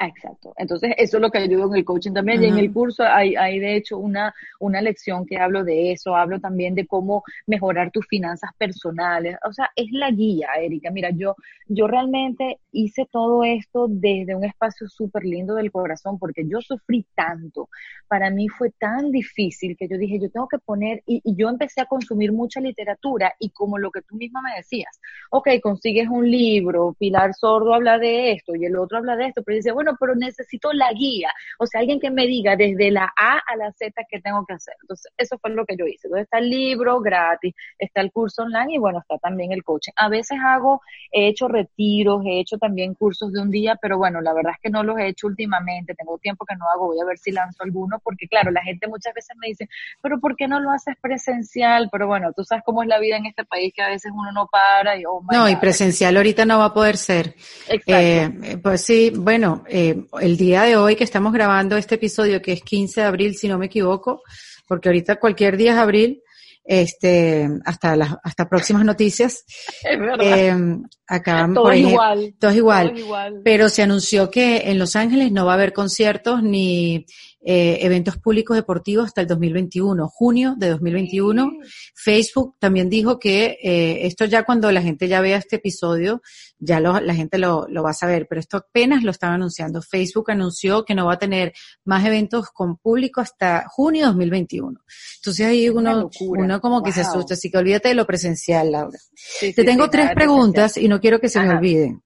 Exacto. 0.07 0.53
Entonces, 0.57 0.95
eso 0.99 1.17
es 1.17 1.21
lo 1.21 1.31
que 1.31 1.39
ayudo 1.39 1.67
en 1.67 1.77
el 1.77 1.85
coaching 1.85 2.13
también. 2.13 2.43
Y 2.43 2.47
en 2.47 2.59
el 2.59 2.73
curso 2.73 3.05
hay, 3.05 3.37
hay, 3.37 3.59
de 3.59 3.77
hecho, 3.77 3.99
una, 3.99 4.35
una 4.59 4.81
lección 4.81 5.27
que 5.27 5.39
hablo 5.39 5.65
de 5.65 5.93
eso. 5.93 6.17
Hablo 6.17 6.41
también 6.41 6.75
de 6.75 6.87
cómo 6.87 7.23
mejorar 7.47 7.91
tus 7.91 8.07
finanzas 8.07 8.51
personales. 8.59 9.37
O 9.49 9.53
sea, 9.53 9.71
es 9.77 9.91
la 9.93 10.11
guía, 10.11 10.49
Erika. 10.61 10.91
Mira, 10.91 11.11
yo, 11.11 11.37
yo 11.69 11.87
realmente 11.87 12.59
hice 12.73 13.07
todo 13.11 13.45
esto 13.45 13.87
desde 13.89 14.35
un 14.35 14.45
espacio 14.45 14.89
súper 14.89 15.25
lindo 15.25 15.55
del 15.55 15.71
corazón 15.71 16.19
porque 16.19 16.47
yo 16.47 16.61
sufrí 16.61 17.07
tanto. 17.15 17.69
Para 18.09 18.31
mí 18.31 18.49
fue 18.49 18.71
tan 18.71 19.11
difícil 19.11 19.77
que 19.77 19.89
yo 19.89 19.97
dije, 19.99 20.19
yo 20.19 20.31
tengo 20.31 20.49
que 20.49 20.59
poner, 20.59 21.03
y, 21.07 21.21
y 21.25 21.37
yo 21.37 21.49
empecé 21.49 21.81
a 21.81 21.87
consumir 21.87 22.33
mucha 22.33 22.61
literatura 22.61 23.35
y 23.39 23.51
como 23.51 23.79
lo 23.79 23.91
que 23.91 24.03
tú 24.03 24.17
misma 24.17 24.43
me 24.43 24.57
decías, 24.57 25.01
ok, 25.31 25.49
consigues 25.63 26.09
un 26.09 26.31
libro, 26.31 26.95
Pilar 26.99 27.35
Sordo 27.35 27.75
habla 27.75 27.99
de 27.99 28.33
esto 28.33 28.55
y 28.55 28.65
el 28.65 28.77
otro 28.77 28.99
habla 28.99 29.17
de 29.17 29.27
esto, 29.27 29.43
pero 29.43 29.57
dice, 29.57 29.73
bueno, 29.73 29.92
bueno, 29.93 29.97
pero 29.99 30.15
necesito 30.15 30.73
la 30.73 30.93
guía, 30.93 31.31
o 31.59 31.67
sea, 31.67 31.81
alguien 31.81 32.01
que 32.01 32.11
me 32.11 32.27
diga 32.27 32.57
desde 32.57 32.91
la 32.91 33.13
A 33.17 33.39
a 33.47 33.57
la 33.57 33.73
Z 33.73 33.93
qué 34.09 34.21
tengo 34.21 34.45
que 34.47 34.55
hacer. 34.55 34.75
Entonces, 34.83 35.13
eso 35.17 35.39
fue 35.39 35.51
lo 35.51 35.65
que 35.65 35.77
yo 35.77 35.87
hice. 35.87 36.07
Entonces, 36.09 36.25
está 36.25 36.39
el 36.39 36.51
libro 36.51 37.01
gratis, 37.01 37.55
está 37.79 38.01
el 38.01 38.11
curso 38.13 38.43
online 38.43 38.75
y 38.75 38.79
bueno, 38.79 39.01
está 39.01 39.19
también 39.19 39.53
el 39.53 39.63
coaching. 39.63 39.93
A 39.97 40.09
veces 40.09 40.39
hago, 40.45 40.81
he 41.11 41.29
hecho 41.29 41.49
retiros, 41.49 42.23
he 42.25 42.41
hecho 42.41 42.59
también 42.59 42.95
cursos 42.95 43.33
de 43.33 43.41
un 43.41 43.51
día, 43.51 43.77
pero 43.81 43.99
bueno, 43.99 44.21
la 44.21 44.33
verdad 44.33 44.53
es 44.55 44.61
que 44.63 44.71
no 44.71 44.83
los 44.83 44.99
he 44.99 45.09
hecho 45.09 45.27
últimamente, 45.27 45.95
tengo 45.95 46.19
tiempo 46.19 46.45
que 46.45 46.57
no 46.57 46.67
hago, 46.75 46.87
voy 46.87 47.01
a 47.01 47.05
ver 47.05 47.19
si 47.19 47.33
lanzo 47.33 47.63
alguno, 47.63 48.01
porque 48.03 48.27
claro, 48.29 48.51
la 48.51 48.63
gente 48.63 48.89
muchas 48.89 49.15
veces 49.15 49.37
me 49.41 49.49
dice, 49.49 49.69
pero 50.01 50.21
¿por 50.21 50.37
qué 50.37 50.49
no 50.49 50.61
lo 50.61 50.71
haces 50.71 50.95
presencial? 51.01 51.89
Pero 51.91 52.07
bueno, 52.07 52.33
tú 52.33 52.45
sabes 52.45 52.65
cómo 52.65 52.83
es 52.83 52.89
la 52.89 52.99
vida 52.99 53.17
en 53.17 53.27
este 53.27 53.45
país, 53.45 53.73
que 53.75 53.83
a 53.83 53.89
veces 53.89 54.13
uno 54.15 54.33
no 54.33 54.47
para 54.47 54.97
y, 54.97 55.05
oh, 55.05 55.23
No, 55.31 55.49
y 55.49 55.57
presencial 55.57 56.17
ahorita 56.17 56.45
no 56.45 56.59
va 56.59 56.67
a 56.67 56.75
poder 56.75 56.97
ser. 56.97 57.35
Exacto. 57.69 57.93
Eh, 57.93 58.59
pues 58.63 58.83
sí, 58.83 59.13
bueno, 59.15 59.65
eh, 59.69 59.82
el 59.91 60.37
día 60.37 60.63
de 60.63 60.77
hoy 60.77 60.97
que 60.97 61.05
estamos 61.05 61.33
grabando 61.33 61.77
este 61.77 61.97
episodio, 61.97 62.41
que 62.43 62.53
es 62.53 62.63
15 62.63 63.01
de 63.01 63.07
abril, 63.07 63.37
si 63.37 63.49
no 63.49 63.59
me 63.59 63.67
equivoco, 63.67 64.23
porque 64.67 64.89
ahorita 64.89 65.17
cualquier 65.17 65.57
día 65.57 65.73
es 65.73 65.79
abril, 65.79 66.23
este, 66.65 67.49
hasta 67.65 67.97
las, 67.97 68.15
hasta 68.23 68.49
próximas 68.49 68.85
noticias. 68.85 69.45
Es 69.85 69.99
verdad. 69.99 70.79
acaban, 71.07 71.55
todo, 71.55 71.65
por 71.65 71.75
ejemplo, 71.75 71.91
igual, 71.91 72.35
todo 72.39 72.51
es 72.51 72.57
igual. 72.57 72.89
todo 72.91 72.99
igual. 72.99 73.41
Pero 73.45 73.69
se 73.69 73.83
anunció 73.83 74.31
que 74.31 74.71
en 74.71 74.79
Los 74.79 74.97
Ángeles 74.97 75.33
no 75.33 75.45
va 75.45 75.53
a 75.53 75.55
haber 75.55 75.73
conciertos 75.73 76.43
ni 76.43 77.07
eh, 77.45 77.79
eventos 77.81 78.19
públicos 78.19 78.57
deportivos 78.57 79.07
hasta 79.07 79.21
el 79.21 79.27
2021, 79.27 80.09
junio 80.09 80.55
de 80.57 80.71
2021. 80.71 81.51
Facebook 81.95 82.55
también 82.61 82.89
dijo 82.89 83.19
que 83.19 83.59
eh, 83.63 84.07
esto 84.07 84.25
ya 84.27 84.45
cuando 84.45 84.71
la 84.71 84.81
gente 84.81 85.09
ya 85.09 85.21
vea 85.21 85.39
este 85.39 85.57
episodio, 85.57 86.23
ya 86.59 86.79
lo, 86.79 87.01
la 87.01 87.15
gente 87.15 87.39
lo, 87.39 87.67
lo 87.69 87.83
va 87.83 87.91
a 87.91 87.95
saber, 87.95 88.27
pero 88.29 88.41
esto 88.41 88.59
apenas 88.59 89.03
lo 89.03 89.11
están 89.11 89.33
anunciando. 89.33 89.83
Facebook 89.83 90.31
anunció 90.31 90.85
que 90.85 90.95
no 90.95 91.07
va 91.07 91.15
a 91.15 91.19
tener 91.19 91.53
más 91.85 92.07
eventos 92.07 92.51
con 92.51 92.77
público 92.77 93.21
hasta 93.21 93.65
junio 93.69 94.03
de 94.03 94.07
2021. 94.07 94.81
Entonces 95.17 95.47
ahí 95.47 95.69
uno, 95.69 96.11
uno 96.21 96.61
como 96.61 96.83
que 96.83 96.93
se 96.93 97.01
asusta, 97.01 97.35
así 97.35 97.51
que 97.51 97.59
olvídate 97.59 97.89
de 97.89 97.95
lo 97.95 98.07
presencial, 98.07 98.71
Laura. 98.71 98.99
Sí, 99.15 99.53
Te 99.53 99.63
sí, 99.63 99.67
tengo 99.67 99.91
tres 99.91 100.11
preguntas 100.15 100.77
y 100.77 100.87
no 100.87 101.01
quiero 101.01 101.19
que 101.19 101.29
se 101.29 101.41
me 101.41 101.51
olviden. 101.51 102.03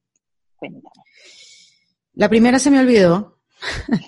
Cuéntame. 0.56 0.90
La 2.14 2.30
primera 2.30 2.58
se 2.58 2.70
me 2.70 2.80
olvidó. 2.80 3.38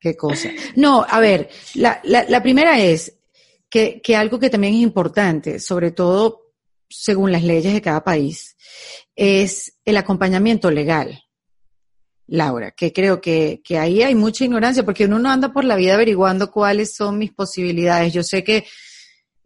Qué 0.00 0.16
cosa. 0.16 0.48
No, 0.76 1.04
a 1.08 1.20
ver, 1.20 1.50
la, 1.74 2.00
la, 2.04 2.24
la 2.24 2.42
primera 2.42 2.80
es 2.80 3.18
que, 3.68 4.00
que 4.02 4.16
algo 4.16 4.38
que 4.38 4.48
también 4.50 4.74
es 4.74 4.80
importante, 4.80 5.60
sobre 5.60 5.90
todo 5.90 6.52
según 6.88 7.30
las 7.30 7.44
leyes 7.44 7.72
de 7.74 7.82
cada 7.82 8.02
país, 8.02 8.56
es 9.14 9.74
el 9.84 9.96
acompañamiento 9.98 10.70
legal. 10.70 11.22
Laura, 12.26 12.70
que 12.70 12.92
creo 12.92 13.20
que, 13.20 13.60
que 13.64 13.76
ahí 13.78 14.02
hay 14.02 14.14
mucha 14.14 14.44
ignorancia, 14.44 14.84
porque 14.84 15.04
uno 15.04 15.18
no 15.18 15.30
anda 15.30 15.52
por 15.52 15.64
la 15.64 15.76
vida 15.76 15.94
averiguando 15.94 16.50
cuáles 16.50 16.94
son 16.94 17.18
mis 17.18 17.32
posibilidades. 17.32 18.12
Yo 18.12 18.22
sé 18.22 18.42
que, 18.42 18.64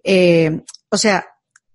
eh, 0.05 0.61
o 0.90 0.97
sea, 0.99 1.27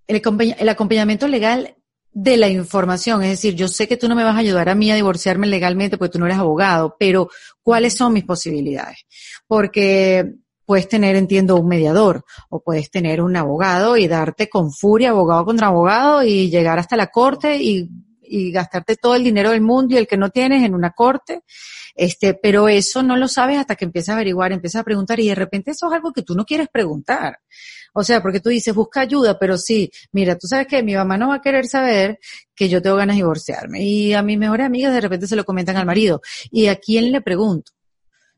el, 0.07 0.21
acompañ- 0.21 0.55
el 0.57 0.69
acompañamiento 0.69 1.27
legal 1.27 1.75
de 2.11 2.37
la 2.37 2.49
información, 2.49 3.23
es 3.23 3.29
decir, 3.29 3.55
yo 3.55 3.67
sé 3.67 3.87
que 3.87 3.97
tú 3.97 4.09
no 4.09 4.15
me 4.15 4.23
vas 4.23 4.35
a 4.35 4.39
ayudar 4.39 4.69
a 4.69 4.75
mí 4.75 4.91
a 4.91 4.95
divorciarme 4.95 5.47
legalmente 5.47 5.97
porque 5.97 6.13
tú 6.13 6.19
no 6.19 6.25
eres 6.25 6.37
abogado, 6.37 6.95
pero 6.99 7.29
¿cuáles 7.61 7.95
son 7.95 8.13
mis 8.13 8.25
posibilidades? 8.25 9.05
Porque 9.47 10.33
puedes 10.65 10.87
tener, 10.87 11.15
entiendo, 11.15 11.55
un 11.55 11.67
mediador 11.67 12.23
o 12.49 12.61
puedes 12.61 12.91
tener 12.91 13.21
un 13.21 13.35
abogado 13.35 13.97
y 13.97 14.07
darte 14.07 14.49
con 14.49 14.71
furia 14.71 15.09
abogado 15.09 15.45
contra 15.45 15.67
abogado 15.67 16.23
y 16.23 16.49
llegar 16.49 16.79
hasta 16.79 16.97
la 16.97 17.07
corte 17.07 17.57
y, 17.57 17.89
y 18.29 18.51
gastarte 18.51 18.95
todo 18.95 19.15
el 19.15 19.23
dinero 19.23 19.51
del 19.51 19.61
mundo 19.61 19.95
y 19.95 19.97
el 19.97 20.07
que 20.07 20.17
no 20.17 20.29
tienes 20.29 20.63
en 20.63 20.75
una 20.75 20.91
corte. 20.91 21.41
Este, 21.95 22.33
pero 22.33 22.69
eso 22.69 23.03
no 23.03 23.17
lo 23.17 23.27
sabes 23.27 23.57
hasta 23.57 23.75
que 23.75 23.85
empiezas 23.85 24.09
a 24.09 24.15
averiguar, 24.15 24.51
empiezas 24.51 24.81
a 24.81 24.85
preguntar 24.85 25.19
y 25.19 25.27
de 25.27 25.35
repente 25.35 25.71
eso 25.71 25.87
es 25.87 25.93
algo 25.93 26.13
que 26.13 26.21
tú 26.21 26.35
no 26.35 26.45
quieres 26.45 26.69
preguntar. 26.69 27.39
O 27.93 28.03
sea, 28.03 28.21
porque 28.21 28.39
tú 28.39 28.49
dices, 28.49 28.73
busca 28.73 29.01
ayuda, 29.01 29.37
pero 29.39 29.57
sí, 29.57 29.91
mira, 30.11 30.37
tú 30.37 30.47
sabes 30.47 30.67
que 30.67 30.83
mi 30.83 30.93
mamá 30.93 31.17
no 31.17 31.29
va 31.29 31.35
a 31.35 31.41
querer 31.41 31.65
saber 31.67 32.19
que 32.55 32.69
yo 32.69 32.81
tengo 32.81 32.95
ganas 32.95 33.15
de 33.15 33.23
divorciarme. 33.23 33.81
Y 33.83 34.13
a 34.13 34.21
mis 34.21 34.37
mejores 34.37 34.65
amigas 34.65 34.93
de 34.93 35.01
repente 35.01 35.27
se 35.27 35.35
lo 35.35 35.43
comentan 35.43 35.75
al 35.77 35.85
marido. 35.85 36.21
¿Y 36.51 36.67
a 36.67 36.75
quién 36.75 37.11
le 37.11 37.21
pregunto? 37.21 37.71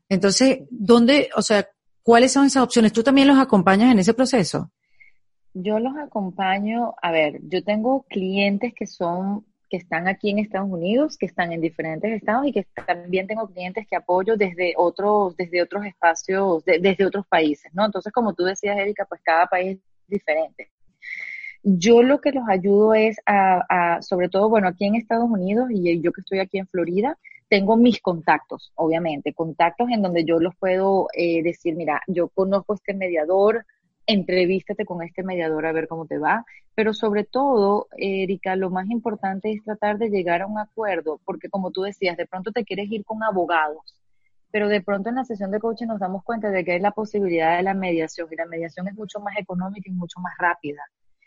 Entonces, 0.08 0.60
¿dónde, 0.70 1.30
o 1.36 1.42
sea, 1.42 1.68
cuáles 2.02 2.32
son 2.32 2.46
esas 2.46 2.62
opciones? 2.62 2.92
¿Tú 2.92 3.02
también 3.02 3.28
los 3.28 3.38
acompañas 3.38 3.92
en 3.92 3.98
ese 3.98 4.14
proceso? 4.14 4.70
Yo 5.54 5.78
los 5.78 5.96
acompaño, 5.96 6.94
a 7.02 7.12
ver, 7.12 7.40
yo 7.42 7.62
tengo 7.62 8.04
clientes 8.08 8.72
que 8.74 8.86
son, 8.86 9.44
que 9.72 9.78
están 9.78 10.06
aquí 10.06 10.28
en 10.28 10.38
Estados 10.38 10.68
Unidos, 10.70 11.16
que 11.16 11.24
están 11.24 11.50
en 11.50 11.62
diferentes 11.62 12.12
estados 12.12 12.46
y 12.46 12.52
que 12.52 12.66
también 12.86 13.26
tengo 13.26 13.48
clientes 13.48 13.86
que 13.88 13.96
apoyo 13.96 14.36
desde 14.36 14.74
otros, 14.76 15.34
desde 15.38 15.62
otros 15.62 15.86
espacios, 15.86 16.62
de- 16.66 16.78
desde 16.78 17.06
otros 17.06 17.26
países, 17.26 17.72
¿no? 17.72 17.86
Entonces, 17.86 18.12
como 18.12 18.34
tú 18.34 18.44
decías, 18.44 18.76
Erika, 18.78 19.06
pues 19.06 19.22
cada 19.24 19.46
país 19.46 19.78
es 19.78 20.08
diferente. 20.08 20.70
Yo 21.62 22.02
lo 22.02 22.20
que 22.20 22.32
los 22.32 22.46
ayudo 22.50 22.92
es 22.92 23.16
a, 23.24 23.94
a, 23.96 24.02
sobre 24.02 24.28
todo, 24.28 24.50
bueno, 24.50 24.68
aquí 24.68 24.84
en 24.84 24.94
Estados 24.96 25.30
Unidos 25.30 25.70
y 25.70 26.02
yo 26.02 26.12
que 26.12 26.20
estoy 26.20 26.40
aquí 26.40 26.58
en 26.58 26.66
Florida, 26.66 27.16
tengo 27.48 27.78
mis 27.78 27.98
contactos, 28.02 28.72
obviamente, 28.74 29.32
contactos 29.32 29.88
en 29.90 30.02
donde 30.02 30.24
yo 30.26 30.38
los 30.38 30.54
puedo 30.56 31.06
eh, 31.14 31.42
decir, 31.42 31.76
mira, 31.76 32.02
yo 32.08 32.28
conozco 32.28 32.74
este 32.74 32.92
mediador, 32.92 33.64
entrevístate 34.12 34.84
con 34.84 35.02
este 35.02 35.22
mediador 35.22 35.66
a 35.66 35.72
ver 35.72 35.88
cómo 35.88 36.06
te 36.06 36.18
va, 36.18 36.44
pero 36.74 36.94
sobre 36.94 37.24
todo, 37.24 37.88
Erika, 37.96 38.56
lo 38.56 38.70
más 38.70 38.88
importante 38.90 39.50
es 39.52 39.62
tratar 39.64 39.98
de 39.98 40.08
llegar 40.08 40.42
a 40.42 40.46
un 40.46 40.58
acuerdo, 40.58 41.20
porque 41.24 41.48
como 41.48 41.70
tú 41.70 41.82
decías, 41.82 42.16
de 42.16 42.26
pronto 42.26 42.52
te 42.52 42.64
quieres 42.64 42.90
ir 42.90 43.04
con 43.04 43.22
abogados, 43.22 43.96
pero 44.50 44.68
de 44.68 44.80
pronto 44.80 45.08
en 45.08 45.16
la 45.16 45.24
sesión 45.24 45.50
de 45.50 45.60
coaching 45.60 45.86
nos 45.86 46.00
damos 46.00 46.22
cuenta 46.24 46.50
de 46.50 46.64
que 46.64 46.72
hay 46.72 46.80
la 46.80 46.92
posibilidad 46.92 47.56
de 47.56 47.62
la 47.62 47.74
mediación 47.74 48.28
y 48.30 48.36
la 48.36 48.46
mediación 48.46 48.88
es 48.88 48.94
mucho 48.94 49.20
más 49.20 49.36
económica 49.38 49.90
y 49.90 49.94
mucho 49.94 50.20
más 50.20 50.34
rápida. 50.38 50.82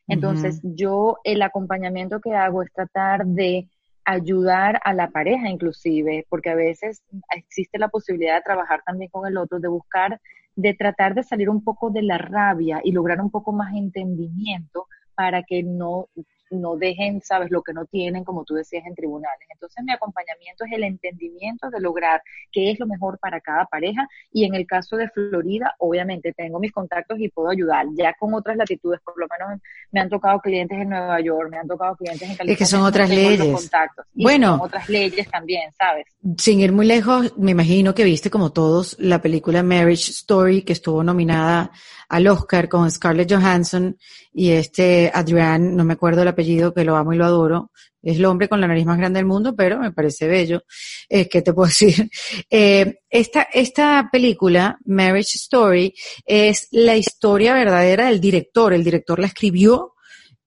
Entonces, 0.07 0.61
uh 0.63 0.67
-huh. 0.67 0.75
yo 0.75 1.17
el 1.23 1.41
acompañamiento 1.41 2.19
que 2.19 2.33
hago 2.33 2.61
es 2.61 2.71
tratar 2.71 3.25
de 3.25 3.67
ayudar 4.05 4.79
a 4.83 4.93
la 4.93 5.09
pareja 5.09 5.49
inclusive, 5.49 6.25
porque 6.29 6.51
a 6.51 6.55
veces 6.55 7.01
existe 7.35 7.79
la 7.79 7.87
posibilidad 7.89 8.35
de 8.35 8.43
trabajar 8.43 8.83
también 8.85 9.09
con 9.09 9.27
el 9.27 9.37
otro, 9.37 9.59
de 9.59 9.67
buscar, 9.67 10.21
de 10.55 10.73
tratar 10.73 11.15
de 11.15 11.23
salir 11.23 11.49
un 11.49 11.63
poco 11.63 11.89
de 11.89 12.01
la 12.01 12.17
rabia 12.17 12.81
y 12.83 12.91
lograr 12.91 13.21
un 13.21 13.31
poco 13.31 13.51
más 13.51 13.73
entendimiento 13.75 14.87
para 15.15 15.43
que 15.43 15.63
no, 15.63 16.07
no 16.51 16.75
dejen, 16.75 17.21
sabes, 17.21 17.51
lo 17.51 17.61
que 17.61 17.73
no 17.73 17.85
tienen, 17.85 18.23
como 18.23 18.43
tú 18.43 18.53
decías, 18.55 18.83
en 18.85 18.95
tribunales. 18.95 19.47
Entonces 19.51 19.83
mi 19.83 19.91
acompañamiento 19.91 20.65
es 20.65 20.71
el 20.73 20.83
entendimiento 20.83 21.69
de 21.69 21.79
lograr 21.79 22.21
qué 22.51 22.71
es 22.71 22.79
lo 22.79 22.87
mejor 22.87 23.17
para 23.19 23.39
cada 23.41 23.65
pareja 23.65 24.07
y 24.31 24.45
en 24.45 24.55
el 24.55 24.65
caso 24.67 24.97
de 24.97 25.09
Florida, 25.09 25.75
obviamente 25.79 26.33
tengo 26.33 26.59
mis 26.59 26.71
contactos 26.71 27.19
y 27.19 27.29
puedo 27.29 27.49
ayudar. 27.49 27.85
Ya 27.97 28.13
con 28.13 28.33
otras 28.33 28.57
latitudes, 28.57 29.01
por 29.01 29.17
lo 29.17 29.27
menos 29.27 29.61
me 29.91 30.01
han 30.01 30.09
tocado 30.09 30.39
clientes 30.39 30.77
en 30.79 30.89
Nueva 30.89 31.19
York, 31.21 31.49
me 31.49 31.57
han 31.57 31.67
tocado 31.67 31.95
clientes 31.95 32.21
en 32.21 32.35
California. 32.35 32.53
Es 32.53 32.59
que 32.59 32.65
son 32.65 32.81
otras 32.81 33.09
leyes. 33.09 33.53
Contactos. 33.53 34.05
Y 34.13 34.23
bueno. 34.23 34.57
Son 34.57 34.67
otras 34.67 34.89
leyes 34.89 35.29
también, 35.29 35.71
¿sabes? 35.77 36.05
Sin 36.37 36.59
ir 36.59 36.71
muy 36.71 36.85
lejos, 36.85 37.37
me 37.37 37.51
imagino 37.51 37.93
que 37.93 38.03
viste 38.03 38.29
como 38.29 38.51
todos 38.51 38.95
la 38.99 39.21
película 39.21 39.63
Marriage 39.63 40.11
Story 40.11 40.63
que 40.63 40.73
estuvo 40.73 41.03
nominada 41.03 41.71
al 42.09 42.27
Oscar 42.27 42.69
con 42.69 42.89
Scarlett 42.89 43.31
Johansson 43.31 43.97
y 44.37 44.51
este 44.51 45.09
Adrián, 45.13 45.77
no 45.77 45.85
me 45.85 45.93
acuerdo 45.93 46.21
el 46.21 46.27
apellido, 46.27 46.73
que 46.73 46.83
lo 46.83 46.97
amo 46.97 47.13
y 47.13 47.15
lo 47.15 47.23
adoro. 47.23 47.71
Es 48.01 48.17
el 48.17 48.25
hombre 48.25 48.49
con 48.49 48.59
la 48.59 48.67
nariz 48.67 48.85
más 48.85 48.97
grande 48.97 49.17
del 49.17 49.25
mundo, 49.25 49.55
pero 49.55 49.79
me 49.79 49.93
parece 49.93 50.27
bello. 50.27 50.63
Eh, 51.07 51.29
¿Qué 51.29 51.41
te 51.41 51.53
puedo 51.53 51.67
decir? 51.69 52.09
Eh, 52.49 52.99
esta, 53.09 53.43
esta 53.43 54.09
película, 54.11 54.77
Marriage 54.83 55.37
Story, 55.37 55.93
es 56.25 56.67
la 56.71 56.97
historia 56.97 57.53
verdadera 57.53 58.07
del 58.07 58.19
director. 58.19 58.73
El 58.73 58.83
director 58.83 59.19
la 59.19 59.27
escribió 59.27 59.93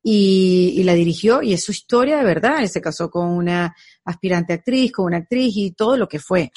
y, 0.02 0.74
y, 0.76 0.82
la 0.82 0.92
dirigió 0.92 1.40
y 1.42 1.54
es 1.54 1.64
su 1.64 1.72
historia 1.72 2.18
de 2.18 2.24
verdad. 2.24 2.60
Él 2.60 2.68
se 2.68 2.82
casó 2.82 3.08
con 3.08 3.26
una 3.26 3.74
aspirante 4.04 4.52
actriz, 4.52 4.92
con 4.92 5.06
una 5.06 5.16
actriz 5.16 5.54
y 5.56 5.70
todo 5.72 5.96
lo 5.96 6.06
que 6.06 6.18
fue. 6.18 6.52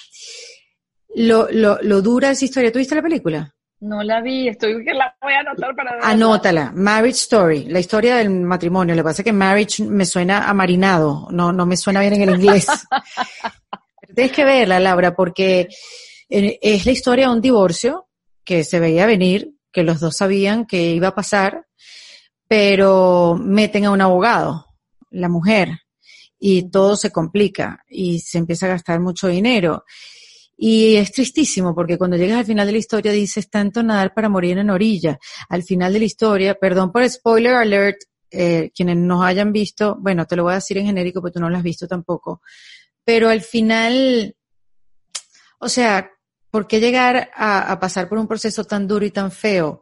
Lo, 1.15 1.50
lo, 1.50 1.82
lo 1.82 2.02
dura 2.02 2.32
esa 2.32 2.44
historia. 2.44 2.74
¿Tuviste 2.74 2.96
la 2.96 3.02
película? 3.02 3.56
No 3.82 4.04
la 4.04 4.22
vi, 4.22 4.48
estoy 4.48 4.86
que 4.86 4.94
la 4.94 5.15
voy 5.20 5.34
a 5.34 5.39
anotar 5.39 5.76
para 5.76 5.94
ver. 5.94 6.02
Anótala, 6.04 6.72
Marriage 6.76 7.17
Story, 7.17 7.65
la 7.65 7.80
historia 7.80 8.17
del 8.17 8.30
matrimonio. 8.30 8.94
Lo 8.94 9.02
que 9.02 9.06
pasa 9.06 9.22
es 9.24 9.26
que 9.26 9.34
marriage 9.34 9.84
me 9.84 10.06
suena 10.06 10.48
a 10.48 10.54
marinado, 10.54 11.28
no, 11.32 11.52
no 11.52 11.65
me 11.65 11.76
suena 11.76 12.00
bien 12.02 12.13
en 12.13 12.30
el 12.30 12.36
inglés. 12.36 12.67
Tienes 14.15 14.32
que 14.34 14.46
verla, 14.46 14.80
Laura, 14.80 15.15
porque 15.15 15.67
es 16.30 16.86
la 16.86 16.91
historia 16.91 17.28
de 17.28 17.34
un 17.34 17.41
divorcio 17.41 18.08
que 18.44 18.63
se 18.63 18.80
veía 18.80 19.08
venir, 19.08 19.56
que 19.72 19.82
los 19.82 20.00
dos 20.00 20.15
sabían 20.15 20.67
que 20.67 20.91
iba 20.91 21.08
a 21.08 21.15
pasar, 21.15 21.65
pero 22.48 23.36
meten 23.36 23.86
a 23.86 23.92
un 23.92 24.02
abogado, 24.02 24.67
la 25.10 25.27
mujer, 25.27 25.69
y 26.38 26.69
todo 26.69 26.96
se 26.96 27.12
complica 27.12 27.84
y 27.88 28.19
se 28.19 28.38
empieza 28.38 28.67
a 28.67 28.69
gastar 28.69 29.00
mucho 29.00 29.27
dinero. 29.27 29.86
Y 30.63 30.95
es 30.97 31.12
tristísimo 31.12 31.73
porque 31.73 31.97
cuando 31.97 32.17
llegas 32.17 32.37
al 32.37 32.45
final 32.45 32.67
de 32.67 32.73
la 32.73 32.77
historia 32.77 33.12
dices 33.12 33.49
tanto 33.49 33.81
nadar 33.81 34.13
para 34.13 34.29
morir 34.29 34.59
en 34.59 34.69
orilla. 34.69 35.17
Al 35.49 35.63
final 35.63 35.91
de 35.91 35.97
la 35.97 36.05
historia, 36.05 36.53
perdón 36.53 36.91
por 36.91 37.09
spoiler 37.09 37.55
alert, 37.55 37.97
eh, 38.29 38.69
quienes 38.75 38.95
nos 38.97 39.25
hayan 39.25 39.51
visto, 39.51 39.97
bueno, 39.99 40.27
te 40.27 40.35
lo 40.35 40.43
voy 40.43 40.51
a 40.51 40.55
decir 40.57 40.77
en 40.77 40.85
genérico 40.85 41.19
porque 41.19 41.33
tú 41.33 41.39
no 41.39 41.49
lo 41.49 41.57
has 41.57 41.63
visto 41.63 41.87
tampoco, 41.87 42.43
pero 43.03 43.29
al 43.29 43.41
final, 43.41 44.35
o 45.57 45.67
sea, 45.67 46.12
¿por 46.51 46.67
qué 46.67 46.79
llegar 46.79 47.31
a, 47.33 47.71
a 47.71 47.79
pasar 47.79 48.07
por 48.07 48.19
un 48.19 48.27
proceso 48.27 48.63
tan 48.63 48.87
duro 48.87 49.03
y 49.03 49.09
tan 49.09 49.31
feo 49.31 49.81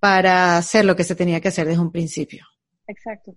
para 0.00 0.56
hacer 0.56 0.84
lo 0.86 0.96
que 0.96 1.04
se 1.04 1.14
tenía 1.14 1.40
que 1.40 1.48
hacer 1.48 1.68
desde 1.68 1.80
un 1.80 1.92
principio? 1.92 2.44
Exacto. 2.88 3.36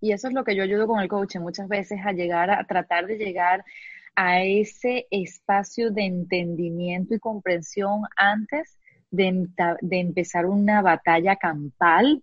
Y 0.00 0.12
eso 0.12 0.28
es 0.28 0.34
lo 0.34 0.42
que 0.42 0.54
yo 0.56 0.64
ayudo 0.64 0.88
con 0.88 1.00
el 1.00 1.08
coaching 1.08 1.40
muchas 1.40 1.66
veces 1.66 1.98
a 2.04 2.12
llegar 2.12 2.50
a, 2.50 2.66
tratar 2.66 3.06
de 3.06 3.16
llegar 3.16 3.64
a 4.16 4.42
ese 4.42 5.06
espacio 5.10 5.90
de 5.90 6.04
entendimiento 6.04 7.14
y 7.14 7.18
comprensión 7.18 8.02
antes 8.16 8.78
de, 9.10 9.48
empezar 9.90 10.46
una 10.46 10.82
batalla 10.82 11.36
campal, 11.36 12.22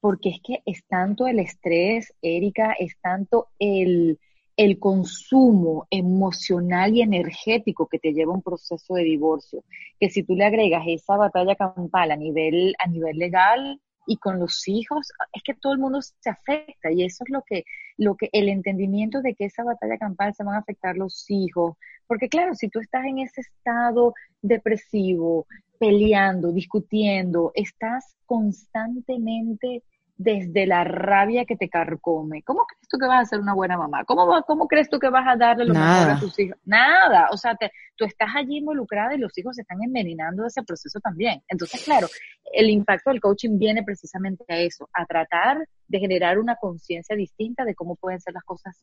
porque 0.00 0.30
es 0.30 0.40
que 0.42 0.62
es 0.66 0.84
tanto 0.86 1.26
el 1.26 1.38
estrés, 1.38 2.12
Erika, 2.22 2.72
es 2.72 2.96
tanto 3.00 3.48
el, 3.58 4.18
el 4.56 4.78
consumo 4.78 5.86
emocional 5.90 6.94
y 6.94 7.02
energético 7.02 7.86
que 7.86 7.98
te 7.98 8.12
lleva 8.12 8.32
a 8.32 8.36
un 8.36 8.42
proceso 8.42 8.94
de 8.94 9.04
divorcio, 9.04 9.62
que 10.00 10.10
si 10.10 10.24
tú 10.24 10.34
le 10.34 10.44
agregas 10.44 10.84
esa 10.86 11.16
batalla 11.16 11.54
campal 11.54 12.10
a 12.10 12.16
nivel, 12.16 12.74
a 12.78 12.88
nivel 12.88 13.18
legal, 13.18 13.80
y 14.06 14.16
con 14.18 14.38
los 14.38 14.66
hijos, 14.68 15.12
es 15.32 15.42
que 15.42 15.54
todo 15.54 15.72
el 15.72 15.78
mundo 15.78 16.00
se 16.02 16.30
afecta 16.30 16.90
y 16.90 17.04
eso 17.04 17.24
es 17.24 17.30
lo 17.30 17.42
que, 17.42 17.64
lo 17.96 18.16
que, 18.16 18.28
el 18.32 18.48
entendimiento 18.48 19.22
de 19.22 19.34
que 19.34 19.46
esa 19.46 19.64
batalla 19.64 19.98
campal 19.98 20.34
se 20.34 20.44
van 20.44 20.56
a 20.56 20.58
afectar 20.58 20.96
los 20.96 21.24
hijos, 21.30 21.76
porque 22.06 22.28
claro, 22.28 22.54
si 22.54 22.68
tú 22.68 22.80
estás 22.80 23.04
en 23.04 23.18
ese 23.18 23.40
estado 23.40 24.14
depresivo, 24.40 25.46
peleando, 25.78 26.52
discutiendo, 26.52 27.52
estás 27.54 28.14
constantemente 28.26 29.82
desde 30.22 30.66
la 30.66 30.84
rabia 30.84 31.44
que 31.44 31.56
te 31.56 31.68
carcome. 31.68 32.42
¿Cómo 32.42 32.64
crees 32.66 32.88
tú 32.88 32.98
que 32.98 33.06
vas 33.06 33.22
a 33.22 33.30
ser 33.30 33.40
una 33.40 33.54
buena 33.54 33.76
mamá? 33.76 34.04
¿Cómo, 34.04 34.42
cómo 34.46 34.68
crees 34.68 34.88
tú 34.88 34.98
que 34.98 35.10
vas 35.10 35.26
a 35.26 35.36
darle 35.36 35.64
lo 35.64 35.74
mejor 35.74 36.10
a 36.10 36.20
tus 36.20 36.38
hijos? 36.38 36.58
Nada. 36.64 37.28
O 37.32 37.36
sea, 37.36 37.56
tú 37.96 38.04
estás 38.04 38.28
allí 38.34 38.58
involucrada 38.58 39.14
y 39.14 39.18
los 39.18 39.36
hijos 39.38 39.56
se 39.56 39.62
están 39.62 39.82
envenenando 39.82 40.42
de 40.42 40.48
ese 40.48 40.62
proceso 40.62 41.00
también. 41.00 41.42
Entonces, 41.48 41.84
claro, 41.84 42.06
el 42.52 42.70
impacto 42.70 43.10
del 43.10 43.20
coaching 43.20 43.58
viene 43.58 43.82
precisamente 43.82 44.44
a 44.48 44.58
eso, 44.58 44.88
a 44.92 45.04
tratar 45.06 45.66
de 45.88 45.98
generar 45.98 46.38
una 46.38 46.56
conciencia 46.56 47.16
distinta 47.16 47.64
de 47.64 47.74
cómo 47.74 47.96
pueden 47.96 48.20
ser 48.20 48.34
las 48.34 48.44
cosas, 48.44 48.78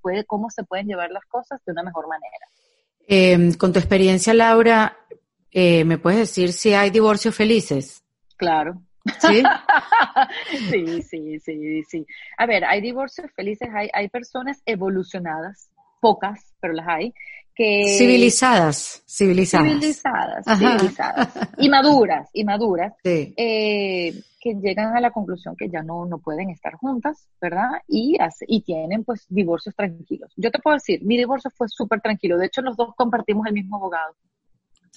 puede, 0.00 0.24
cómo 0.24 0.50
se 0.50 0.64
pueden 0.64 0.86
llevar 0.86 1.10
las 1.10 1.24
cosas 1.26 1.60
de 1.64 1.72
una 1.72 1.82
mejor 1.82 2.06
manera. 2.08 2.46
Em, 3.06 3.52
con 3.54 3.72
tu 3.72 3.78
experiencia, 3.78 4.32
Laura, 4.32 4.96
eh, 5.50 5.84
¿me 5.84 5.98
puedes 5.98 6.20
decir 6.20 6.52
si 6.52 6.72
hay 6.72 6.90
divorcios 6.90 7.34
felices? 7.34 8.02
Claro. 8.36 8.82
¿Sí? 9.20 9.42
sí, 10.70 11.02
sí, 11.02 11.40
sí, 11.40 11.82
sí. 11.84 12.06
A 12.38 12.46
ver, 12.46 12.64
hay 12.64 12.80
divorcios 12.80 13.30
felices, 13.34 13.68
hay, 13.74 13.90
hay 13.92 14.08
personas 14.08 14.62
evolucionadas, 14.64 15.70
pocas, 16.00 16.54
pero 16.60 16.74
las 16.74 16.88
hay, 16.88 17.14
que... 17.54 17.96
Civilizadas, 17.98 19.02
civilizadas. 19.06 19.68
Civilizadas, 19.68 20.44
civilizadas. 20.58 21.28
Y 21.58 21.68
maduras, 21.68 22.28
y 22.32 22.44
maduras, 22.44 22.94
eh, 23.04 24.12
que 24.40 24.54
llegan 24.54 24.96
a 24.96 25.00
la 25.00 25.10
conclusión 25.10 25.54
que 25.56 25.68
ya 25.68 25.82
no, 25.82 26.04
no 26.04 26.18
pueden 26.18 26.50
estar 26.50 26.74
juntas, 26.74 27.28
¿verdad? 27.40 27.70
Y, 27.86 28.16
y 28.48 28.62
tienen 28.62 29.04
pues 29.04 29.26
divorcios 29.28 29.74
tranquilos. 29.74 30.32
Yo 30.36 30.50
te 30.50 30.58
puedo 30.58 30.74
decir, 30.74 31.00
mi 31.04 31.16
divorcio 31.16 31.50
fue 31.50 31.68
súper 31.68 32.00
tranquilo. 32.00 32.36
De 32.36 32.46
hecho, 32.46 32.60
los 32.60 32.76
dos 32.76 32.94
compartimos 32.96 33.46
el 33.46 33.52
mismo 33.54 33.76
abogado. 33.76 34.14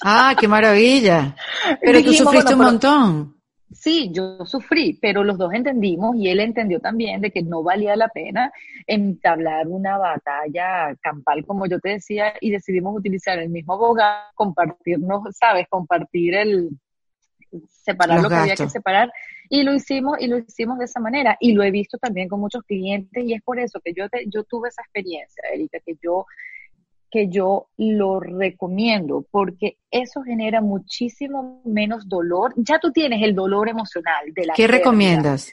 Ah, 0.04 0.36
qué 0.40 0.48
maravilla. 0.48 1.36
Pero 1.82 2.04
tú 2.04 2.14
sufriste 2.14 2.54
un 2.54 2.60
montón. 2.60 3.37
Sí, 3.72 4.12
yo 4.14 4.46
sufrí, 4.46 4.98
pero 5.02 5.24
los 5.24 5.38
dos 5.38 5.54
entendimos 5.54 6.16
y 6.16 6.30
él 6.30 6.40
entendió 6.40 6.80
también 6.80 7.20
de 7.20 7.32
que 7.32 7.42
no 7.42 7.64
valía 7.64 7.98
la 7.98 8.08
pena 8.08 8.52
entablar 8.86 9.68
una 9.68 9.98
batalla 9.98 10.96
campal, 11.02 11.46
como 11.46 11.66
yo 11.66 11.80
te 11.80 11.90
decía, 11.90 12.34
y 12.40 12.50
decidimos 12.50 12.98
utilizar 12.98 13.38
el 13.40 13.50
mismo 13.50 13.74
abogado, 13.74 14.32
compartirnos, 14.36 15.36
¿sabes? 15.38 15.68
Compartir 15.70 16.36
el, 16.36 16.70
separar 17.70 18.22
lo 18.22 18.30
que 18.30 18.36
había 18.36 18.56
que 18.56 18.70
separar 18.70 19.12
y 19.50 19.64
lo 19.64 19.74
hicimos 19.74 20.18
y 20.20 20.28
lo 20.28 20.38
hicimos 20.38 20.78
de 20.78 20.86
esa 20.86 21.00
manera 21.00 21.38
y 21.40 21.54
lo 21.54 21.64
he 21.64 21.72
visto 21.72 21.98
también 21.98 22.28
con 22.28 22.40
muchos 22.40 22.64
clientes 22.64 23.24
y 23.24 23.34
es 23.34 23.42
por 23.42 23.60
eso 23.60 23.80
que 23.80 23.94
yo 23.94 24.10
te, 24.10 24.26
yo 24.28 24.44
tuve 24.44 24.70
esa 24.70 24.82
experiencia, 24.82 25.44
Erika, 25.54 25.80
que 25.86 25.96
yo 26.02 26.26
que 27.10 27.30
yo 27.30 27.68
lo 27.78 28.20
recomiendo 28.20 29.26
porque 29.32 29.78
eso 29.92 30.24
genera 30.24 30.62
muchísimo 30.62 31.62
menos 31.66 32.08
dolor. 32.08 32.54
Ya 32.58 32.80
tú 32.80 32.92
tienes 32.92 33.24
el 33.24 33.34
dolor 33.34 33.70
emocional 33.70 34.34
de 34.34 34.46
la 34.46 34.54
¿Qué 34.54 34.68
recomiendas? 34.68 35.52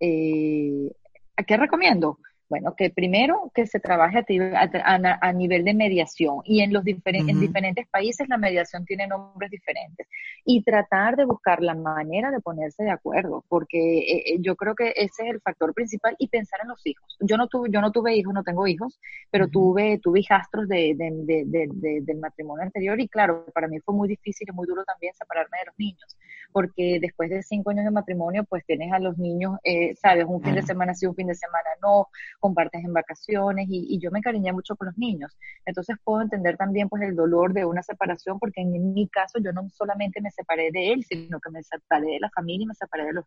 Eh, 0.00 0.92
¿A 1.36 1.42
qué 1.42 1.56
recomiendo? 1.56 2.18
Bueno, 2.52 2.74
que 2.76 2.90
primero 2.90 3.50
que 3.54 3.66
se 3.66 3.80
trabaje 3.80 4.18
a, 4.18 5.32
nivel 5.32 5.64
de 5.64 5.72
mediación. 5.72 6.40
Y 6.44 6.60
en 6.60 6.70
los 6.70 6.84
en 6.86 7.40
diferentes 7.40 7.88
países 7.88 8.28
la 8.28 8.36
mediación 8.36 8.84
tiene 8.84 9.06
nombres 9.06 9.50
diferentes. 9.50 10.06
Y 10.44 10.62
tratar 10.62 11.16
de 11.16 11.24
buscar 11.24 11.62
la 11.62 11.74
manera 11.74 12.30
de 12.30 12.40
ponerse 12.40 12.82
de 12.84 12.90
acuerdo, 12.90 13.42
porque 13.48 14.00
eh, 14.00 14.34
eh, 14.34 14.36
yo 14.40 14.54
creo 14.54 14.74
que 14.74 14.92
ese 14.94 15.22
es 15.22 15.30
el 15.30 15.40
factor 15.40 15.72
principal 15.72 16.14
y 16.18 16.28
pensar 16.28 16.60
en 16.62 16.68
los 16.68 16.86
hijos. 16.86 17.16
Yo 17.20 17.38
no 17.38 17.46
tuve, 17.46 17.70
yo 17.72 17.80
no 17.80 17.90
tuve 17.90 18.16
hijos, 18.16 18.34
no 18.34 18.42
tengo 18.42 18.66
hijos, 18.66 19.00
pero 19.30 19.48
tuve, 19.48 19.98
tuve 20.02 20.20
hijastros 20.20 20.68
de, 20.68 20.94
del 20.94 22.18
matrimonio 22.18 22.64
anterior 22.64 23.00
y 23.00 23.08
claro, 23.08 23.46
para 23.54 23.66
mí 23.66 23.80
fue 23.80 23.94
muy 23.94 24.08
difícil 24.08 24.46
y 24.50 24.52
muy 24.52 24.66
duro 24.66 24.84
también 24.84 25.14
separarme 25.14 25.56
de 25.60 25.66
los 25.68 25.78
niños, 25.78 26.18
porque 26.52 26.98
después 27.00 27.30
de 27.30 27.42
cinco 27.42 27.70
años 27.70 27.86
de 27.86 27.92
matrimonio, 27.92 28.44
pues 28.44 28.62
tienes 28.66 28.92
a 28.92 28.98
los 28.98 29.16
niños, 29.16 29.58
eh, 29.64 29.94
sabes, 29.94 30.26
un 30.28 30.42
fin 30.42 30.54
de 30.54 30.62
semana 30.62 30.92
sí, 30.92 31.06
un 31.06 31.14
fin 31.14 31.28
de 31.28 31.34
semana 31.34 31.70
no, 31.80 32.08
compartes 32.42 32.84
en 32.84 32.92
vacaciones 32.92 33.66
y, 33.70 33.98
yo 34.00 34.10
me 34.10 34.18
encariñé 34.18 34.52
mucho 34.52 34.74
con 34.76 34.86
los 34.88 34.98
niños. 34.98 35.36
Entonces 35.64 35.96
puedo 36.02 36.20
entender 36.20 36.56
también 36.56 36.88
pues 36.88 37.02
el 37.02 37.14
dolor 37.14 37.52
de 37.54 37.64
una 37.64 37.82
separación 37.82 38.38
porque 38.40 38.60
en 38.60 38.92
mi 38.92 39.08
caso 39.08 39.38
yo 39.38 39.52
no 39.52 39.68
solamente 39.70 40.20
me 40.20 40.30
separé 40.30 40.70
de 40.72 40.92
él, 40.92 41.04
sino 41.04 41.38
que 41.40 41.50
me 41.50 41.62
separé 41.62 42.06
de 42.06 42.20
la 42.20 42.30
familia 42.30 42.64
y 42.64 42.66
me 42.66 42.74
separé 42.74 43.04
de 43.04 43.12
los 43.12 43.24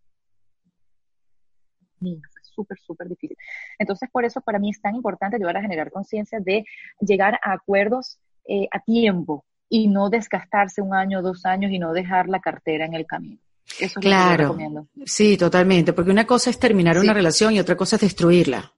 niños. 2.01 2.29
Fue 2.33 2.41
súper, 2.43 2.77
súper 2.77 3.07
difícil. 3.07 3.37
Entonces 3.79 4.09
por 4.11 4.25
eso 4.25 4.41
para 4.41 4.59
mí 4.59 4.69
es 4.69 4.81
tan 4.81 4.95
importante 4.95 5.37
ayudar 5.37 5.57
a 5.57 5.61
generar 5.61 5.91
conciencia 5.91 6.39
de 6.41 6.65
llegar 6.99 7.39
a 7.41 7.53
acuerdos 7.53 8.19
eh, 8.47 8.67
a 8.71 8.79
tiempo 8.81 9.45
y 9.69 9.87
no 9.87 10.09
desgastarse 10.09 10.81
un 10.81 10.93
año, 10.93 11.21
dos 11.21 11.45
años 11.45 11.71
y 11.71 11.79
no 11.79 11.93
dejar 11.93 12.27
la 12.27 12.41
cartera 12.41 12.85
en 12.85 12.93
el 12.93 13.05
camino. 13.05 13.39
Eso 13.79 13.99
es 13.99 14.05
claro. 14.05 14.49
lo 14.49 14.57
que 14.57 14.63
yo 14.63 14.69
recomiendo. 14.69 14.87
Sí, 15.05 15.37
totalmente, 15.37 15.93
porque 15.93 16.11
una 16.11 16.27
cosa 16.27 16.49
es 16.49 16.59
terminar 16.59 16.99
una 16.99 17.13
relación 17.13 17.53
y 17.53 17.59
otra 17.59 17.75
cosa 17.75 17.95
es 17.95 18.03
destruirla. 18.03 18.74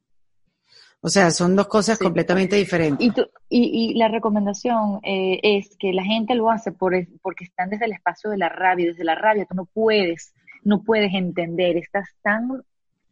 O 1.02 1.10
sea, 1.10 1.32
son 1.32 1.56
dos 1.56 1.68
cosas 1.68 2.00
completamente 2.00 2.56
diferentes. 2.56 3.08
Y, 3.50 3.92
y, 3.92 3.94
la 3.94 4.08
recomendación 4.08 5.00
eh, 5.04 5.40
es 5.44 5.76
que 5.78 5.94
la 5.94 6.04
gente 6.04 6.34
lo 6.36 6.50
hace 6.50 6.72
por, 6.72 6.94
porque 7.22 7.46
están 7.46 7.70
desde 7.70 7.86
el 7.86 7.94
espacio 7.94 8.30
de 8.30 8.38
la 8.38 8.50
rabia. 8.50 8.88
Desde 8.88 9.04
la 9.04 9.16
rabia 9.16 9.46
tú 9.46 9.56
no 9.56 9.66
puedes, 9.66 10.34
no 10.64 10.84
puedes 10.84 11.14
entender. 11.14 11.78
Estás 11.78 12.10
tan 12.24 12.64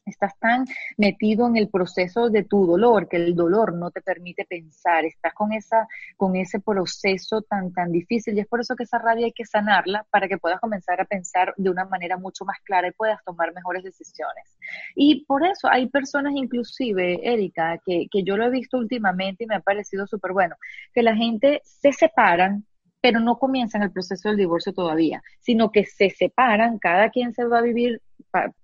Estás 0.06 0.38
tan 0.38 0.66
metido 0.97 1.47
en 1.47 1.58
el 1.58 1.68
proceso 1.68 2.30
de 2.30 2.43
tu 2.43 2.68
dolor 2.68 3.10
que 3.10 3.18
el 3.18 3.34
dolor 3.36 3.74
no 3.74 3.89
te 3.89 4.01
permite 4.01 4.45
pensar. 4.45 5.03
Estás 5.03 5.34
con 5.34 5.51
esa, 5.51 5.88
con 6.16 6.36
ese 6.36 6.60
proceso 6.60 7.41
tan, 7.41 7.74
tan 7.74 7.91
difícil 7.91 8.38
y 8.38 8.41
es 8.41 8.47
por 8.47 8.60
eso 8.60 8.76
que 8.76 8.84
esa 8.84 8.99
rabia 8.99 9.26
hay 9.26 9.32
que 9.32 9.45
sanarla 9.45 10.06
para 10.12 10.28
que 10.28 10.38
puedas 10.38 10.60
comenzar 10.60 11.01
a 11.01 11.06
pensar 11.06 11.56
de 11.58 11.72
una 11.72 11.86
manera 11.86 12.18
mucho 12.18 12.45
más 12.45 12.60
clara 12.64 12.88
y 12.88 12.91
puedas 12.91 13.18
tomar 13.26 13.51
mejores 13.56 13.84
decisiones. 13.84 14.60
Y 14.95 15.26
por 15.26 15.43
eso 15.43 15.68
hay 15.72 15.89
personas 15.89 16.34
inclusive, 16.36 17.20
Erika, 17.24 17.80
que, 17.84 18.06
que 18.12 18.22
yo 18.22 18.38
lo 18.38 18.45
he 18.45 18.51
visto 18.51 18.78
últimamente 18.78 19.45
y 19.45 19.47
me 19.47 19.56
ha 19.56 19.62
parecido 19.62 20.06
súper 20.06 20.34
bueno, 20.34 20.56
que 20.93 21.01
la 21.01 21.16
gente 21.16 21.62
se 21.64 21.91
separan 21.91 22.64
pero 23.01 23.20
no 23.20 23.38
comienzan 23.38 23.84
el 23.84 23.91
proceso 23.91 24.30
del 24.30 24.38
divorcio 24.38 24.74
todavía, 24.74 25.22
sino 25.39 25.72
que 25.72 25.86
se 25.86 26.10
separan, 26.10 26.80
cada 26.80 27.12
quien 27.12 27.34
se 27.34 27.45
va 27.45 27.60
a 27.60 27.62
vivir 27.62 28.01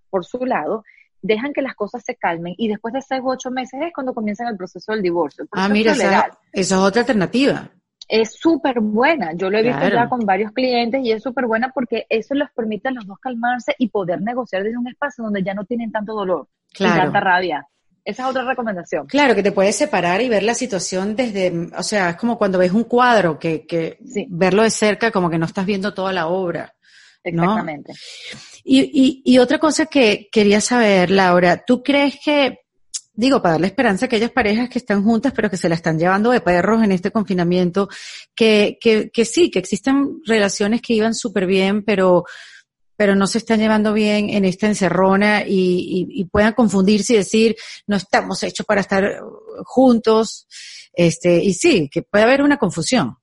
por 0.09 0.25
su 0.25 0.45
lado 0.47 0.83
dejan 1.21 1.53
que 1.53 1.61
las 1.61 1.75
cosas 1.75 2.03
se 2.03 2.15
calmen 2.15 2.53
y 2.57 2.67
después 2.67 2.93
de 2.93 3.01
seis 3.01 3.21
u 3.23 3.29
ocho 3.29 3.51
meses 3.51 3.79
es 3.81 3.93
cuando 3.93 4.13
comienzan 4.13 4.47
el 4.47 4.57
proceso 4.57 4.91
del 4.91 5.01
divorcio. 5.01 5.45
Ah, 5.51 5.69
mira, 5.69 5.93
esa, 5.93 6.37
es 6.51 6.71
otra 6.71 7.01
alternativa. 7.01 7.69
Es 8.07 8.33
súper 8.33 8.81
buena. 8.81 9.31
Yo 9.33 9.49
lo 9.49 9.57
he 9.57 9.63
visto 9.63 9.87
ya 9.87 10.09
con 10.09 10.25
varios 10.25 10.51
clientes 10.51 11.01
y 11.03 11.11
es 11.11 11.23
súper 11.23 11.45
buena 11.45 11.71
porque 11.73 12.05
eso 12.09 12.33
les 12.33 12.49
permite 12.51 12.89
a 12.89 12.91
los 12.91 13.07
dos 13.07 13.17
calmarse 13.19 13.73
y 13.77 13.87
poder 13.89 14.21
negociar 14.21 14.63
desde 14.63 14.77
un 14.77 14.87
espacio 14.87 15.23
donde 15.23 15.43
ya 15.43 15.53
no 15.53 15.63
tienen 15.63 15.91
tanto 15.91 16.13
dolor 16.13 16.47
claro. 16.73 16.95
y 16.95 16.99
tanta 16.99 17.19
rabia. 17.21 17.67
Esa 18.03 18.23
es 18.23 18.29
otra 18.29 18.43
recomendación. 18.43 19.05
Claro, 19.05 19.35
que 19.35 19.43
te 19.43 19.51
puedes 19.51 19.75
separar 19.75 20.21
y 20.21 20.29
ver 20.29 20.43
la 20.43 20.55
situación 20.55 21.15
desde, 21.15 21.69
o 21.77 21.83
sea, 21.83 22.11
es 22.11 22.15
como 22.17 22.37
cuando 22.37 22.57
ves 22.57 22.71
un 22.71 22.85
cuadro, 22.85 23.37
que, 23.37 23.65
que 23.67 23.99
verlo 24.27 24.63
de 24.63 24.71
cerca 24.71 25.11
como 25.11 25.29
que 25.29 25.37
no 25.37 25.45
estás 25.45 25.65
viendo 25.65 25.93
toda 25.93 26.11
la 26.11 26.27
obra. 26.27 26.73
Exactamente. 27.23 27.93
Y, 28.63 29.21
y, 29.25 29.37
otra 29.37 29.59
cosa 29.59 29.85
que 29.85 30.29
quería 30.31 30.61
saber, 30.61 31.11
Laura, 31.11 31.63
¿tú 31.65 31.81
crees 31.81 32.15
que, 32.23 32.59
digo, 33.13 33.41
para 33.41 33.53
darle 33.53 33.67
esperanza 33.67 34.05
a 34.05 34.07
aquellas 34.07 34.31
parejas 34.31 34.69
que 34.69 34.79
están 34.79 35.03
juntas 35.03 35.33
pero 35.35 35.49
que 35.49 35.57
se 35.57 35.69
la 35.69 35.75
están 35.75 35.97
llevando 35.97 36.31
de 36.31 36.41
perros 36.41 36.83
en 36.83 36.91
este 36.91 37.11
confinamiento, 37.11 37.89
que, 38.35 38.77
que, 38.79 39.09
que 39.11 39.25
sí, 39.25 39.49
que 39.49 39.59
existen 39.59 40.21
relaciones 40.25 40.81
que 40.81 40.93
iban 40.93 41.13
súper 41.15 41.45
bien, 41.45 41.83
pero 41.83 42.25
pero 43.01 43.15
no 43.15 43.25
se 43.25 43.39
están 43.39 43.59
llevando 43.59 43.93
bien 43.93 44.29
en 44.29 44.45
esta 44.45 44.67
encerrona 44.67 45.43
y, 45.43 46.05
y, 46.07 46.25
puedan 46.25 46.53
confundirse 46.53 47.13
y 47.13 47.17
decir, 47.17 47.55
no 47.87 47.95
estamos 47.95 48.43
hechos 48.43 48.63
para 48.63 48.81
estar 48.81 49.19
juntos. 49.63 50.45
Este, 50.93 51.43
y 51.43 51.55
sí, 51.55 51.89
que 51.91 52.03
puede 52.03 52.25
haber 52.25 52.43
una 52.43 52.57
confusión. 52.57 53.17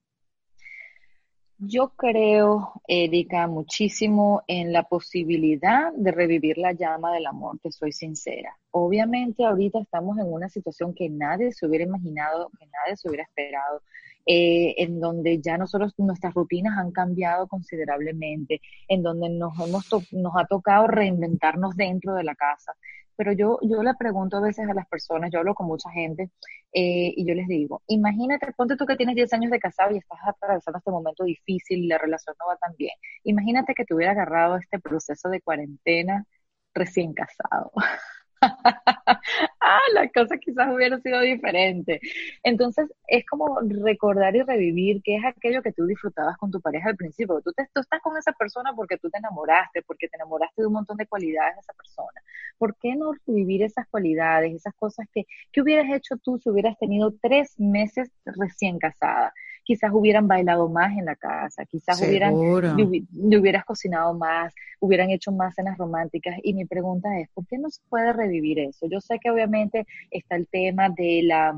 Yo 1.61 1.89
creo, 1.97 2.81
Erika, 2.87 3.49
muchísimo 3.49 4.43
en 4.47 4.73
la 4.73 4.85
posibilidad 4.85 5.93
de 5.93 6.13
revivir 6.13 6.57
la 6.57 6.73
llama 6.73 7.13
del 7.13 7.27
amor, 7.27 7.59
te 7.61 7.73
soy 7.73 7.91
sincera. 7.91 8.57
Obviamente 8.71 9.45
ahorita 9.45 9.81
estamos 9.81 10.19
en 10.19 10.33
una 10.33 10.49
situación 10.49 10.95
que 10.95 11.09
nadie 11.09 11.53
se 11.53 11.67
hubiera 11.67 11.85
imaginado, 11.85 12.49
que 12.61 12.67
nadie 12.67 12.97
se 12.97 13.09
hubiera 13.09 13.25
esperado, 13.25 13.83
eh, 14.25 14.77
en 14.79 15.01
donde 15.01 15.41
ya 15.41 15.59
nosotros 15.59 15.95
nuestras 15.99 16.33
rutinas 16.33 16.79
han 16.79 16.93
cambiado 16.93 17.49
considerablemente, 17.49 18.61
en 18.87 19.03
donde 19.03 19.29
nos 19.29 19.59
hemos 19.59 19.89
nos 20.13 20.33
ha 20.37 20.47
tocado 20.47 20.87
reinventarnos 20.87 21.75
dentro 21.75 22.15
de 22.15 22.23
la 22.23 22.37
casa. 22.37 22.75
Pero 23.19 23.33
yo, 23.35 23.59
yo 23.63 23.83
le 23.85 23.95
pregunto 23.97 24.39
a 24.39 24.43
veces 24.43 24.69
a 24.71 24.75
las 24.75 24.89
personas, 24.89 25.31
yo 25.33 25.41
hablo 25.41 25.55
con 25.55 25.67
mucha 25.69 25.91
gente, 25.91 26.31
eh, 26.73 27.13
y 27.17 27.27
yo 27.29 27.35
les 27.35 27.49
digo, 27.49 27.83
imagínate, 27.89 28.53
ponte 28.55 28.77
tú 28.77 28.87
que 28.87 28.97
tienes 28.97 29.17
10 29.17 29.33
años 29.35 29.51
de 29.53 29.61
casado 29.61 29.95
y 29.95 29.99
estás 29.99 30.21
atravesando 30.27 30.79
este 30.79 30.91
momento 30.93 31.25
difícil 31.25 31.81
y 31.85 31.89
la 31.89 31.99
relación 31.99 32.37
no 32.41 32.49
va 32.49 32.57
tan 32.59 32.75
bien. 32.77 32.93
Imagínate 33.25 33.75
que 33.75 33.85
te 33.85 33.95
hubiera 33.95 34.13
agarrado 34.13 34.57
este 34.59 34.81
proceso 34.81 35.29
de 35.31 35.43
cuarentena 35.43 36.27
recién 36.75 37.15
casado. 37.15 37.73
ah, 39.61 39.81
la 39.95 40.09
cosa 40.11 40.37
quizás 40.39 40.69
hubiera 40.75 40.99
sido 41.01 41.21
diferente. 41.21 42.01
Entonces, 42.43 42.89
es 43.09 43.25
como 43.27 43.59
recordar 43.83 44.37
y 44.37 44.43
revivir 44.43 45.01
qué 45.03 45.17
es 45.17 45.25
aquello 45.25 45.63
que 45.63 45.73
tú 45.73 45.87
disfrutabas 45.87 46.37
con 46.37 46.51
tu 46.51 46.61
pareja 46.61 46.89
al 46.91 46.97
principio. 46.97 47.41
Tú, 47.43 47.53
tú 47.53 47.81
estás 47.81 48.01
con 48.03 48.17
esa 48.17 48.33
persona 48.33 48.73
porque 48.75 48.97
tú 48.99 49.11
te 49.11 49.19
enamoraste, 49.19 49.83
porque 49.83 50.09
te 50.09 50.17
enamoraste 50.17 50.63
de 50.63 50.67
un 50.69 50.75
montón 50.75 50.97
de 50.97 51.07
cualidades 51.07 51.57
de 51.57 51.61
esa 51.61 51.73
persona. 51.73 52.21
¿Por 52.59 52.77
qué 52.77 52.95
no 52.97 53.13
revivir 53.27 53.63
esas 53.63 53.87
cualidades, 53.89 54.55
esas 54.55 54.75
cosas 54.75 55.07
que, 55.13 55.25
que 55.53 55.61
hubieras 55.63 55.87
hecho 55.95 56.17
tú 56.23 56.39
si 56.39 56.51
hubieras 56.51 56.79
tenido 56.79 57.15
tres 57.21 57.59
meses 57.59 58.11
recién 58.25 58.79
casada? 58.79 59.33
Quizás 59.69 59.91
hubieran 59.93 60.27
bailado 60.27 60.67
más 60.71 60.97
en 60.97 61.05
la 61.05 61.15
casa, 61.15 61.67
quizás 61.67 62.01
hubieran, 62.01 62.35
le, 62.35 63.39
hubieras 63.39 63.67
cocinado 63.67 64.15
más, 64.15 64.55
hubieran 64.81 65.11
hecho 65.11 65.31
más 65.31 65.55
cenas 65.55 65.77
románticas. 65.77 66.39
Y 66.43 66.55
mi 66.55 66.65
pregunta 66.65 67.21
es, 67.21 67.29
¿por 67.35 67.47
qué 67.47 67.59
no 67.59 67.69
se 67.69 67.83
puede 67.91 68.15
revivir 68.15 68.61
eso? 68.61 68.87
Yo 68.89 68.99
sé 69.03 69.19
que 69.19 69.31
obviamente 69.31 69.87
está 70.11 70.37
el 70.37 70.49
tema 70.49 70.89
de 70.89 71.21
la 71.23 71.55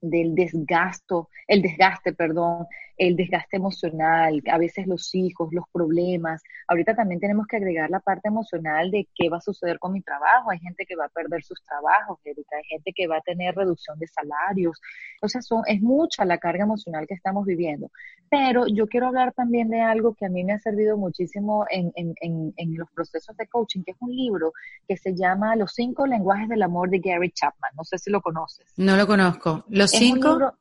del 0.00 0.34
desgasto, 0.34 1.28
el 1.46 1.62
desgaste, 1.62 2.12
perdón, 2.12 2.66
el 2.96 3.16
desgaste 3.16 3.56
emocional, 3.56 4.42
a 4.50 4.58
veces 4.58 4.86
los 4.86 5.14
hijos, 5.14 5.50
los 5.52 5.64
problemas. 5.72 6.42
Ahorita 6.66 6.94
también 6.94 7.20
tenemos 7.20 7.46
que 7.46 7.56
agregar 7.56 7.90
la 7.90 8.00
parte 8.00 8.28
emocional 8.28 8.90
de 8.90 9.08
qué 9.14 9.28
va 9.28 9.38
a 9.38 9.40
suceder 9.40 9.78
con 9.78 9.92
mi 9.92 10.02
trabajo. 10.02 10.50
Hay 10.50 10.58
gente 10.58 10.84
que 10.84 10.96
va 10.96 11.06
a 11.06 11.08
perder 11.08 11.42
sus 11.44 11.62
trabajos, 11.62 12.18
hay 12.24 12.64
gente 12.68 12.92
que 12.94 13.06
va 13.06 13.18
a 13.18 13.20
tener 13.20 13.54
reducción 13.54 13.98
de 13.98 14.08
salarios. 14.08 14.80
O 15.22 15.28
sea, 15.28 15.42
son, 15.42 15.62
es 15.66 15.80
mucha 15.80 16.24
la 16.24 16.38
carga 16.38 16.64
emocional 16.64 17.06
que 17.06 17.14
estamos 17.14 17.46
viviendo. 17.46 17.90
Pero 18.30 18.66
yo 18.66 18.88
quiero 18.88 19.06
hablar 19.06 19.32
también 19.32 19.70
de 19.70 19.80
algo 19.80 20.14
que 20.14 20.26
a 20.26 20.28
mí 20.28 20.44
me 20.44 20.52
ha 20.52 20.58
servido 20.58 20.96
muchísimo 20.96 21.64
en, 21.70 21.92
en 21.94 22.76
los 22.76 22.90
procesos 22.90 23.36
de 23.36 23.46
coaching, 23.46 23.82
que 23.84 23.92
es 23.92 23.96
un 24.00 24.14
libro 24.14 24.52
que 24.86 24.96
se 24.96 25.14
llama 25.14 25.56
Los 25.56 25.72
cinco 25.72 26.06
lenguajes 26.06 26.48
del 26.48 26.62
amor 26.62 26.90
de 26.90 26.98
Gary 26.98 27.30
Chapman. 27.30 27.70
No 27.76 27.84
sé 27.84 27.98
si 27.98 28.10
lo 28.10 28.20
conoces. 28.20 28.66
No 28.76 28.96
lo 28.96 29.06
conozco. 29.06 29.64
Los 29.68 29.87
cinco. 29.90 30.54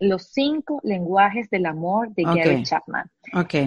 Los 0.00 0.24
cinco 0.32 0.80
lenguajes 0.82 1.48
del 1.50 1.66
amor 1.66 2.12
de 2.14 2.24
Gary 2.24 2.62
Chapman. 2.64 3.10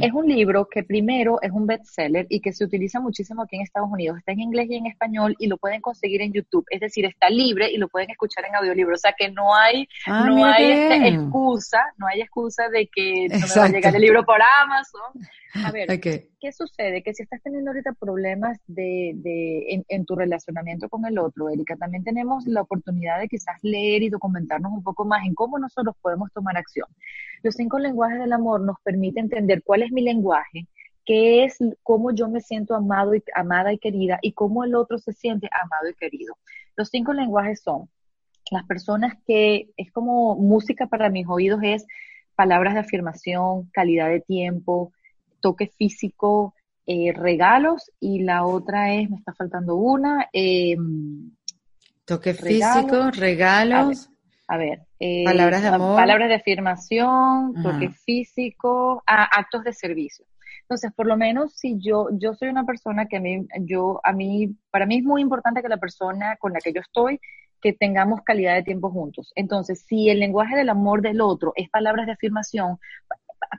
Es 0.02 0.14
un 0.14 0.28
libro 0.28 0.68
que 0.70 0.84
primero 0.84 1.42
es 1.42 1.52
un 1.52 1.66
bestseller 1.66 2.26
y 2.30 2.40
que 2.40 2.54
se 2.54 2.64
utiliza 2.64 3.00
muchísimo 3.00 3.42
aquí 3.42 3.56
en 3.56 3.64
Estados 3.64 3.90
Unidos. 3.92 4.18
Está 4.18 4.32
en 4.32 4.42
inglés 4.42 4.68
y 4.70 4.76
en 4.76 4.86
español 4.86 5.36
y 5.40 5.48
lo 5.48 5.58
pueden 5.58 5.82
conseguir 5.82 6.22
en 6.22 6.34
YouTube. 6.34 6.66
Es 6.70 6.80
decir, 6.80 7.06
está 7.06 7.30
libre 7.30 7.70
y 7.72 7.78
lo 7.78 7.88
pueden 7.88 8.10
escuchar 8.10 8.46
en 8.46 8.56
audiolibro. 8.56 8.96
O 8.96 8.98
sea 8.98 9.14
que 9.18 9.32
no 9.32 9.56
hay, 9.56 9.88
ah, 10.06 10.26
no 10.28 10.46
hay 10.46 10.72
este, 10.72 11.08
excusa, 11.08 11.80
no 11.98 12.08
hay 12.08 12.22
excusa 12.22 12.70
de 12.70 12.88
que 12.88 13.28
no 13.30 13.40
me 13.40 13.56
va 13.56 13.66
a 13.66 13.70
llegar 13.70 13.96
el 13.96 14.02
libro 14.02 14.24
por 14.24 14.40
Amazon. 14.64 15.02
A 15.66 15.72
ver, 15.72 16.00
¿qué 16.00 16.52
sucede? 16.52 17.02
Que 17.02 17.14
si 17.14 17.24
estás 17.24 17.42
teniendo 17.42 17.72
ahorita 17.72 17.94
problemas 17.94 18.60
de, 18.68 19.14
de 19.16 19.84
en, 19.88 20.06
tu 20.06 20.16
relacionamiento 20.16 20.90
con 20.90 21.06
el 21.06 21.18
otro, 21.18 21.50
Erika, 21.50 21.76
también 21.76 22.04
tenemos 22.04 22.46
la 22.46 22.62
oportunidad 22.62 23.20
de 23.20 23.28
quizás 23.28 23.58
leer 23.64 24.04
y 24.04 24.10
documentarnos 24.10 24.72
un 24.72 24.84
poco 24.84 25.06
más 25.06 25.26
en 25.26 25.34
cómo 25.34 25.58
nosotros 25.58 25.96
podemos 26.02 26.32
tomar 26.32 26.58
acción. 26.58 26.88
Los 27.44 27.56
cinco 27.56 27.80
lenguajes 27.80 28.20
del 28.20 28.34
amor 28.34 28.62
nos 28.62 28.78
permiten 28.84 29.26
entender 29.26 29.64
cuál 29.64 29.84
es 29.84 29.92
mi 29.92 30.02
lenguaje, 30.02 30.68
qué 31.06 31.44
es 31.44 31.58
cómo 31.84 32.12
yo 32.12 32.28
me 32.30 32.42
siento 32.42 32.76
amado 32.76 33.16
y 33.16 33.24
amada 33.36 33.72
y 33.74 33.78
querida 33.78 34.20
y 34.22 34.34
cómo 34.34 34.64
el 34.64 34.76
otro 34.76 34.98
se 34.98 35.14
siente 35.14 35.50
amado 35.52 35.90
y 35.90 35.94
querido. 35.96 36.38
Los 36.76 36.90
cinco 36.90 37.14
lenguajes 37.14 37.62
son 37.62 37.90
las 38.52 38.66
personas 38.66 39.16
que 39.26 39.70
es 39.78 39.92
como 39.92 40.36
música 40.36 40.88
para 40.88 41.10
mis 41.10 41.28
oídos 41.28 41.60
es 41.64 41.86
palabras 42.36 42.76
de 42.76 42.82
afirmación, 42.82 43.70
calidad 43.74 44.10
de 44.10 44.22
tiempo, 44.22 44.94
toque 45.42 45.68
físico, 45.68 46.54
eh, 46.86 47.12
regalos 47.12 47.92
y 48.00 48.20
la 48.20 48.46
otra 48.46 48.94
es, 48.94 49.10
me 49.10 49.18
está 49.18 49.34
faltando 49.34 49.76
una. 49.76 50.30
Em, 50.32 51.32
toque 52.06 52.34
físico, 52.34 53.12
regalos. 53.12 54.10
A 54.48 54.58
ver, 54.58 54.87
eh, 55.00 55.24
palabras 55.26 55.62
de 55.62 55.68
amor. 55.68 55.96
Palabras 55.96 56.30
de 56.30 56.36
afirmación, 56.36 57.54
toque 57.62 57.90
físico, 57.90 59.04
actos 59.06 59.64
de 59.64 59.74
servicio. 59.74 60.26
Entonces, 60.62 60.92
por 60.94 61.08
lo 61.08 61.16
menos 61.16 61.54
si 61.54 61.80
yo, 61.80 62.08
yo 62.12 62.34
soy 62.34 62.50
una 62.50 62.66
persona 62.66 63.06
que 63.06 63.18
a 63.18 63.20
mí, 63.22 63.48
yo, 63.62 64.02
a 64.04 64.12
mí, 64.12 64.54
para 64.70 64.86
mí 64.86 64.98
es 64.98 65.04
muy 65.04 65.22
importante 65.22 65.62
que 65.62 65.70
la 65.70 65.78
persona 65.78 66.36
con 66.38 66.52
la 66.52 66.60
que 66.60 66.74
yo 66.74 66.82
estoy, 66.82 67.22
que 67.62 67.74
tengamos 67.74 68.22
calidad 68.22 68.56
de 68.56 68.64
tiempo 68.64 68.92
juntos. 68.92 69.32
Entonces, 69.36 69.86
si 69.88 70.10
el 70.10 70.20
lenguaje 70.20 70.56
del 70.56 70.70
amor 70.70 71.02
del 71.02 71.22
otro 71.22 71.54
es 71.56 71.70
palabras 71.70 72.06
de 72.06 72.14
afirmación, 72.14 72.78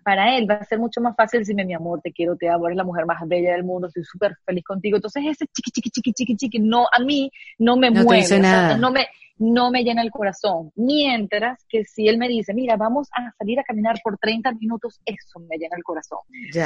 para 0.04 0.36
él 0.36 0.48
va 0.50 0.56
a 0.56 0.64
ser 0.64 0.78
mucho 0.78 1.00
más 1.00 1.16
fácil 1.16 1.40
decirme, 1.40 1.64
mi 1.64 1.74
amor, 1.74 2.00
te 2.02 2.12
quiero, 2.12 2.36
te 2.36 2.48
amo, 2.48 2.66
eres 2.66 2.76
la 2.76 2.84
mujer 2.84 3.06
más 3.06 3.26
bella 3.26 3.52
del 3.52 3.64
mundo, 3.64 3.88
estoy 3.88 4.04
súper 4.04 4.36
feliz 4.44 4.64
contigo. 4.64 4.96
Entonces 4.96 5.24
ese 5.26 5.46
chiqui, 5.46 5.70
chiqui, 5.70 5.90
chiqui, 5.90 6.12
chiqui, 6.12 6.36
chiqui, 6.36 6.58
no, 6.58 6.86
a 6.92 7.02
mí 7.02 7.30
no 7.58 7.76
me 7.76 7.90
mueve, 7.90 8.38
no 8.78 8.90
me, 8.90 9.06
no 9.38 9.70
me 9.70 9.82
llena 9.82 10.02
el 10.02 10.10
corazón. 10.10 10.72
Mientras 10.74 11.64
que 11.68 11.84
si 11.84 12.08
él 12.08 12.18
me 12.18 12.28
dice, 12.28 12.54
mira, 12.54 12.76
vamos 12.76 13.08
a 13.12 13.32
salir 13.38 13.58
a 13.60 13.64
caminar 13.64 13.96
por 14.02 14.18
30 14.18 14.52
minutos, 14.52 15.00
eso 15.04 15.40
me 15.40 15.56
llena 15.56 15.76
el 15.76 15.84
corazón. 15.84 16.18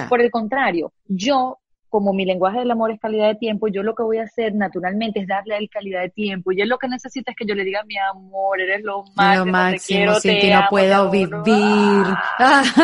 Por 0.09 0.21
el 0.21 0.31
contrario, 0.31 0.93
yo 1.07 1.59
como 1.93 2.15
mi 2.15 2.25
lenguaje 2.25 2.61
del 2.61 2.71
amor 2.71 2.91
es 2.91 2.99
calidad 2.99 3.29
de 3.29 3.35
tiempo, 3.35 3.69
yo 3.69 3.83
lo 3.83 3.95
que 3.95 4.03
voy 4.03 4.17
a 4.17 4.23
hacer 4.23 4.55
naturalmente 4.55 5.21
es 5.21 5.29
darle 5.29 5.55
a 5.55 5.59
él 5.59 5.69
calidad 5.69 6.01
de 6.01 6.09
tiempo. 6.09 6.51
Y 6.51 6.63
él 6.63 6.71
lo 6.71 6.79
que 6.79 6.89
necesita 6.89 7.33
es 7.33 7.37
que 7.37 7.45
yo 7.45 7.55
le 7.55 7.65
diga, 7.65 7.85
mi 7.85 7.97
amor, 7.99 8.59
eres 8.63 8.83
lo 8.83 9.05
máximo, 9.15 9.45
lo 9.45 9.53
máximo 9.53 9.77
te 9.77 9.99
quiero, 9.99 10.15
sin 10.15 10.41
te 10.41 10.55
no 10.55 10.63
puedo 10.71 11.11
vivir. 11.11 12.07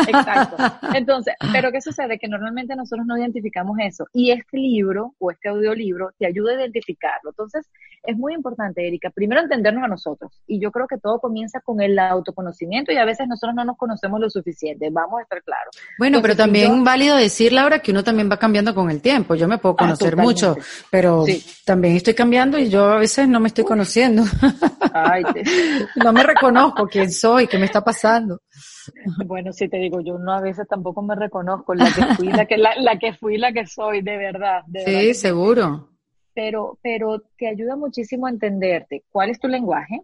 Exacto. 0.07 0.57
Entonces, 0.93 1.33
pero 1.51 1.71
¿qué 1.71 1.81
sucede? 1.81 2.19
Que 2.19 2.27
normalmente 2.27 2.75
nosotros 2.75 3.07
no 3.07 3.17
identificamos 3.17 3.79
eso. 3.79 4.05
Y 4.13 4.29
este 4.29 4.57
libro 4.57 5.15
o 5.17 5.31
este 5.31 5.49
audiolibro 5.49 6.11
te 6.19 6.27
ayuda 6.27 6.51
a 6.51 6.55
identificarlo. 6.57 7.31
Entonces, 7.31 7.67
es 8.03 8.15
muy 8.15 8.35
importante, 8.35 8.87
Erika, 8.87 9.09
primero 9.09 9.41
entendernos 9.41 9.83
a 9.83 9.87
nosotros. 9.87 10.31
Y 10.45 10.59
yo 10.59 10.71
creo 10.71 10.87
que 10.87 10.99
todo 10.99 11.19
comienza 11.19 11.61
con 11.61 11.81
el 11.81 11.97
autoconocimiento 11.97 12.91
y 12.91 12.97
a 12.97 13.05
veces 13.05 13.27
nosotros 13.27 13.55
no 13.55 13.65
nos 13.65 13.75
conocemos 13.75 14.19
lo 14.19 14.29
suficiente, 14.29 14.89
vamos 14.91 15.19
a 15.19 15.23
estar 15.23 15.41
claros. 15.43 15.75
Bueno, 15.97 16.21
pero 16.21 16.35
también 16.35 16.83
válido 16.83 17.15
decir, 17.15 17.51
Laura, 17.53 17.79
que 17.79 17.91
uno 17.91 18.03
también 18.03 18.29
va 18.31 18.37
cambiando 18.37 18.75
con 18.75 18.91
el 18.91 18.98
tiempo. 18.99 19.35
Yo 19.35 19.47
me 19.47 19.57
puedo 19.57 19.75
ah, 19.77 19.83
conocer 19.83 20.15
mucho, 20.15 20.57
pero 20.89 21.25
también 21.65 21.95
estoy 21.95 22.13
cambiando 22.13 22.57
y 22.57 22.69
yo 22.69 22.85
a 22.85 22.97
veces 22.97 23.27
no 23.27 23.39
me 23.39 23.47
estoy 23.47 23.63
conociendo. 23.63 24.23
no 25.95 26.13
me 26.13 26.23
reconozco 26.23 26.87
quién 26.87 27.11
soy, 27.11 27.47
qué 27.47 27.57
me 27.57 27.65
está 27.65 27.83
pasando. 27.83 28.41
Bueno, 29.25 29.53
si 29.53 29.69
te 29.69 29.77
digo, 29.77 30.01
yo 30.01 30.17
no 30.17 30.33
a 30.33 30.41
veces 30.41 30.67
tampoco 30.67 31.01
me 31.01 31.15
reconozco 31.15 31.75
la 31.75 31.85
que 31.85 32.15
fui, 32.15 32.27
la 32.27 32.45
que, 32.45 32.57
la, 32.57 32.97
que 32.99 33.13
fui, 33.13 33.37
la 33.37 33.51
que 33.51 33.65
soy, 33.67 34.01
de 34.01 34.17
verdad. 34.17 34.63
sí, 34.85 35.13
seguro 35.13 35.89
pero, 36.39 36.79
pero 36.81 37.21
te 37.37 37.49
ayuda 37.49 37.75
muchísimo 37.75 38.25
a 38.25 38.29
entenderte 38.29 39.03
cuál 39.09 39.29
es 39.29 39.39
tu 39.39 39.49
lenguaje, 39.49 40.03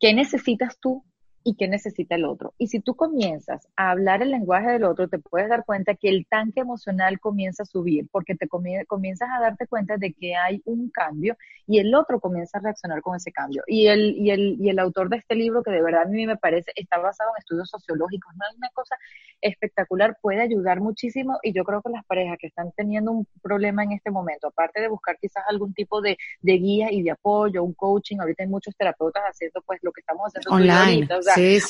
qué 0.00 0.14
necesitas 0.14 0.78
tú 0.80 1.04
y 1.44 1.54
qué 1.56 1.68
necesita 1.68 2.14
el 2.14 2.24
otro. 2.24 2.54
Y 2.56 2.68
si 2.68 2.80
tú 2.80 2.96
comienzas 2.96 3.68
a 3.76 3.90
hablar 3.90 4.22
el 4.22 4.30
lenguaje 4.30 4.70
del 4.70 4.84
otro, 4.84 5.08
te 5.08 5.18
puedes 5.18 5.50
dar 5.50 5.64
cuenta 5.64 5.94
que 5.94 6.08
el 6.08 6.26
tanque 6.26 6.60
emocional 6.60 7.20
comienza 7.20 7.64
a 7.64 7.66
subir, 7.66 8.08
porque 8.10 8.34
te 8.34 8.48
comienzas 8.48 9.28
a 9.30 9.40
darte 9.40 9.66
cuenta 9.66 9.98
de 9.98 10.14
que 10.14 10.34
hay 10.34 10.62
un 10.64 10.90
cambio 10.90 11.36
y 11.66 11.78
el 11.78 11.94
otro 11.94 12.18
comienza 12.18 12.58
a 12.58 12.62
reaccionar 12.62 13.02
con 13.02 13.14
ese 13.16 13.30
cambio. 13.30 13.62
Y 13.66 13.88
el, 13.88 14.16
y 14.16 14.30
el, 14.30 14.56
y 14.58 14.70
el 14.70 14.78
autor 14.78 15.10
de 15.10 15.18
este 15.18 15.34
libro, 15.34 15.62
que 15.62 15.70
de 15.70 15.82
verdad 15.82 16.02
a 16.02 16.06
mí 16.06 16.26
me 16.26 16.36
parece, 16.36 16.72
está 16.74 16.98
basado 16.98 17.30
en 17.30 17.40
estudios 17.40 17.68
sociológicos, 17.68 18.34
no 18.36 18.46
es 18.50 18.56
una 18.56 18.70
cosa 18.70 18.96
espectacular, 19.42 20.16
puede 20.22 20.40
ayudar 20.40 20.80
muchísimo 20.80 21.38
y 21.42 21.52
yo 21.52 21.64
creo 21.64 21.82
que 21.82 21.90
las 21.90 22.06
parejas 22.06 22.38
que 22.40 22.46
están 22.46 22.72
teniendo 22.72 23.12
un 23.12 23.26
problema 23.42 23.84
en 23.84 23.92
este 23.92 24.10
momento, 24.10 24.48
aparte 24.48 24.80
de 24.80 24.88
buscar 24.88 25.18
quizás 25.20 25.44
algún 25.48 25.74
tipo 25.74 26.00
de, 26.00 26.16
de 26.40 26.52
guía 26.54 26.90
y 26.90 27.02
de 27.02 27.10
apoyo, 27.10 27.62
un 27.62 27.74
coaching, 27.74 28.18
ahorita 28.18 28.44
hay 28.44 28.48
muchos 28.48 28.74
terapeutas 28.76 29.22
haciendo 29.24 29.60
pues 29.66 29.78
lo 29.82 29.92
que 29.92 30.00
estamos 30.00 30.26
haciendo 30.26 30.56
online, 30.56 31.06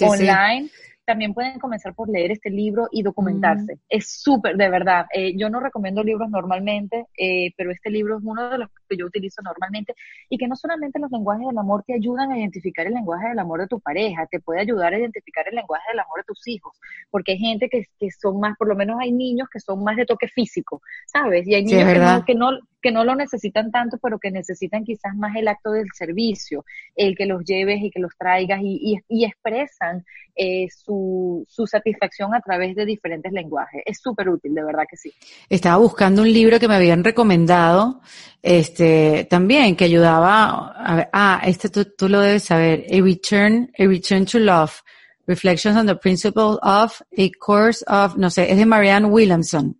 online. 0.02 0.70
también 1.04 1.34
pueden 1.34 1.58
comenzar 1.58 1.94
por 1.94 2.08
leer 2.08 2.30
este 2.30 2.50
libro 2.50 2.88
y 2.90 3.02
documentarse. 3.02 3.78
Es 3.88 4.22
súper, 4.22 4.56
de 4.56 4.68
verdad. 4.68 5.06
Eh, 5.12 5.36
yo 5.36 5.50
no 5.50 5.60
recomiendo 5.60 6.02
libros 6.02 6.30
normalmente, 6.30 7.06
eh, 7.16 7.52
pero 7.56 7.70
este 7.70 7.90
libro 7.90 8.18
es 8.18 8.24
uno 8.24 8.50
de 8.50 8.58
los 8.58 8.70
que 8.88 8.96
yo 8.96 9.06
utilizo 9.06 9.42
normalmente 9.42 9.94
y 10.28 10.38
que 10.38 10.48
no 10.48 10.56
solamente 10.56 10.98
los 10.98 11.10
lenguajes 11.10 11.46
del 11.46 11.58
amor 11.58 11.84
te 11.86 11.94
ayudan 11.94 12.32
a 12.32 12.38
identificar 12.38 12.86
el 12.86 12.94
lenguaje 12.94 13.28
del 13.28 13.38
amor 13.38 13.60
de 13.60 13.68
tu 13.68 13.80
pareja, 13.80 14.26
te 14.26 14.40
puede 14.40 14.60
ayudar 14.60 14.94
a 14.94 14.98
identificar 14.98 15.46
el 15.48 15.56
lenguaje 15.56 15.84
del 15.90 16.00
amor 16.00 16.18
de 16.18 16.24
tus 16.24 16.46
hijos, 16.48 16.76
porque 17.10 17.32
hay 17.32 17.38
gente 17.38 17.68
que, 17.68 17.84
que 17.98 18.10
son 18.10 18.40
más, 18.40 18.56
por 18.56 18.68
lo 18.68 18.74
menos 18.74 18.98
hay 19.00 19.12
niños 19.12 19.48
que 19.52 19.60
son 19.60 19.82
más 19.84 19.96
de 19.96 20.06
toque 20.06 20.28
físico, 20.28 20.80
¿sabes? 21.06 21.46
Y 21.46 21.54
hay 21.54 21.64
niños 21.64 21.92
que, 21.92 21.98
no, 21.98 22.24
que, 22.24 22.34
no, 22.34 22.50
lo 22.90 23.14
necesitan 23.14 23.70
tanto, 23.70 23.98
pero 24.02 24.18
que 24.18 24.30
necesitan 24.30 24.84
quizás 24.84 25.14
más 25.16 25.34
el 25.36 25.48
acto 25.48 25.70
del 25.72 25.86
servicio, 25.94 26.64
el 26.94 27.16
que 27.16 27.26
los 27.26 27.44
lleves 27.44 27.82
y 27.82 27.90
que 27.90 28.00
los 28.00 28.12
traigas 28.18 28.60
y, 28.62 29.00
y, 29.08 29.24
expresan 29.24 30.04
eh, 30.36 30.66
su, 30.70 31.44
su 31.48 31.66
satisfacción 31.66 32.34
a 32.34 32.40
través 32.40 32.74
de 32.76 32.84
diferentes 32.84 33.32
lenguajes. 33.32 33.82
Es 33.86 34.00
súper 34.00 34.28
útil, 34.28 34.54
de 34.54 34.64
verdad 34.64 34.84
que 34.88 34.96
sí. 34.96 35.12
Estaba 35.48 35.76
buscando 35.76 36.22
un 36.22 36.32
libro 36.32 36.58
que 36.58 36.68
me 36.68 36.74
habían 36.74 37.04
recomendado, 37.04 38.00
este, 38.42 39.26
también, 39.30 39.76
que 39.76 39.84
ayudaba, 39.84 40.72
a 40.72 40.96
ver, 40.96 41.08
ah, 41.12 41.40
este 41.44 41.68
tú, 41.68 41.84
tú 41.96 42.08
lo 42.08 42.20
debes 42.20 42.44
saber, 42.44 42.84
A 42.90 43.02
Return, 43.02 43.70
A 43.78 43.84
Return 43.84 44.26
to 44.26 44.38
Love 44.38 44.82
Reflections 45.26 45.76
on 45.76 45.86
the 45.86 45.96
Principle 45.96 46.58
of 46.62 47.00
a 47.16 47.30
Course 47.40 47.82
of, 47.86 48.16
no 48.16 48.28
sé, 48.28 48.50
es 48.50 48.58
de 48.58 48.66
Marianne 48.66 49.06
Williamson. 49.06 49.76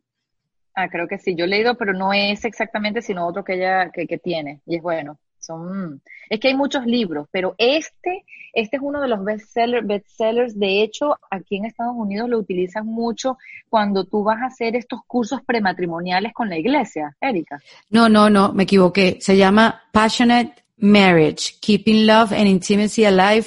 Ah, 0.74 0.88
creo 0.88 1.06
que 1.06 1.18
sí, 1.18 1.34
yo 1.34 1.44
he 1.44 1.48
leído, 1.48 1.76
pero 1.76 1.92
no 1.92 2.12
es 2.12 2.44
exactamente, 2.44 3.00
sino 3.00 3.26
otro 3.26 3.44
que 3.44 3.54
ella 3.54 3.90
que, 3.90 4.06
que 4.06 4.18
tiene, 4.18 4.60
y 4.66 4.76
es 4.76 4.82
bueno. 4.82 5.18
Son, 5.38 6.00
es 6.30 6.40
que 6.40 6.48
hay 6.48 6.54
muchos 6.54 6.86
libros, 6.86 7.28
pero 7.30 7.54
este, 7.58 8.24
este 8.54 8.76
es 8.76 8.82
uno 8.82 9.00
de 9.00 9.08
los 9.08 9.22
bestsellers, 9.22 9.86
bestsellers. 9.86 10.58
De 10.58 10.82
hecho, 10.82 11.18
aquí 11.30 11.56
en 11.56 11.66
Estados 11.66 11.94
Unidos 11.94 12.30
lo 12.30 12.38
utilizan 12.38 12.86
mucho 12.86 13.36
cuando 13.68 14.04
tú 14.04 14.24
vas 14.24 14.40
a 14.40 14.46
hacer 14.46 14.74
estos 14.74 15.00
cursos 15.06 15.40
prematrimoniales 15.44 16.32
con 16.32 16.48
la 16.48 16.56
iglesia, 16.56 17.14
Erika. 17.20 17.60
No, 17.90 18.08
no, 18.08 18.30
no, 18.30 18.54
me 18.54 18.62
equivoqué. 18.62 19.18
Se 19.20 19.36
llama 19.36 19.82
Passionate 19.92 20.64
Marriage, 20.78 21.56
Keeping 21.60 22.06
Love 22.06 22.32
and 22.32 22.46
Intimacy 22.46 23.04
Alive 23.04 23.46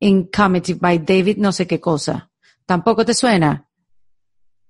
in 0.00 0.28
Comedy 0.30 0.74
by 0.74 0.98
David 0.98 1.38
no 1.38 1.52
sé 1.52 1.66
qué 1.66 1.80
cosa. 1.80 2.30
¿Tampoco 2.66 3.04
te 3.04 3.14
suena? 3.14 3.67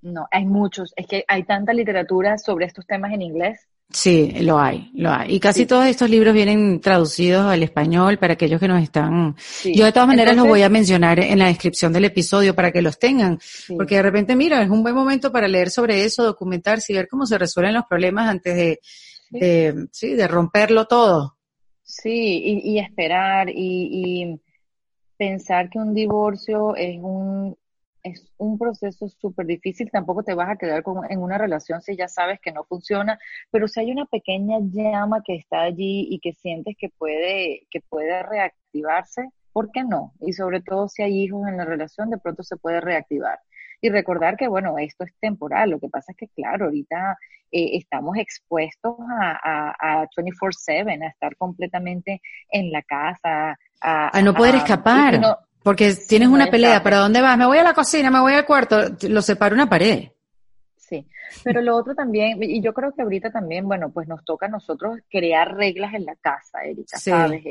No, 0.03 0.27
hay 0.31 0.45
muchos. 0.45 0.93
Es 0.97 1.07
que 1.07 1.25
hay 1.27 1.45
tanta 1.45 1.73
literatura 1.73 2.39
sobre 2.39 2.67
estos 2.67 2.87
temas 2.87 3.13
en 3.13 3.23
inglés. 3.23 3.69
Sí, 3.91 4.33
lo 4.43 4.59
hay, 4.59 4.91
lo 4.95 5.11
hay. 5.11 5.35
Y 5.35 5.41
casi 5.41 5.65
todos 5.65 5.87
estos 5.87 6.11
libros 6.11 6.35
vienen 6.35 6.79
traducidos 6.81 7.47
al 7.47 7.63
español 7.63 8.19
para 8.19 8.35
aquellos 8.35 8.61
que 8.61 8.69
nos 8.69 8.83
están. 8.83 9.35
Yo 9.65 9.87
de 9.87 9.93
todas 9.93 10.07
maneras 10.07 10.37
los 10.37 10.47
voy 10.47 10.61
a 10.61 10.69
mencionar 10.69 11.19
en 11.21 11.39
la 11.39 11.47
descripción 11.47 11.91
del 11.93 12.05
episodio 12.05 12.55
para 12.55 12.71
que 12.71 12.83
los 12.83 12.99
tengan, 12.99 13.39
porque 13.79 13.97
de 13.97 14.03
repente, 14.03 14.37
mira, 14.37 14.63
es 14.63 14.69
un 14.69 14.83
buen 14.83 14.95
momento 14.95 15.33
para 15.33 15.49
leer 15.49 15.71
sobre 15.71 16.05
eso, 16.05 16.23
documentarse 16.23 16.93
y 16.93 16.97
ver 16.97 17.09
cómo 17.09 17.25
se 17.25 17.39
resuelven 17.39 17.75
los 17.75 17.87
problemas 17.87 18.29
antes 18.29 18.57
de, 18.57 18.81
de, 19.31 19.87
sí, 19.91 20.13
de 20.13 20.29
romperlo 20.29 20.85
todo. 20.85 21.39
Sí, 21.83 22.43
y, 22.45 22.73
y 22.75 22.79
esperar 22.81 23.49
y, 23.49 23.55
y 23.55 24.41
pensar 25.17 25.71
que 25.71 25.79
un 25.79 25.95
divorcio 25.95 26.77
es 26.77 26.99
un, 27.01 27.57
es 28.11 28.33
un 28.37 28.59
proceso 28.59 29.09
súper 29.09 29.47
difícil, 29.47 29.91
tampoco 29.91 30.23
te 30.23 30.35
vas 30.35 30.51
a 30.51 30.57
quedar 30.57 30.83
con, 30.83 31.11
en 31.11 31.21
una 31.21 31.39
relación 31.39 31.81
si 31.81 31.97
ya 31.97 32.09
sabes 32.09 32.41
que 32.41 32.53
no 32.53 32.65
funciona, 32.65 33.19
pero 33.51 33.69
si 33.69 33.81
hay 33.81 33.91
una 33.91 34.07
pequeña 34.07 34.59
llama 34.61 35.23
que 35.25 35.37
está 35.37 35.63
allí 35.63 36.09
y 36.11 36.21
que 36.21 36.33
sientes 36.33 36.77
que 36.79 36.89
puede, 36.91 37.67
que 37.71 37.81
puede 37.81 38.23
reactivarse, 38.23 39.29
¿por 39.53 39.71
qué 39.73 39.85
no? 39.85 40.13
Y 40.21 40.33
sobre 40.33 40.61
todo 40.61 40.89
si 40.89 41.03
hay 41.03 41.23
hijos 41.23 41.47
en 41.49 41.57
la 41.57 41.65
relación, 41.65 42.11
de 42.11 42.19
pronto 42.19 42.43
se 42.43 42.57
puede 42.57 42.81
reactivar. 42.81 43.39
Y 43.81 43.91
recordar 43.91 44.37
que, 44.37 44.49
bueno, 44.49 44.77
esto 44.79 45.05
es 45.05 45.15
temporal, 45.21 45.71
lo 45.71 45.79
que 45.79 45.89
pasa 45.89 46.13
es 46.13 46.17
que, 46.19 46.29
claro, 46.29 46.67
ahorita 46.67 47.17
eh, 47.53 47.77
estamos 47.77 48.17
expuestos 48.17 48.97
a, 49.21 49.39
a, 49.43 50.01
a 50.03 50.07
24/7, 50.17 51.03
a 51.03 51.09
estar 51.09 51.37
completamente 51.37 52.21
en 52.51 52.73
la 52.73 52.83
casa, 52.83 53.57
a, 53.81 54.23
no 54.23 54.35
poder 54.35 54.57
escapar. 54.57 55.21
Porque 55.63 55.95
tienes 55.95 56.29
una 56.29 56.47
pelea, 56.47 56.83
¿para 56.83 56.99
dónde 56.99 57.21
vas? 57.21 57.37
Me 57.37 57.47
voy 57.47 57.59
a 57.59 57.63
la 57.63 57.75
cocina, 57.75 58.11
me 58.11 58.21
voy 58.21 58.35
al 58.35 58.47
cuarto, 58.47 58.81
lo 59.09 59.23
separa 59.23 59.55
una 59.55 59.69
pared. 59.69 60.09
Sí, 60.77 61.07
pero 61.45 61.61
lo 61.61 61.77
otro 61.77 61.95
también, 61.95 62.43
y 62.43 62.61
yo 62.63 62.73
creo 62.73 62.93
que 62.95 63.03
ahorita 63.03 63.31
también, 63.31 63.67
bueno, 63.67 63.91
pues 63.91 64.09
nos 64.09 64.25
toca 64.25 64.47
a 64.47 64.49
nosotros 64.49 64.99
crear 65.11 65.55
reglas 65.55 65.95
en 65.95 66.05
la 66.07 66.17
casa, 66.17 66.63
Erika, 66.65 66.99
¿sabes? 66.99 67.43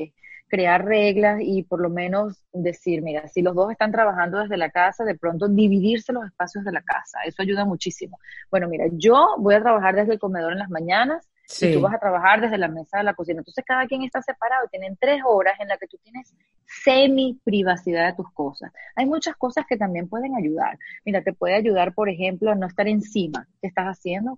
crear 0.48 0.86
reglas 0.86 1.42
y 1.42 1.64
por 1.64 1.82
lo 1.82 1.90
menos 1.90 2.44
decir, 2.54 3.02
mira, 3.02 3.28
si 3.28 3.42
los 3.42 3.54
dos 3.54 3.72
están 3.72 3.92
trabajando 3.92 4.40
desde 4.40 4.58
la 4.58 4.70
casa, 4.70 5.04
de 5.04 5.16
pronto 5.16 5.48
dividirse 5.48 6.14
los 6.14 6.26
espacios 6.26 6.64
de 6.64 6.72
la 6.72 6.82
casa, 6.82 7.20
eso 7.26 7.42
ayuda 7.42 7.66
muchísimo. 7.66 8.20
Bueno, 8.50 8.68
mira, 8.68 8.86
yo 8.94 9.36
voy 9.40 9.56
a 9.56 9.62
trabajar 9.62 9.96
desde 9.96 10.14
el 10.14 10.20
comedor 10.20 10.54
en 10.54 10.60
las 10.60 10.70
mañanas, 10.70 11.28
y 11.62 11.74
tú 11.74 11.82
vas 11.82 11.96
a 11.96 12.00
trabajar 12.00 12.42
desde 12.42 12.58
la 12.58 12.68
mesa 12.68 12.98
de 12.98 13.04
la 13.04 13.14
cocina. 13.14 13.40
Entonces 13.40 13.64
cada 13.66 13.88
quien 13.88 14.04
está 14.04 14.22
separado 14.22 14.66
y 14.66 14.70
tienen 14.70 14.98
tres 15.00 15.22
horas 15.26 15.60
en 15.60 15.68
las 15.68 15.80
que 15.80 15.88
tú 15.88 15.98
tienes 16.04 16.34
semi 16.66 17.40
privacidad 17.44 18.08
de 18.08 18.16
tus 18.16 18.32
cosas. 18.32 18.72
Hay 18.96 19.06
muchas 19.06 19.36
cosas 19.36 19.66
que 19.68 19.78
también 19.78 20.10
pueden 20.10 20.36
ayudar. 20.36 20.78
Mira, 21.06 21.22
te 21.24 21.34
puede 21.34 21.56
ayudar, 21.56 21.94
por 21.94 22.10
ejemplo, 22.10 22.52
a 22.52 22.56
no 22.56 22.68
estar 22.68 22.88
encima. 22.88 23.48
¿Qué 23.62 23.68
estás 23.68 23.86
haciendo? 23.86 24.38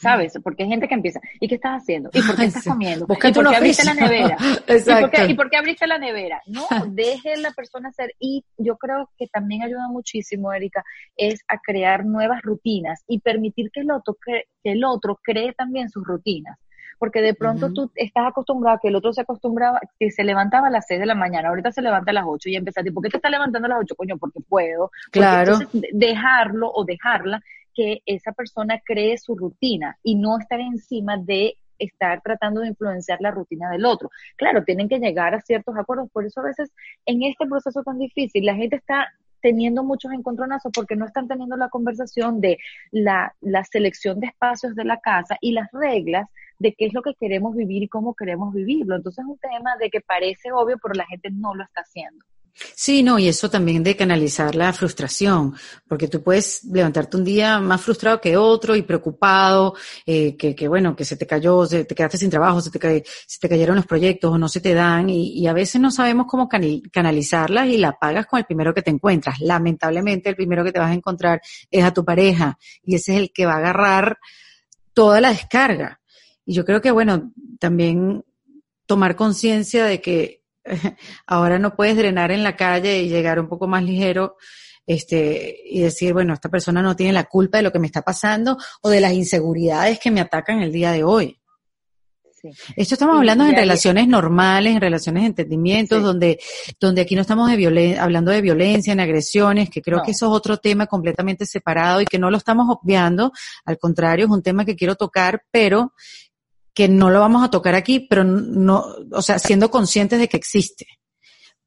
¿Sabes? 0.00 0.38
Porque 0.42 0.62
hay 0.62 0.68
gente 0.68 0.88
que 0.88 0.94
empieza, 0.94 1.20
¿y 1.40 1.48
qué 1.48 1.56
estás 1.56 1.82
haciendo? 1.82 2.10
¿Y 2.12 2.22
por 2.22 2.36
qué 2.36 2.44
estás 2.44 2.64
comiendo? 2.64 3.04
¿Y 3.04 3.32
por 3.32 3.50
qué 3.50 3.56
abriste 3.56 3.84
la 3.84 3.94
nevera? 3.94 4.36
¿Y 5.28 5.34
por, 5.34 5.50
qué, 5.50 5.56
abriste 5.56 5.86
la 5.86 5.98
nevera? 5.98 6.40
No, 6.46 6.66
deje 6.88 7.36
la 7.36 7.50
persona 7.52 7.88
hacer. 7.88 8.14
Y 8.18 8.44
yo 8.56 8.76
creo 8.76 9.10
que 9.18 9.26
también 9.26 9.62
ayuda 9.62 9.88
muchísimo, 9.88 10.52
Erika, 10.52 10.84
es 11.16 11.40
a 11.48 11.58
crear 11.58 12.04
nuevas 12.04 12.42
rutinas 12.42 13.02
y 13.08 13.20
permitir 13.20 13.70
que 13.72 13.80
el 13.80 13.90
otro, 13.90 14.16
que 14.24 14.44
el 14.64 14.84
otro 14.84 15.18
cree 15.22 15.52
también 15.52 15.88
sus 15.88 16.04
rutinas 16.04 16.58
porque 16.98 17.20
de 17.20 17.34
pronto 17.34 17.72
tú 17.72 17.90
estás 17.94 18.26
acostumbrado 18.26 18.76
a 18.76 18.80
que 18.80 18.88
el 18.88 18.96
otro 18.96 19.12
se 19.12 19.20
acostumbraba, 19.20 19.80
que 19.98 20.10
se 20.10 20.24
levantaba 20.24 20.66
a 20.66 20.70
las 20.70 20.86
6 20.88 21.00
de 21.00 21.06
la 21.06 21.14
mañana, 21.14 21.48
ahorita 21.48 21.70
se 21.70 21.80
levanta 21.80 22.10
a 22.10 22.14
las 22.14 22.24
8 22.26 22.48
y 22.48 22.56
empezaste, 22.56 22.92
¿por 22.92 23.02
qué 23.02 23.10
te 23.10 23.18
estás 23.18 23.30
levantando 23.30 23.66
a 23.66 23.68
las 23.68 23.78
8? 23.82 23.94
Coño, 23.94 24.18
porque 24.18 24.40
puedo. 24.40 24.90
claro. 25.10 25.54
Entonces, 25.54 25.90
dejarlo 25.92 26.70
o 26.72 26.84
dejarla 26.84 27.40
que 27.78 28.02
esa 28.06 28.32
persona 28.32 28.80
cree 28.84 29.16
su 29.18 29.36
rutina 29.36 29.96
y 30.02 30.16
no 30.16 30.36
estar 30.36 30.58
encima 30.58 31.16
de 31.16 31.54
estar 31.78 32.20
tratando 32.22 32.60
de 32.60 32.66
influenciar 32.66 33.20
la 33.20 33.30
rutina 33.30 33.70
del 33.70 33.84
otro. 33.84 34.10
Claro, 34.36 34.64
tienen 34.64 34.88
que 34.88 34.98
llegar 34.98 35.32
a 35.32 35.40
ciertos 35.40 35.76
acuerdos, 35.76 36.10
por 36.10 36.26
eso 36.26 36.40
a 36.40 36.46
veces 36.46 36.72
en 37.06 37.22
este 37.22 37.46
proceso 37.46 37.84
tan 37.84 38.00
difícil 38.00 38.44
la 38.44 38.56
gente 38.56 38.74
está 38.74 39.06
teniendo 39.40 39.84
muchos 39.84 40.10
encontronazos 40.10 40.72
porque 40.74 40.96
no 40.96 41.06
están 41.06 41.28
teniendo 41.28 41.56
la 41.56 41.68
conversación 41.68 42.40
de 42.40 42.58
la, 42.90 43.36
la 43.40 43.62
selección 43.62 44.18
de 44.18 44.26
espacios 44.26 44.74
de 44.74 44.84
la 44.84 44.98
casa 44.98 45.36
y 45.40 45.52
las 45.52 45.68
reglas 45.70 46.28
de 46.58 46.74
qué 46.74 46.86
es 46.86 46.94
lo 46.94 47.02
que 47.02 47.14
queremos 47.14 47.54
vivir 47.54 47.84
y 47.84 47.88
cómo 47.88 48.16
queremos 48.16 48.52
vivirlo. 48.52 48.96
Entonces 48.96 49.24
es 49.24 49.30
un 49.30 49.38
tema 49.38 49.76
de 49.78 49.88
que 49.88 50.00
parece 50.00 50.50
obvio, 50.50 50.78
pero 50.82 50.94
la 50.94 51.06
gente 51.06 51.30
no 51.30 51.54
lo 51.54 51.62
está 51.62 51.82
haciendo. 51.82 52.24
Sí, 52.74 53.02
no, 53.02 53.18
y 53.18 53.28
eso 53.28 53.48
también 53.48 53.82
de 53.82 53.96
canalizar 53.96 54.54
la 54.54 54.72
frustración, 54.72 55.54
porque 55.86 56.08
tú 56.08 56.22
puedes 56.22 56.64
levantarte 56.64 57.16
un 57.16 57.24
día 57.24 57.60
más 57.60 57.80
frustrado 57.80 58.20
que 58.20 58.36
otro 58.36 58.74
y 58.74 58.82
preocupado, 58.82 59.74
eh, 60.04 60.36
que, 60.36 60.54
que, 60.54 60.68
bueno, 60.68 60.96
que 60.96 61.04
se 61.04 61.16
te 61.16 61.26
cayó, 61.26 61.66
se, 61.66 61.84
te 61.84 61.94
quedaste 61.94 62.18
sin 62.18 62.30
trabajo, 62.30 62.60
se 62.60 62.70
te, 62.70 63.04
se 63.04 63.38
te 63.38 63.48
cayeron 63.48 63.76
los 63.76 63.86
proyectos 63.86 64.32
o 64.32 64.38
no 64.38 64.48
se 64.48 64.60
te 64.60 64.74
dan, 64.74 65.08
y, 65.08 65.46
a 65.46 65.52
veces 65.52 65.80
no 65.80 65.90
sabemos 65.90 66.26
cómo 66.28 66.48
canalizarlas 66.92 67.68
y 67.68 67.78
la 67.78 67.92
pagas 67.92 68.26
con 68.26 68.38
el 68.38 68.44
primero 68.44 68.74
que 68.74 68.82
te 68.82 68.90
encuentras. 68.90 69.40
Lamentablemente, 69.40 70.28
el 70.28 70.36
primero 70.36 70.64
que 70.64 70.72
te 70.72 70.78
vas 70.78 70.90
a 70.90 70.94
encontrar 70.94 71.40
es 71.70 71.84
a 71.84 71.92
tu 71.92 72.04
pareja, 72.04 72.58
y 72.82 72.96
ese 72.96 73.14
es 73.14 73.20
el 73.20 73.32
que 73.32 73.46
va 73.46 73.54
a 73.54 73.58
agarrar 73.58 74.18
toda 74.94 75.20
la 75.20 75.30
descarga. 75.30 76.00
Y 76.44 76.54
yo 76.54 76.64
creo 76.64 76.80
que, 76.80 76.90
bueno, 76.90 77.32
también 77.60 78.24
tomar 78.86 79.16
conciencia 79.16 79.84
de 79.84 80.00
que 80.00 80.37
ahora 81.26 81.58
no 81.58 81.74
puedes 81.74 81.96
drenar 81.96 82.30
en 82.30 82.42
la 82.42 82.56
calle 82.56 83.02
y 83.02 83.08
llegar 83.08 83.40
un 83.40 83.48
poco 83.48 83.66
más 83.66 83.82
ligero 83.82 84.36
este, 84.86 85.60
y 85.66 85.80
decir, 85.80 86.14
bueno, 86.14 86.32
esta 86.32 86.48
persona 86.48 86.80
no 86.80 86.96
tiene 86.96 87.12
la 87.12 87.24
culpa 87.24 87.58
de 87.58 87.64
lo 87.64 87.72
que 87.72 87.78
me 87.78 87.86
está 87.86 88.02
pasando 88.02 88.56
o 88.82 88.88
de 88.88 89.00
las 89.00 89.12
inseguridades 89.12 90.00
que 90.00 90.10
me 90.10 90.20
atacan 90.20 90.62
el 90.62 90.72
día 90.72 90.92
de 90.92 91.04
hoy. 91.04 91.38
Esto 92.76 92.94
estamos 92.94 93.16
hablando 93.16 93.44
en 93.44 93.54
relaciones 93.54 94.06
normales, 94.06 94.74
en 94.74 94.80
relaciones 94.80 95.22
de 95.24 95.26
entendimientos, 95.28 96.02
donde, 96.02 96.38
donde 96.80 97.02
aquí 97.02 97.14
no 97.14 97.22
estamos 97.22 97.50
de 97.50 97.98
hablando 97.98 98.30
de 98.30 98.40
violencia, 98.40 98.92
en 98.92 99.00
agresiones, 99.00 99.70
que 99.70 99.82
creo 99.82 100.02
que 100.02 100.12
eso 100.12 100.26
es 100.26 100.32
otro 100.32 100.56
tema 100.58 100.86
completamente 100.86 101.46
separado 101.46 102.00
y 102.00 102.06
que 102.06 102.18
no 102.18 102.30
lo 102.30 102.36
estamos 102.36 102.66
obviando. 102.68 103.32
Al 103.64 103.78
contrario, 103.78 104.26
es 104.26 104.30
un 104.30 104.42
tema 104.42 104.64
que 104.64 104.76
quiero 104.76 104.94
tocar, 104.94 105.42
pero 105.50 105.92
que 106.78 106.88
no 106.88 107.10
lo 107.10 107.18
vamos 107.18 107.42
a 107.42 107.50
tocar 107.50 107.74
aquí, 107.74 108.06
pero 108.08 108.22
no, 108.22 108.84
o 109.10 109.20
sea, 109.20 109.40
siendo 109.40 109.68
conscientes 109.68 110.20
de 110.20 110.28
que 110.28 110.36
existe, 110.36 110.86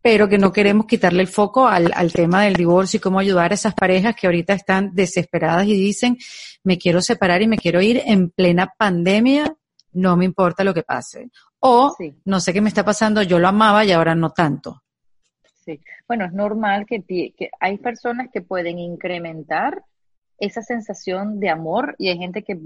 pero 0.02 0.30
que 0.30 0.38
no 0.38 0.54
queremos 0.54 0.86
quitarle 0.86 1.22
el 1.22 1.28
foco 1.28 1.68
al, 1.68 1.92
al 1.94 2.14
tema 2.14 2.44
del 2.44 2.56
divorcio 2.56 2.96
y 2.96 3.02
cómo 3.02 3.20
ayudar 3.20 3.52
a 3.52 3.56
esas 3.56 3.74
parejas 3.74 4.16
que 4.16 4.28
ahorita 4.28 4.54
están 4.54 4.96
desesperadas 4.96 5.68
y 5.68 5.74
dicen, 5.74 6.18
me 6.64 6.78
quiero 6.78 7.02
separar 7.02 7.42
y 7.42 7.48
me 7.50 7.58
quiero 7.58 7.82
ir 7.82 8.02
en 8.06 8.30
plena 8.30 8.72
pandemia, 8.78 9.54
no 9.92 10.16
me 10.16 10.24
importa 10.24 10.64
lo 10.64 10.74
que 10.74 10.84
pase. 10.84 11.30
O, 11.60 11.94
no 12.24 12.40
sé 12.40 12.54
qué 12.54 12.62
me 12.62 12.70
está 12.70 12.86
pasando, 12.86 13.22
yo 13.22 13.38
lo 13.38 13.50
amaba 13.50 13.84
y 13.84 13.92
ahora 13.92 14.16
no 14.16 14.30
tanto. 14.30 14.82
Sí, 15.66 15.82
bueno, 16.08 16.24
es 16.24 16.32
normal 16.32 16.86
que, 16.86 17.04
que 17.04 17.50
hay 17.60 17.80
personas 17.80 18.30
que 18.32 18.42
pueden 18.42 18.80
incrementar 18.80 19.84
esa 20.38 20.62
sensación 20.62 21.42
de 21.42 21.50
amor 21.50 21.96
y 21.98 22.08
hay 22.08 22.18
gente 22.18 22.44
que 22.44 22.58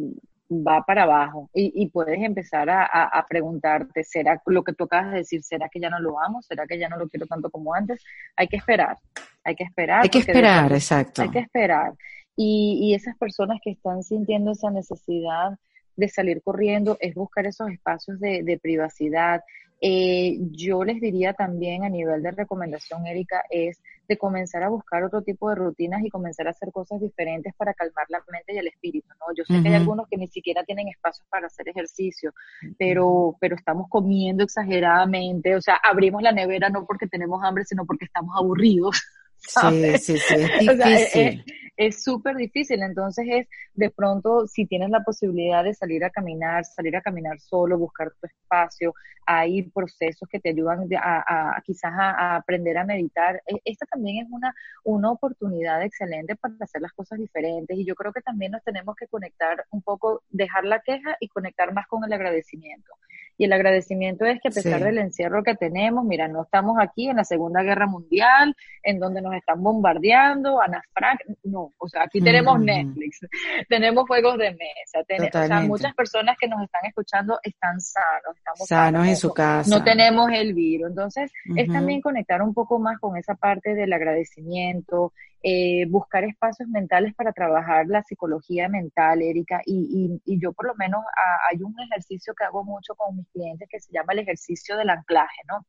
va 0.49 0.83
para 0.83 1.03
abajo 1.03 1.49
y, 1.53 1.87
puedes 1.89 2.21
empezar 2.21 2.69
a, 2.69 3.25
preguntarte, 3.27 4.03
¿será 4.03 4.41
lo 4.45 4.63
que 4.63 4.73
tú 4.73 4.83
acabas 4.83 5.11
de 5.11 5.17
decir? 5.19 5.43
¿Será 5.43 5.69
que 5.69 5.79
ya 5.79 5.89
no 5.89 5.99
lo 5.99 6.19
amo? 6.19 6.41
¿Será 6.41 6.67
que 6.67 6.77
ya 6.77 6.87
no 6.89 6.97
lo 6.97 7.07
quiero 7.07 7.25
tanto 7.25 7.49
como 7.49 7.73
antes? 7.73 8.03
Hay 8.35 8.47
que 8.47 8.57
esperar, 8.57 8.97
hay 9.43 9.55
que 9.55 9.63
esperar. 9.63 10.03
Hay 10.03 10.09
que 10.09 10.19
esperar, 10.19 10.71
exacto. 10.71 11.21
Hay 11.21 11.29
que 11.29 11.39
esperar. 11.39 11.93
Y, 12.35 12.93
esas 12.93 13.17
personas 13.17 13.59
que 13.63 13.71
están 13.71 14.03
sintiendo 14.03 14.51
esa 14.51 14.69
necesidad 14.69 15.57
de 15.95 16.09
salir 16.09 16.41
corriendo 16.43 16.97
es 16.99 17.15
buscar 17.15 17.47
esos 17.47 17.69
espacios 17.69 18.19
de, 18.19 18.43
de 18.43 18.59
privacidad, 18.59 19.41
eh, 19.87 20.39
yo 20.49 20.83
les 20.83 20.99
diría 20.99 21.33
también 21.33 21.83
a 21.83 21.89
nivel 21.89 22.23
de 22.23 22.31
recomendación, 22.31 23.05
Erika, 23.05 23.43
es 23.51 23.79
de 24.07 24.17
comenzar 24.17 24.63
a 24.63 24.69
buscar 24.69 25.03
otro 25.03 25.21
tipo 25.21 25.47
de 25.47 25.57
rutinas 25.57 26.03
y 26.03 26.09
comenzar 26.09 26.47
a 26.47 26.49
hacer 26.49 26.71
cosas 26.71 26.99
diferentes 26.99 27.53
para 27.55 27.75
calmar 27.75 28.07
la 28.09 28.17
mente 28.31 28.55
y 28.55 28.57
el 28.57 28.65
espíritu, 28.65 29.09
¿no? 29.19 29.27
Yo 29.37 29.43
sé 29.45 29.61
que 29.61 29.69
hay 29.69 29.75
algunos 29.75 30.07
que 30.07 30.17
ni 30.17 30.27
siquiera 30.27 30.63
tienen 30.63 30.87
espacios 30.87 31.27
para 31.29 31.45
hacer 31.45 31.69
ejercicio, 31.69 32.33
pero, 32.79 33.37
pero 33.39 33.55
estamos 33.55 33.85
comiendo 33.87 34.43
exageradamente, 34.43 35.55
o 35.55 35.61
sea, 35.61 35.75
abrimos 35.75 36.23
la 36.23 36.31
nevera 36.31 36.69
no 36.69 36.83
porque 36.87 37.05
tenemos 37.05 37.43
hambre, 37.43 37.63
sino 37.63 37.85
porque 37.85 38.05
estamos 38.05 38.35
aburridos. 38.35 38.99
Sí, 39.37 39.97
sí, 39.99 40.17
sí, 40.17 40.33
es 40.33 40.59
difícil 40.59 41.43
es 41.45 41.64
súper 42.03 42.35
difícil. 42.35 42.81
Entonces 42.83 43.25
es, 43.29 43.47
de 43.73 43.89
pronto, 43.89 44.47
si 44.47 44.65
tienes 44.65 44.89
la 44.89 45.03
posibilidad 45.03 45.63
de 45.63 45.73
salir 45.73 46.03
a 46.05 46.09
caminar, 46.09 46.65
salir 46.65 46.95
a 46.95 47.01
caminar 47.01 47.39
solo, 47.39 47.77
buscar 47.77 48.11
tu 48.19 48.27
espacio, 48.27 48.93
hay 49.25 49.63
procesos 49.71 50.29
que 50.29 50.39
te 50.39 50.49
ayudan 50.49 50.87
a, 50.97 51.61
quizás 51.65 51.91
a, 51.95 52.35
aprender 52.35 52.77
a 52.77 52.85
meditar. 52.85 53.41
E, 53.47 53.59
esta 53.65 53.85
también 53.87 54.25
es 54.25 54.31
una, 54.31 54.53
una 54.83 55.11
oportunidad 55.11 55.83
excelente 55.83 56.35
para 56.35 56.55
hacer 56.61 56.81
las 56.81 56.93
cosas 56.93 57.19
diferentes 57.19 57.77
y 57.77 57.85
yo 57.85 57.95
creo 57.95 58.13
que 58.13 58.21
también 58.21 58.51
nos 58.51 58.63
tenemos 58.63 58.95
que 58.95 59.07
conectar 59.07 59.65
un 59.71 59.81
poco, 59.81 60.23
dejar 60.29 60.65
la 60.65 60.81
queja 60.81 61.17
y 61.19 61.27
conectar 61.27 61.73
más 61.73 61.87
con 61.87 62.03
el 62.03 62.13
agradecimiento. 62.13 62.93
Y 63.37 63.45
el 63.45 63.53
agradecimiento 63.53 64.25
es 64.25 64.39
que 64.41 64.47
a 64.47 64.51
pesar 64.51 64.83
del 64.83 64.97
encierro 64.97 65.43
que 65.43 65.55
tenemos, 65.55 66.05
mira, 66.05 66.27
no 66.27 66.43
estamos 66.43 66.77
aquí 66.79 67.09
en 67.09 67.17
la 67.17 67.23
Segunda 67.23 67.63
Guerra 67.63 67.85
Mundial, 67.85 68.55
en 68.83 68.99
donde 68.99 69.21
nos 69.21 69.33
están 69.35 69.61
bombardeando, 69.61 70.61
Ana 70.61 70.81
Frank, 70.93 71.19
no, 71.43 71.73
o 71.77 71.89
sea, 71.89 72.03
aquí 72.03 72.21
tenemos 72.21 72.59
Netflix, 72.59 73.19
tenemos 73.69 74.05
juegos 74.07 74.37
de 74.37 74.51
mesa, 74.51 75.01
o 75.01 75.47
sea, 75.47 75.61
muchas 75.61 75.93
personas 75.93 76.37
que 76.39 76.47
nos 76.47 76.61
están 76.63 76.85
escuchando 76.85 77.39
están 77.43 77.79
sanos, 77.81 78.37
estamos 78.37 78.67
sanos 78.67 79.07
en 79.07 79.17
su 79.17 79.33
casa. 79.33 79.69
No 79.69 79.83
tenemos 79.83 80.31
el 80.31 80.53
virus, 80.53 80.89
entonces 80.89 81.31
es 81.55 81.67
también 81.67 82.01
conectar 82.01 82.41
un 82.41 82.53
poco 82.53 82.79
más 82.79 82.99
con 82.99 83.17
esa 83.17 83.35
parte 83.35 83.75
del 83.75 83.91
agradecimiento, 83.91 85.13
eh, 85.47 85.85
buscar 85.89 86.23
espacios 86.23 86.67
mentales 86.69 87.13
para 87.13 87.31
trabajar 87.31 87.85
la 87.85 88.01
psicología 88.01 88.67
mental, 88.67 89.21
Erika, 89.21 89.61
y, 89.63 90.19
y, 90.25 90.39
yo 90.39 90.53
por 90.53 90.65
lo 90.65 90.73
menos 90.73 91.03
hay 91.51 91.61
un 91.61 91.75
ejercicio 91.79 92.33
que 92.33 92.45
hago 92.45 92.63
mucho 92.63 92.95
con 92.95 93.15
mis 93.15 93.27
clientes 93.29 93.67
que 93.69 93.79
se 93.79 93.93
llama 93.93 94.13
el 94.13 94.19
ejercicio 94.19 94.75
del 94.75 94.89
anclaje, 94.89 95.41
¿no? 95.47 95.63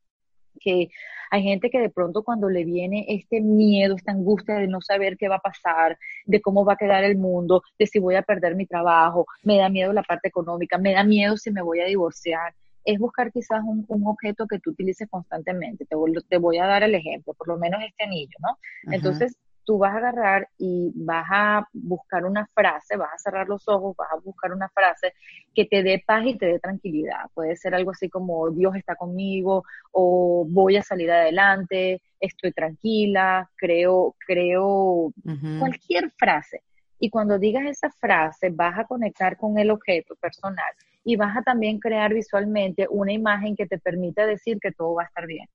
que 0.59 0.89
hay 1.31 1.43
gente 1.43 1.69
que 1.69 1.79
de 1.79 1.91
pronto 1.91 2.23
cuando 2.23 2.49
le 2.49 2.65
viene 2.65 3.05
este 3.09 3.43
miedo, 3.43 3.97
esta 3.97 4.13
angustia 4.13 4.55
de 4.55 4.67
no 4.67 4.81
saber 4.81 5.19
qué 5.19 5.29
va 5.29 5.37
a 5.37 5.41
pasar, 5.41 5.99
de 6.25 6.41
cómo 6.41 6.65
va 6.65 6.73
a 6.73 6.79
quedar 6.79 7.05
el 7.05 7.19
mundo, 7.19 7.63
de 7.79 7.87
si 7.87 7.99
voy 7.99 8.15
a 8.15 8.23
perder 8.23 8.57
mi 8.57 8.65
trabajo, 8.65 9.27
me 9.43 9.59
da 9.59 9.69
miedo 9.69 9.93
la 9.93 10.05
parte 10.05 10.29
económica, 10.29 10.79
me 10.79 10.95
da 10.95 11.05
miedo 11.05 11.37
si 11.37 11.51
me 11.51 11.61
voy 11.61 11.81
a 11.81 11.85
divorciar, 11.85 12.55
es 12.83 12.99
buscar 12.99 13.31
quizás 13.31 13.61
un, 13.63 13.85
objeto 14.07 14.47
que 14.47 14.59
tú 14.59 14.71
utilices 14.71 15.07
constantemente. 15.11 15.85
Te 15.85 15.97
voy, 16.39 16.57
a 16.57 16.65
dar 16.65 16.83
el 16.83 16.95
ejemplo, 16.95 17.35
por 17.35 17.49
lo 17.49 17.59
menos 17.59 17.83
este 17.83 18.05
anillo, 18.05 18.37
¿no? 18.41 18.57
Entonces, 18.91 19.37
tú 19.67 19.79
vas 19.79 19.93
a 19.93 19.99
agarrar 19.99 20.49
y 20.59 20.93
vas 20.95 21.27
a 21.29 21.69
buscar 21.73 22.25
una 22.25 22.47
frase, 22.55 22.97
vas 22.97 23.13
a 23.13 23.19
cerrar 23.19 23.49
los 23.49 23.69
ojos, 23.69 23.95
vas 23.97 24.09
a 24.13 24.21
buscar 24.25 24.53
una 24.53 24.69
frase 24.69 25.13
que 25.55 25.67
te 25.67 25.83
dé 25.83 26.03
paz 26.07 26.25
y 26.25 26.39
te 26.39 26.47
dé 26.47 26.59
tranquilidad. 26.61 27.29
Puede 27.35 27.57
ser 27.57 27.75
algo 27.75 27.91
así 27.91 28.09
como 28.09 28.49
Dios 28.51 28.77
está 28.77 28.95
conmigo 28.95 29.65
o 29.91 30.47
voy 30.49 30.77
a 30.77 30.83
salir 30.83 31.11
adelante, 31.11 32.01
estoy 32.21 32.53
tranquila, 32.53 33.51
creo, 33.57 34.15
creo, 34.25 35.13
cualquier 35.59 36.13
frase. 36.13 36.63
Y 36.99 37.11
cuando 37.11 37.39
digas 37.39 37.67
esa 37.67 37.91
frase, 37.91 38.51
vas 38.51 38.79
a 38.79 38.85
conectar 38.85 39.37
con 39.37 39.59
el 39.59 39.71
objeto 39.71 40.15
personal 40.15 40.73
y 41.05 41.17
vas 41.17 41.37
a 41.37 41.43
también 41.43 41.79
crear 41.81 42.15
visualmente 42.15 42.87
una 42.89 43.13
imagen 43.13 43.57
que 43.57 43.67
te 43.67 43.79
permita 43.79 44.25
decir 44.27 44.59
que 44.61 44.73
todo 44.73 44.95
va 44.95 45.03
a 45.03 45.07
estar 45.07 45.27
bien 45.27 45.47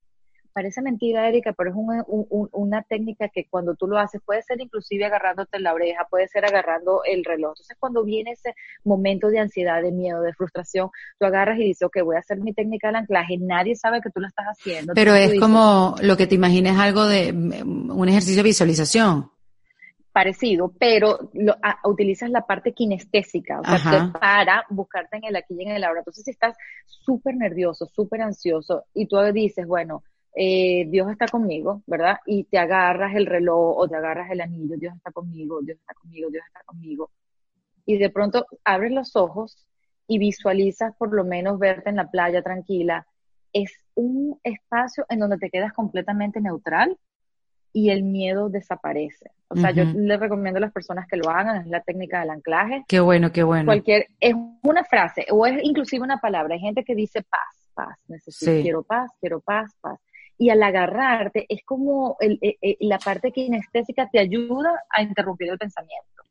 parece 0.53 0.81
mentira, 0.81 1.27
Erika, 1.27 1.53
pero 1.53 1.71
es 1.71 1.75
una 2.51 2.83
técnica 2.83 3.29
que 3.29 3.47
cuando 3.49 3.75
tú 3.75 3.87
lo 3.87 3.97
haces, 3.97 4.21
puede 4.25 4.41
ser 4.41 4.61
inclusive 4.61 5.05
agarrándote 5.05 5.59
la 5.59 5.73
oreja, 5.73 6.07
puede 6.09 6.27
ser 6.27 6.45
agarrando 6.45 7.01
el 7.05 7.23
reloj. 7.23 7.51
Entonces, 7.51 7.77
cuando 7.79 8.03
viene 8.03 8.31
ese 8.31 8.53
momento 8.83 9.29
de 9.29 9.39
ansiedad, 9.39 9.81
de 9.81 9.91
miedo, 9.91 10.21
de 10.21 10.33
frustración, 10.33 10.89
tú 11.19 11.25
agarras 11.25 11.59
y 11.59 11.63
dices, 11.63 11.83
ok, 11.83 11.97
voy 12.03 12.15
a 12.15 12.19
hacer 12.19 12.39
mi 12.39 12.53
técnica 12.53 12.87
del 12.87 12.97
anclaje, 12.97 13.37
nadie 13.37 13.75
sabe 13.75 14.01
que 14.01 14.09
tú 14.09 14.19
lo 14.19 14.27
estás 14.27 14.45
haciendo. 14.45 14.93
Pero 14.93 15.15
es 15.15 15.39
como 15.39 15.95
lo 16.01 16.17
que 16.17 16.27
te 16.27 16.35
imaginas 16.35 16.79
algo 16.79 17.05
de 17.05 17.31
un 17.31 18.09
ejercicio 18.09 18.43
de 18.43 18.49
visualización 18.49 19.31
parecido, 20.11 20.73
pero 20.77 21.31
lo, 21.33 21.55
utilizas 21.85 22.29
la 22.29 22.45
parte 22.45 22.73
kinestésica, 22.73 23.61
o 23.61 23.77
sea, 23.77 24.11
para 24.19 24.65
buscarte 24.69 25.17
en 25.17 25.25
el 25.25 25.35
aquí 25.35 25.55
y 25.57 25.63
en 25.63 25.71
el 25.71 25.83
ahora. 25.83 25.99
Entonces, 26.01 26.25
si 26.25 26.31
estás 26.31 26.55
súper 26.85 27.35
nervioso, 27.35 27.85
súper 27.85 28.21
ansioso, 28.21 28.85
y 28.93 29.07
tú 29.07 29.17
dices, 29.33 29.65
bueno, 29.65 30.03
eh, 30.33 30.85
Dios 30.87 31.11
está 31.11 31.27
conmigo, 31.27 31.81
¿verdad? 31.85 32.19
Y 32.25 32.45
te 32.45 32.57
agarras 32.57 33.15
el 33.15 33.25
reloj 33.25 33.77
o 33.77 33.87
te 33.87 33.97
agarras 33.97 34.31
el 34.31 34.41
anillo, 34.41 34.77
Dios 34.77 34.95
está 34.95 35.11
conmigo, 35.11 35.61
Dios 35.61 35.77
está 35.79 35.93
conmigo, 35.93 36.29
Dios 36.29 36.43
está 36.47 36.61
conmigo. 36.65 37.11
Y 37.85 37.97
de 37.97 38.09
pronto 38.09 38.45
abres 38.63 38.91
los 38.91 39.15
ojos 39.15 39.65
y 40.07 40.19
visualizas 40.19 40.95
por 40.95 41.13
lo 41.13 41.25
menos 41.25 41.59
verte 41.59 41.89
en 41.89 41.97
la 41.97 42.09
playa 42.09 42.41
tranquila. 42.41 43.05
Es 43.51 43.73
un 43.95 44.39
espacio 44.43 45.05
en 45.09 45.19
donde 45.19 45.37
te 45.37 45.49
quedas 45.49 45.73
completamente 45.73 46.39
neutral 46.39 46.97
y 47.73 47.89
el 47.89 48.03
miedo 48.03 48.49
desaparece. 48.49 49.31
O 49.49 49.55
sea, 49.57 49.71
yo 49.71 49.83
le 49.83 50.15
recomiendo 50.15 50.57
a 50.57 50.61
las 50.61 50.71
personas 50.71 51.07
que 51.07 51.17
lo 51.17 51.29
hagan, 51.29 51.57
es 51.57 51.67
la 51.67 51.81
técnica 51.81 52.21
del 52.21 52.29
anclaje. 52.29 52.85
Qué 52.87 53.01
bueno, 53.01 53.33
qué 53.33 53.43
bueno. 53.43 53.65
Cualquier, 53.65 54.07
es 54.19 54.33
una 54.63 54.85
frase 54.85 55.25
o 55.29 55.45
es 55.45 55.61
inclusive 55.63 56.03
una 56.03 56.17
palabra. 56.17 56.55
Hay 56.55 56.61
gente 56.61 56.85
que 56.85 56.95
dice 56.95 57.21
paz, 57.21 57.69
paz, 57.73 57.97
necesito, 58.07 58.61
quiero 58.61 58.83
paz, 58.83 59.11
quiero 59.19 59.41
paz, 59.41 59.75
paz 59.81 59.99
y 60.41 60.49
al 60.49 60.63
agarrarte 60.63 61.45
es 61.47 61.59
como 61.63 62.17
el, 62.19 62.39
eh, 62.41 62.57
eh, 62.63 62.77
la 62.79 62.97
parte 62.97 63.31
kinestésica 63.31 64.09
te 64.11 64.17
ayuda 64.17 64.71
a 64.89 65.03
interrumpir 65.03 65.51
el 65.51 65.57
pensamiento. 65.59 66.23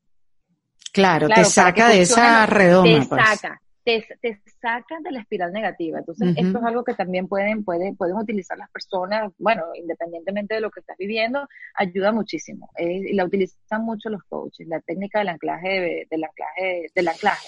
Claro, 0.93 1.29
te 1.29 1.45
saca 1.45 1.89
de 1.91 2.03
esa 2.03 2.45
redoma. 2.45 2.89
Te 2.89 3.07
pues. 3.07 3.23
saca, 3.25 3.63
te, 3.85 4.05
te, 4.21 4.43
saca 4.61 4.97
de 5.05 5.13
la 5.13 5.21
espiral 5.21 5.53
negativa. 5.53 6.01
Entonces, 6.01 6.35
esto 6.37 6.59
es 6.59 6.65
algo 6.65 6.83
que 6.83 6.95
también 6.95 7.29
pueden, 7.29 7.65
pueden, 7.65 7.95
pueden 7.95 8.17
utilizar 8.17 8.59
las 8.59 8.69
personas, 8.71 9.33
bueno, 9.39 9.63
independientemente 9.77 10.57
de 10.57 10.61
lo 10.61 10.73
que 10.73 10.81
estás 10.81 10.97
viviendo, 10.99 11.47
ayuda 11.77 12.11
muchísimo. 12.11 12.69
y 12.81 13.13
la 13.13 13.25
utilizan 13.25 13.85
mucho 13.85 14.09
los 14.09 14.25
coaches, 14.25 14.67
la 14.67 14.81
técnica 14.81 15.21
del 15.21 15.29
anclaje, 15.29 16.09
del 16.11 16.25
anclaje, 16.25 16.87
del 16.93 17.07
anclaje. 17.07 17.47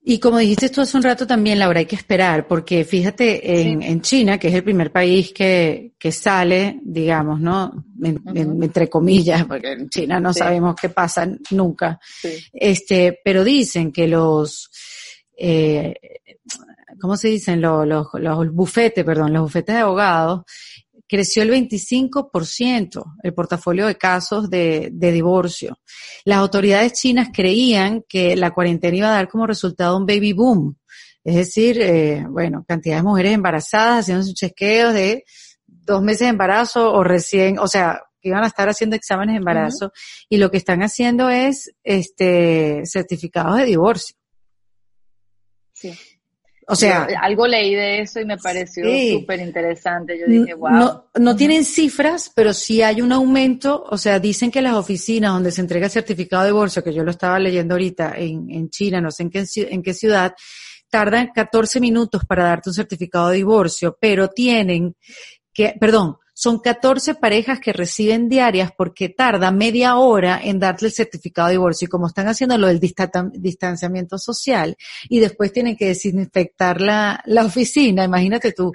Y 0.00 0.18
como 0.18 0.38
dijiste 0.38 0.70
tú 0.70 0.80
hace 0.80 0.96
un 0.96 1.02
rato 1.02 1.26
también, 1.26 1.58
Laura, 1.58 1.80
hay 1.80 1.86
que 1.86 1.96
esperar, 1.96 2.46
porque 2.46 2.84
fíjate, 2.84 3.60
en, 3.60 3.82
en 3.82 4.00
China, 4.00 4.38
que 4.38 4.48
es 4.48 4.54
el 4.54 4.64
primer 4.64 4.90
país 4.90 5.32
que, 5.32 5.92
que 5.98 6.12
sale, 6.12 6.80
digamos, 6.82 7.40
¿no? 7.40 7.84
entre 8.02 8.88
comillas, 8.88 9.44
porque 9.44 9.72
en 9.72 9.88
China 9.88 10.20
no 10.20 10.32
sabemos 10.32 10.76
qué 10.80 10.88
pasa 10.88 11.28
nunca. 11.50 12.00
Este, 12.52 13.20
pero 13.22 13.44
dicen 13.44 13.92
que 13.92 14.06
los, 14.06 14.70
eh, 15.36 15.94
¿cómo 17.00 17.16
se 17.16 17.28
dicen? 17.28 17.60
Los, 17.60 17.86
los, 17.86 18.06
los 18.14 18.52
bufetes, 18.52 19.04
perdón, 19.04 19.32
los 19.32 19.42
bufetes 19.42 19.74
de 19.74 19.80
abogados, 19.82 20.42
creció 21.08 21.42
el 21.42 21.50
25% 21.50 23.02
el 23.22 23.34
portafolio 23.34 23.86
de 23.86 23.96
casos 23.96 24.50
de, 24.50 24.90
divorcio. 24.92 25.78
Las 26.24 26.38
autoridades 26.38 26.92
chinas 26.92 27.30
creían 27.32 28.04
que 28.08 28.36
la 28.36 28.50
cuarentena 28.50 28.96
iba 28.96 29.08
a 29.08 29.16
dar 29.16 29.28
como 29.28 29.46
resultado 29.46 29.96
un 29.96 30.06
baby 30.06 30.32
boom. 30.32 30.76
Es 31.24 31.34
decir, 31.34 31.80
eh, 31.80 32.24
bueno, 32.28 32.64
cantidad 32.66 32.96
de 32.96 33.02
mujeres 33.02 33.32
embarazadas 33.32 34.00
haciendo 34.00 34.22
sus 34.22 34.34
chequeos 34.34 34.94
de 34.94 35.24
dos 35.66 36.02
meses 36.02 36.20
de 36.20 36.28
embarazo 36.28 36.92
o 36.92 37.02
recién, 37.02 37.58
o 37.58 37.66
sea, 37.66 38.02
que 38.20 38.28
iban 38.28 38.44
a 38.44 38.48
estar 38.48 38.68
haciendo 38.68 38.96
exámenes 38.96 39.34
de 39.34 39.38
embarazo 39.38 39.92
y 40.28 40.36
lo 40.38 40.50
que 40.50 40.56
están 40.58 40.82
haciendo 40.82 41.30
es 41.30 41.72
este 41.84 42.82
certificados 42.84 43.56
de 43.56 43.64
divorcio. 43.64 44.16
Sí. 45.72 45.96
O 46.70 46.76
sea, 46.76 47.08
algo 47.22 47.46
leí 47.46 47.74
de 47.74 48.00
eso 48.00 48.20
y 48.20 48.26
me 48.26 48.36
pareció 48.36 48.84
súper 49.18 49.40
interesante. 49.40 50.18
Yo 50.18 50.26
dije, 50.26 50.52
wow. 50.52 50.70
No, 50.70 51.04
no 51.18 51.34
tienen 51.34 51.64
cifras, 51.64 52.30
pero 52.34 52.52
sí 52.52 52.82
hay 52.82 53.00
un 53.00 53.10
aumento. 53.10 53.84
O 53.88 53.96
sea, 53.96 54.18
dicen 54.18 54.50
que 54.50 54.60
las 54.60 54.74
oficinas 54.74 55.32
donde 55.32 55.50
se 55.50 55.62
entrega 55.62 55.86
el 55.86 55.92
certificado 55.92 56.42
de 56.42 56.50
divorcio, 56.50 56.84
que 56.84 56.92
yo 56.92 57.02
lo 57.04 57.10
estaba 57.10 57.38
leyendo 57.38 57.72
ahorita 57.72 58.12
en, 58.18 58.50
en 58.50 58.68
China, 58.68 59.00
no 59.00 59.10
sé 59.10 59.22
en 59.22 59.30
qué, 59.30 59.44
en 59.56 59.82
qué 59.82 59.94
ciudad, 59.94 60.34
tardan 60.90 61.30
14 61.34 61.80
minutos 61.80 62.22
para 62.26 62.44
darte 62.44 62.68
un 62.68 62.74
certificado 62.74 63.30
de 63.30 63.36
divorcio, 63.36 63.96
pero 63.98 64.28
tienen 64.28 64.94
que, 65.54 65.74
perdón, 65.80 66.18
son 66.40 66.60
14 66.60 67.16
parejas 67.16 67.58
que 67.58 67.72
reciben 67.72 68.28
diarias 68.28 68.70
porque 68.76 69.08
tarda 69.08 69.50
media 69.50 69.96
hora 69.96 70.40
en 70.40 70.60
darle 70.60 70.86
el 70.86 70.94
certificado 70.94 71.48
de 71.48 71.54
divorcio 71.54 71.86
y 71.86 71.88
como 71.88 72.06
están 72.06 72.28
haciendo 72.28 72.56
lo 72.56 72.68
del 72.68 72.78
distanciamiento 72.78 74.18
social 74.18 74.76
y 75.08 75.18
después 75.18 75.52
tienen 75.52 75.76
que 75.76 75.86
desinfectar 75.86 76.80
la, 76.80 77.20
la 77.26 77.44
oficina, 77.44 78.04
imagínate 78.04 78.52
tú 78.52 78.72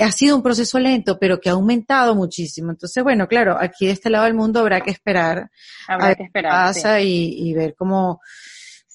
ha 0.00 0.12
sido 0.12 0.36
un 0.36 0.42
proceso 0.42 0.78
lento, 0.78 1.18
pero 1.18 1.40
que 1.40 1.48
ha 1.48 1.52
aumentado 1.52 2.14
muchísimo. 2.14 2.70
Entonces, 2.70 3.02
bueno, 3.02 3.26
claro, 3.26 3.56
aquí 3.58 3.86
de 3.86 3.92
este 3.92 4.10
lado 4.10 4.26
del 4.26 4.34
mundo 4.34 4.60
habrá 4.60 4.80
que 4.80 4.92
esperar 4.92 5.50
habrá 5.88 6.14
que 6.14 6.24
esperar, 6.24 6.52
pasa 6.52 7.00
y, 7.00 7.52
ver 7.54 7.74
cómo, 7.76 8.20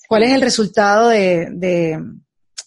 cuál 0.08 0.24
es 0.24 0.32
el 0.32 0.42
resultado 0.42 1.10
de, 1.10 2.00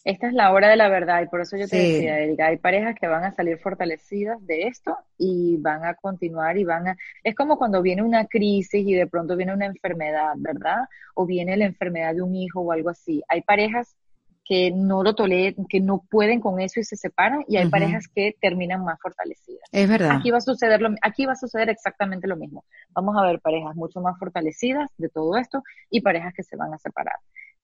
Esta 0.07 0.29
es 0.29 0.35
la 0.35 0.53
hora 0.53 0.69
de 0.69 0.77
la 0.77 0.89
verdad 0.89 1.21
y 1.21 1.27
por 1.27 1.41
eso 1.41 1.57
yo 1.57 1.67
te 1.67 1.77
decía, 1.77 2.21
Erika, 2.21 2.47
hay 2.47 2.59
parejas 2.59 2.95
que 2.95 3.09
van 3.09 3.25
a 3.25 3.33
salir 3.33 3.59
fortalecidas 3.59 4.39
de 4.47 4.69
esto 4.69 4.97
y 5.19 5.57
van 5.57 5.85
a 5.85 5.95
continuar 5.95 6.57
y 6.59 6.63
van 6.63 6.87
a... 6.87 6.97
Es 7.25 7.35
como 7.35 7.59
cuando 7.59 7.83
viene 7.83 8.05
una 8.05 8.25
crisis 8.27 8.87
y 8.87 8.95
de 8.95 9.09
pronto 9.09 9.35
viene 9.37 9.53
una 9.53 9.67
enfermedad, 9.67 10.35
¿verdad? 10.37 10.85
O 11.17 11.27
viene 11.27 11.57
la 11.57 11.65
enfermedad 11.65 12.15
de 12.15 12.23
un 12.23 12.37
hijo 12.37 12.61
o 12.61 12.71
algo 12.71 12.91
así. 12.91 13.21
Hay 13.27 13.41
parejas 13.41 13.97
que 14.45 14.71
no 14.71 15.03
lo 15.03 15.17
toleran, 15.17 15.67
que 15.69 15.81
no 15.81 16.05
pueden 16.09 16.41
con 16.41 16.61
eso 16.61 16.79
y 16.79 16.85
se 16.85 16.95
separan, 16.95 17.45
y 17.49 17.57
hay 17.57 17.69
parejas 17.69 18.07
que 18.07 18.37
terminan 18.41 18.85
más 18.85 19.01
fortalecidas. 19.01 19.69
Es 19.73 19.89
verdad. 19.89 20.13
Aquí 20.13 20.31
va 20.31 20.39
a 20.39 20.41
suceder 20.41 20.81
lo, 20.81 20.95
aquí 21.03 21.27
va 21.27 21.33
a 21.33 21.37
suceder 21.37 21.69
exactamente 21.69 22.29
lo 22.29 22.37
mismo. 22.37 22.65
Vamos 22.91 23.17
a 23.19 23.23
ver 23.23 23.41
parejas 23.41 23.75
mucho 23.75 24.01
más 24.01 24.17
fortalecidas 24.21 24.89
de 24.99 25.09
todo 25.09 25.37
esto 25.37 25.65
y 25.91 26.01
parejas 26.01 26.33
que 26.33 26.45
se 26.45 26.55
van 26.55 26.73
a 26.73 26.79
separar. 26.79 27.17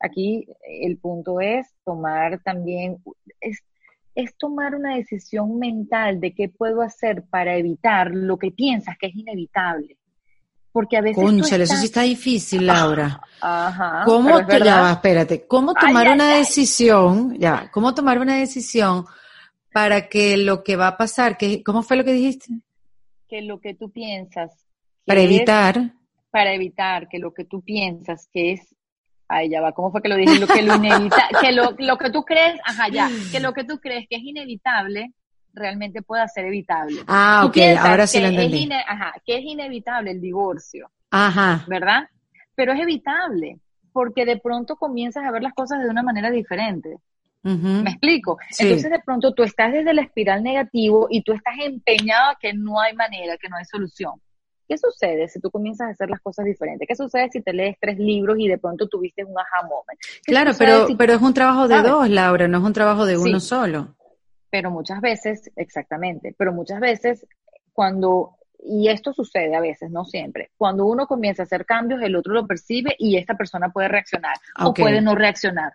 Aquí 0.02 0.46
el 0.62 0.98
punto 0.98 1.40
es 1.40 1.74
tomar 1.84 2.42
también 2.42 2.98
es, 3.40 3.62
es 4.14 4.36
tomar 4.36 4.74
una 4.74 4.96
decisión 4.96 5.58
mental 5.58 6.20
de 6.20 6.34
qué 6.34 6.48
puedo 6.48 6.82
hacer 6.82 7.22
para 7.30 7.56
evitar 7.56 8.10
lo 8.12 8.36
que 8.38 8.50
piensas 8.50 8.96
que 8.98 9.06
es 9.06 9.14
inevitable 9.14 9.96
porque 10.72 10.96
a 10.96 11.02
veces. 11.02 11.22
Cónchale, 11.22 11.64
eso 11.64 11.76
sí 11.76 11.84
está 11.84 12.02
difícil, 12.02 12.66
Laura. 12.66 13.20
Ajá. 13.40 14.02
¿Cómo, 14.04 14.40
ya 14.48 14.92
espérate, 14.92 15.46
¿cómo 15.46 15.74
tomar 15.74 16.10
una 16.12 16.36
decisión, 16.36 17.38
ya, 17.38 17.70
cómo 17.70 17.94
tomar 17.94 18.18
una 18.18 18.36
decisión 18.36 19.04
para 19.72 20.08
que 20.08 20.36
lo 20.36 20.64
que 20.64 20.76
va 20.76 20.88
a 20.88 20.96
pasar, 20.96 21.36
que, 21.36 21.62
¿cómo 21.62 21.82
fue 21.82 21.96
lo 21.96 22.04
que 22.04 22.12
dijiste? 22.12 22.46
Que 23.28 23.42
lo 23.42 23.60
que 23.60 23.74
tú 23.74 23.90
piensas. 23.90 24.50
Para 25.04 25.20
evitar. 25.20 25.94
para 26.30 26.54
evitar 26.54 27.08
que 27.08 27.18
lo 27.18 27.34
que 27.34 27.44
tú 27.44 27.60
piensas 27.60 28.28
que 28.32 28.52
es 28.52 28.74
Ay, 29.34 29.48
ya 29.48 29.62
va, 29.62 29.72
¿cómo 29.72 29.90
fue 29.90 30.02
que 30.02 30.10
lo 30.10 30.16
dije? 30.16 30.38
Lo 30.38 30.46
que 30.46 30.62
lo 30.62 30.74
que 31.40 31.52
lo, 31.52 31.74
lo 31.78 31.96
que 31.96 32.10
tú 32.10 32.22
crees, 32.22 32.60
ajá, 32.64 32.88
ya, 32.88 33.08
que 33.30 33.40
lo 33.40 33.54
que 33.54 33.64
tú 33.64 33.78
crees 33.80 34.06
que 34.08 34.16
es 34.16 34.22
inevitable, 34.22 35.12
realmente 35.54 36.02
pueda 36.02 36.28
ser 36.28 36.44
evitable. 36.44 37.00
Ah, 37.06 37.44
ok, 37.46 37.56
ahora 37.78 38.06
sí 38.06 38.20
lo 38.20 38.28
entendí. 38.28 38.68
ajá, 38.86 39.14
que 39.24 39.38
es 39.38 39.44
inevitable 39.44 40.10
el 40.10 40.20
divorcio. 40.20 40.90
Ajá. 41.10 41.64
¿Verdad? 41.66 42.08
Pero 42.54 42.72
es 42.72 42.80
evitable, 42.80 43.58
porque 43.92 44.26
de 44.26 44.38
pronto 44.38 44.76
comienzas 44.76 45.24
a 45.24 45.30
ver 45.30 45.42
las 45.42 45.54
cosas 45.54 45.82
de 45.82 45.88
una 45.88 46.02
manera 46.02 46.30
diferente. 46.30 46.98
¿Me 47.42 47.90
explico? 47.90 48.38
Entonces 48.58 48.90
de 48.90 49.00
pronto 49.00 49.32
tú 49.34 49.42
estás 49.42 49.72
desde 49.72 49.94
la 49.94 50.02
espiral 50.02 50.42
negativo 50.44 51.08
y 51.10 51.22
tú 51.22 51.32
estás 51.32 51.54
empeñado 51.58 52.34
que 52.38 52.52
no 52.52 52.80
hay 52.80 52.94
manera, 52.94 53.36
que 53.36 53.48
no 53.48 53.56
hay 53.56 53.64
solución. 53.64 54.12
¿Qué 54.68 54.78
sucede 54.78 55.28
si 55.28 55.40
tú 55.40 55.50
comienzas 55.50 55.88
a 55.88 55.90
hacer 55.90 56.08
las 56.08 56.20
cosas 56.20 56.44
diferentes? 56.44 56.86
¿Qué 56.88 56.94
sucede 56.94 57.28
si 57.30 57.42
te 57.42 57.52
lees 57.52 57.76
tres 57.80 57.98
libros 57.98 58.36
y 58.38 58.48
de 58.48 58.58
pronto 58.58 58.88
tuviste 58.88 59.24
un 59.24 59.38
aha 59.38 59.62
moment? 59.62 60.00
Claro, 60.24 60.52
pero, 60.58 60.86
pero 60.96 61.14
es 61.14 61.20
un 61.20 61.34
trabajo 61.34 61.68
de 61.68 61.82
dos, 61.82 62.08
Laura, 62.08 62.48
no 62.48 62.58
es 62.58 62.64
un 62.64 62.72
trabajo 62.72 63.04
de 63.04 63.18
uno 63.18 63.40
solo 63.40 63.94
pero 64.52 64.70
muchas 64.70 65.00
veces, 65.00 65.50
exactamente, 65.56 66.34
pero 66.36 66.52
muchas 66.52 66.78
veces 66.78 67.26
cuando, 67.72 68.36
y 68.62 68.88
esto 68.88 69.14
sucede 69.14 69.56
a 69.56 69.62
veces, 69.62 69.90
no 69.90 70.04
siempre, 70.04 70.50
cuando 70.58 70.84
uno 70.84 71.06
comienza 71.06 71.42
a 71.42 71.44
hacer 71.44 71.64
cambios, 71.64 72.02
el 72.02 72.14
otro 72.14 72.34
lo 72.34 72.46
percibe 72.46 72.94
y 72.98 73.16
esta 73.16 73.34
persona 73.34 73.70
puede 73.70 73.88
reaccionar 73.88 74.36
o 74.62 74.74
puede 74.74 75.00
no 75.00 75.14
reaccionar. 75.14 75.72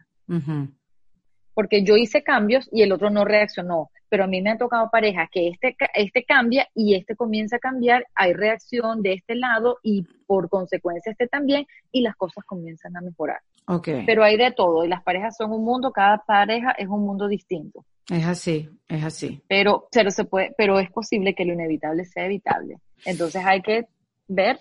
Porque 1.55 1.83
yo 1.83 1.97
hice 1.97 2.21
cambios 2.21 2.69
y 2.71 2.83
el 2.83 2.91
otro 2.91 3.09
no 3.09 3.25
reaccionó, 3.25 3.89
pero 4.09 4.23
a 4.23 4.27
mí 4.27 4.41
me 4.41 4.51
ha 4.51 4.57
tocado 4.57 4.89
pareja 4.89 5.27
que 5.31 5.49
este, 5.49 5.75
este 5.93 6.23
cambia 6.23 6.67
y 6.73 6.95
este 6.95 7.15
comienza 7.15 7.57
a 7.57 7.59
cambiar, 7.59 8.05
hay 8.15 8.33
reacción 8.33 9.01
de 9.01 9.13
este 9.13 9.35
lado 9.35 9.77
y 9.83 10.03
por 10.25 10.49
consecuencia 10.49 11.11
este 11.11 11.27
también 11.27 11.65
y 11.91 12.01
las 12.01 12.15
cosas 12.15 12.43
comienzan 12.45 12.95
a 12.97 13.01
mejorar. 13.01 13.39
Okay. 13.65 14.05
Pero 14.05 14.23
hay 14.23 14.37
de 14.37 14.51
todo 14.51 14.85
y 14.85 14.87
las 14.87 15.03
parejas 15.03 15.35
son 15.37 15.51
un 15.51 15.63
mundo, 15.63 15.91
cada 15.91 16.19
pareja 16.19 16.71
es 16.71 16.87
un 16.87 17.01
mundo 17.01 17.27
distinto. 17.27 17.83
Es 18.09 18.25
así, 18.25 18.69
es 18.87 19.03
así. 19.03 19.41
Pero, 19.49 19.87
pero 19.91 20.11
se 20.11 20.23
puede, 20.23 20.53
pero 20.57 20.79
es 20.79 20.89
posible 20.89 21.35
que 21.35 21.43
lo 21.43 21.53
inevitable 21.53 22.05
sea 22.05 22.25
evitable. 22.25 22.77
Entonces 23.05 23.43
hay 23.45 23.61
que 23.61 23.87
ver 24.27 24.59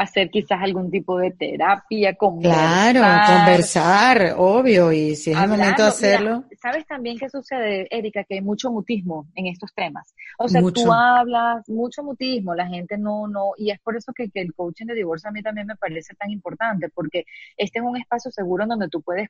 hacer 0.00 0.30
quizás 0.30 0.62
algún 0.62 0.90
tipo 0.90 1.18
de 1.18 1.30
terapia, 1.30 2.14
conversar. 2.14 2.96
Claro, 2.96 3.36
conversar, 3.36 4.34
obvio, 4.38 4.92
y 4.92 5.14
si 5.14 5.32
es 5.32 5.38
el 5.38 5.48
momento 5.48 5.82
de 5.82 5.88
hacerlo. 5.88 6.44
¿Sabes 6.58 6.86
también 6.86 7.18
qué 7.18 7.28
sucede, 7.28 7.86
Erika? 7.90 8.24
Que 8.24 8.36
hay 8.36 8.40
mucho 8.40 8.70
mutismo 8.70 9.26
en 9.34 9.48
estos 9.48 9.74
temas. 9.74 10.14
O 10.38 10.48
sea, 10.48 10.62
tú 10.62 10.90
hablas, 10.90 11.68
mucho 11.68 12.02
mutismo, 12.02 12.54
la 12.54 12.66
gente 12.66 12.96
no, 12.96 13.28
no, 13.28 13.50
y 13.58 13.70
es 13.70 13.80
por 13.80 13.94
eso 13.94 14.14
que, 14.14 14.30
que, 14.30 14.40
el 14.40 14.54
coaching 14.54 14.86
de 14.86 14.94
divorcio 14.94 15.28
a 15.28 15.32
mí 15.32 15.42
también 15.42 15.66
me 15.66 15.76
parece 15.76 16.14
tan 16.14 16.30
importante, 16.30 16.88
porque 16.88 17.26
este 17.58 17.80
es 17.80 17.84
un 17.84 17.98
espacio 17.98 18.30
seguro 18.30 18.62
en 18.62 18.70
donde 18.70 18.88
tú 18.88 19.02
puedes 19.02 19.28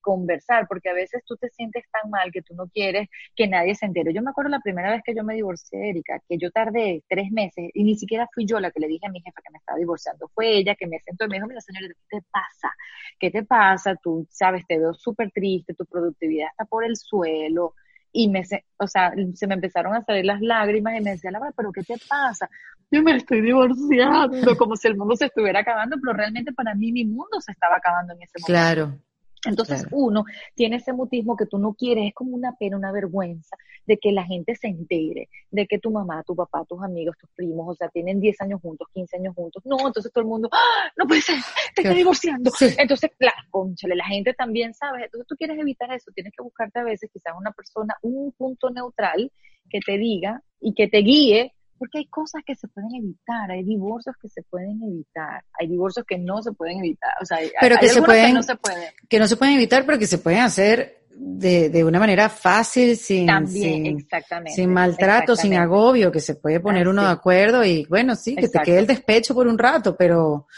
conversar, 0.00 0.66
porque 0.66 0.90
a 0.90 0.94
veces 0.94 1.22
tú 1.24 1.36
te 1.36 1.50
sientes 1.50 1.84
tan 1.92 2.10
mal 2.10 2.32
que 2.32 2.42
tú 2.42 2.54
no 2.54 2.66
quieres 2.66 3.08
que 3.36 3.46
nadie 3.46 3.76
se 3.76 3.86
entere. 3.86 4.12
Yo 4.12 4.22
me 4.22 4.30
acuerdo 4.30 4.50
la 4.50 4.60
primera 4.60 4.90
vez 4.90 5.02
que 5.04 5.14
yo 5.14 5.22
me 5.22 5.34
divorcié, 5.34 5.90
Erika, 5.90 6.20
que 6.28 6.36
yo 6.36 6.50
tardé 6.50 7.04
tres 7.08 7.30
meses 7.30 7.70
y 7.74 7.84
ni 7.84 7.94
siquiera 7.94 8.28
fui 8.34 8.44
yo 8.44 8.58
la 8.58 8.72
que 8.72 8.80
le 8.80 8.88
dije 8.88 9.06
a 9.06 9.10
mi 9.10 9.20
jefa 9.20 9.40
que 9.40 9.52
me 9.52 9.58
estaba 9.58 9.78
divorciando 9.78 9.99
fue 10.34 10.58
ella 10.58 10.74
que 10.74 10.86
me 10.86 10.98
sentó 11.00 11.24
y 11.24 11.28
me 11.28 11.36
dijo, 11.36 11.46
mira 11.46 11.60
señora, 11.60 11.86
¿qué 11.88 12.18
te 12.18 12.26
pasa? 12.30 12.74
¿Qué 13.18 13.30
te 13.30 13.42
pasa? 13.44 13.96
Tú, 13.96 14.26
sabes, 14.30 14.66
te 14.66 14.78
veo 14.78 14.94
súper 14.94 15.30
triste, 15.30 15.74
tu 15.74 15.84
productividad 15.86 16.48
está 16.50 16.64
por 16.64 16.84
el 16.84 16.96
suelo. 16.96 17.74
Y 18.12 18.28
me, 18.28 18.42
o 18.78 18.86
sea, 18.88 19.12
se 19.34 19.46
me 19.46 19.54
empezaron 19.54 19.94
a 19.94 20.02
salir 20.02 20.24
las 20.24 20.40
lágrimas 20.40 20.98
y 20.98 21.02
me 21.02 21.12
decía, 21.12 21.30
Laura, 21.30 21.52
¿pero 21.56 21.70
qué 21.70 21.82
te 21.82 21.94
pasa? 22.08 22.48
Yo 22.90 23.02
me 23.04 23.14
estoy 23.14 23.40
divorciando, 23.40 24.56
como 24.56 24.74
si 24.74 24.88
el 24.88 24.96
mundo 24.96 25.14
se 25.14 25.26
estuviera 25.26 25.60
acabando, 25.60 25.96
pero 26.00 26.16
realmente 26.16 26.52
para 26.52 26.74
mí 26.74 26.90
mi 26.90 27.04
mundo 27.04 27.40
se 27.40 27.52
estaba 27.52 27.76
acabando 27.76 28.14
en 28.14 28.22
ese 28.22 28.32
momento. 28.40 28.46
Claro. 28.46 29.09
Entonces 29.46 29.86
uno 29.90 30.24
tiene 30.54 30.76
ese 30.76 30.92
mutismo 30.92 31.36
que 31.36 31.46
tú 31.46 31.58
no 31.58 31.74
quieres, 31.74 32.08
es 32.08 32.14
como 32.14 32.36
una 32.36 32.56
pena, 32.56 32.76
una 32.76 32.92
vergüenza 32.92 33.56
de 33.86 33.96
que 33.98 34.12
la 34.12 34.24
gente 34.24 34.54
se 34.54 34.68
entere, 34.68 35.28
de 35.50 35.66
que 35.66 35.78
tu 35.78 35.90
mamá, 35.90 36.22
tu 36.24 36.36
papá, 36.36 36.64
tus 36.68 36.82
amigos, 36.82 37.16
tus 37.18 37.30
primos, 37.34 37.68
o 37.68 37.74
sea, 37.74 37.88
tienen 37.88 38.20
10 38.20 38.40
años 38.42 38.60
juntos, 38.60 38.88
15 38.92 39.16
años 39.16 39.34
juntos. 39.34 39.62
No, 39.64 39.78
entonces 39.86 40.12
todo 40.12 40.22
el 40.22 40.28
mundo, 40.28 40.48
¡Ah! 40.52 40.90
no 40.96 41.06
puede 41.06 41.22
ser, 41.22 41.36
te 41.74 41.82
está 41.82 41.94
divorciando. 41.94 42.50
Entonces, 42.78 43.10
claro, 43.18 43.42
conchale, 43.50 43.96
la 43.96 44.06
gente 44.06 44.34
también 44.34 44.74
sabe. 44.74 45.04
Entonces 45.04 45.26
tú 45.26 45.36
quieres 45.36 45.58
evitar 45.58 45.90
eso, 45.92 46.10
tienes 46.14 46.32
que 46.36 46.42
buscarte 46.42 46.80
a 46.80 46.84
veces 46.84 47.10
quizás 47.12 47.32
una 47.38 47.52
persona, 47.52 47.96
un 48.02 48.32
punto 48.32 48.70
neutral 48.70 49.32
que 49.70 49.80
te 49.80 49.96
diga 49.96 50.42
y 50.60 50.74
que 50.74 50.88
te 50.88 50.98
guíe 50.98 51.54
porque 51.80 51.96
hay 51.96 52.06
cosas 52.08 52.42
que 52.46 52.54
se 52.54 52.68
pueden 52.68 52.94
evitar, 52.94 53.50
hay 53.50 53.64
divorcios 53.64 54.14
que 54.20 54.28
se 54.28 54.42
pueden 54.42 54.82
evitar, 54.82 55.42
hay 55.58 55.66
divorcios 55.66 56.04
que 56.06 56.18
no 56.18 56.42
se 56.42 56.52
pueden 56.52 56.80
evitar, 56.80 57.10
o 57.22 57.24
sea, 57.24 57.38
pero 57.58 57.78
que, 57.78 57.88
se 57.88 58.02
pueden, 58.02 58.26
que 58.26 58.32
no 58.34 58.42
se 58.42 58.56
pueden. 58.56 58.84
Que 59.08 59.18
no 59.18 59.26
se 59.26 59.36
pueden 59.38 59.54
evitar, 59.54 59.86
pero 59.86 59.98
que 59.98 60.06
se 60.06 60.18
pueden 60.18 60.40
hacer 60.40 61.04
de, 61.08 61.70
de 61.70 61.82
una 61.82 61.98
manera 61.98 62.28
fácil, 62.28 62.98
sin, 62.98 63.26
sin, 63.48 64.06
sin 64.54 64.70
maltrato, 64.70 65.34
sin 65.34 65.54
agobio, 65.54 66.12
que 66.12 66.20
se 66.20 66.34
puede 66.34 66.60
poner 66.60 66.86
uno 66.86 67.02
de 67.02 67.12
acuerdo 67.12 67.64
y 67.64 67.86
bueno, 67.86 68.14
sí, 68.14 68.36
que 68.36 68.50
te 68.50 68.58
quede 68.58 68.80
el 68.80 68.86
despecho 68.86 69.34
por 69.34 69.48
un 69.48 69.56
rato, 69.56 69.96
pero 69.96 70.48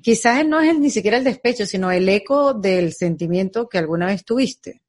quizás 0.00 0.46
no 0.46 0.62
es 0.62 0.78
ni 0.78 0.88
siquiera 0.88 1.18
el 1.18 1.24
despecho, 1.24 1.66
sino 1.66 1.90
el 1.90 2.08
eco 2.08 2.54
del 2.54 2.94
sentimiento 2.94 3.68
que 3.68 3.76
alguna 3.76 4.06
vez 4.06 4.24
tuviste. 4.24 4.80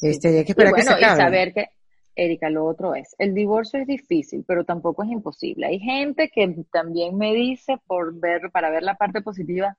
Este, 0.00 0.38
hay 0.38 0.44
que 0.44 0.52
esperar 0.52 0.74
que 0.74 0.82
se 0.82 0.92
acabe. 0.92 1.14
Y 1.14 1.24
saber 1.24 1.54
que, 1.54 1.66
Erika, 2.16 2.50
lo 2.50 2.64
otro 2.64 2.94
es, 2.94 3.14
el 3.18 3.34
divorcio 3.34 3.80
es 3.80 3.86
difícil, 3.86 4.44
pero 4.46 4.64
tampoco 4.64 5.02
es 5.02 5.10
imposible. 5.10 5.66
Hay 5.66 5.80
gente 5.80 6.30
que 6.32 6.64
también 6.72 7.16
me 7.16 7.34
dice 7.34 7.78
por 7.86 8.18
ver, 8.18 8.50
para 8.52 8.70
ver 8.70 8.82
la 8.82 8.94
parte 8.94 9.22
positiva, 9.22 9.76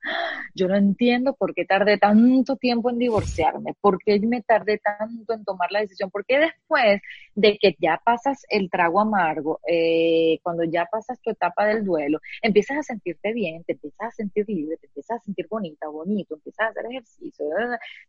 yo 0.54 0.68
no 0.68 0.76
entiendo 0.76 1.34
por 1.34 1.54
qué 1.54 1.64
tardé 1.64 1.98
tanto 1.98 2.56
tiempo 2.56 2.90
en 2.90 2.98
divorciarme, 2.98 3.74
por 3.80 3.98
qué 4.02 4.20
me 4.20 4.42
tardé 4.42 4.78
tanto 4.78 5.34
en 5.34 5.44
tomar 5.44 5.70
la 5.72 5.80
decisión, 5.80 6.10
porque 6.10 6.38
después 6.38 7.00
de 7.34 7.58
que 7.58 7.76
ya 7.78 8.00
pasas 8.04 8.42
el 8.48 8.70
trago 8.70 9.00
amargo, 9.00 9.60
eh, 9.66 10.38
cuando 10.42 10.64
ya 10.64 10.86
pasas 10.90 11.20
tu 11.20 11.30
etapa 11.30 11.66
del 11.66 11.84
duelo, 11.84 12.20
empiezas 12.42 12.78
a 12.78 12.82
sentirte 12.82 13.32
bien, 13.32 13.64
te 13.64 13.72
empiezas 13.72 14.08
a 14.08 14.10
sentir 14.10 14.44
libre, 14.48 14.76
te 14.76 14.86
empiezas 14.86 15.18
a 15.18 15.24
sentir 15.24 15.46
bonita, 15.48 15.88
bonito, 15.88 16.34
empiezas 16.34 16.66
a 16.66 16.70
hacer 16.70 16.86
ejercicio, 16.90 17.46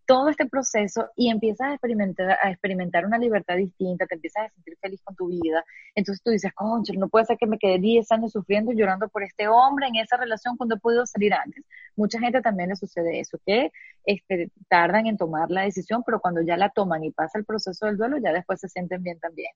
todo 0.06 0.30
este 0.30 0.46
proceso 0.46 1.10
y 1.16 1.30
empiezas 1.30 1.70
a 1.70 1.74
experimentar, 1.74 2.38
a 2.42 2.52
experimentar 2.52 3.06
una 3.06 3.18
libertad 3.18 3.58
distinta, 3.58 4.06
empiezas 4.18 4.46
a 4.46 4.50
sentir 4.50 4.78
feliz 4.82 5.02
con 5.04 5.16
tu 5.16 5.28
vida. 5.28 5.64
Entonces 5.96 6.22
tú 6.24 6.32
dices, 6.32 6.52
concha, 6.54 6.94
no 6.98 7.08
puede 7.08 7.26
ser 7.26 7.38
que 7.38 7.48
me 7.48 7.58
quede 7.58 7.80
10 7.80 8.12
años 8.12 8.32
sufriendo 8.32 8.72
y 8.72 8.76
llorando 8.76 9.08
por 9.10 9.24
este 9.24 9.48
hombre 9.48 9.88
en 9.88 9.96
esa 9.96 10.18
relación 10.18 10.58
cuando 10.58 10.76
he 10.76 10.80
podido 10.80 11.06
salir 11.06 11.34
antes. 11.34 11.64
Mucha 11.96 12.20
gente 12.20 12.42
también 12.42 12.70
le 12.70 12.76
sucede 12.76 13.20
eso, 13.20 13.40
que 13.46 13.72
este, 14.04 14.52
tardan 14.68 15.08
en 15.08 15.18
tomar 15.18 15.50
la 15.50 15.62
decisión, 15.62 16.04
pero 16.06 16.20
cuando 16.20 16.42
ya 16.42 16.58
la 16.58 16.70
toman 16.70 17.04
y 17.04 17.12
pasa 17.12 17.38
el 17.40 17.46
proceso 17.46 17.86
del 17.86 17.98
duelo, 17.98 18.18
ya 18.18 18.32
después 18.32 18.60
se 18.60 18.68
sienten 18.68 19.02
bien 19.02 19.20
también. 19.20 19.52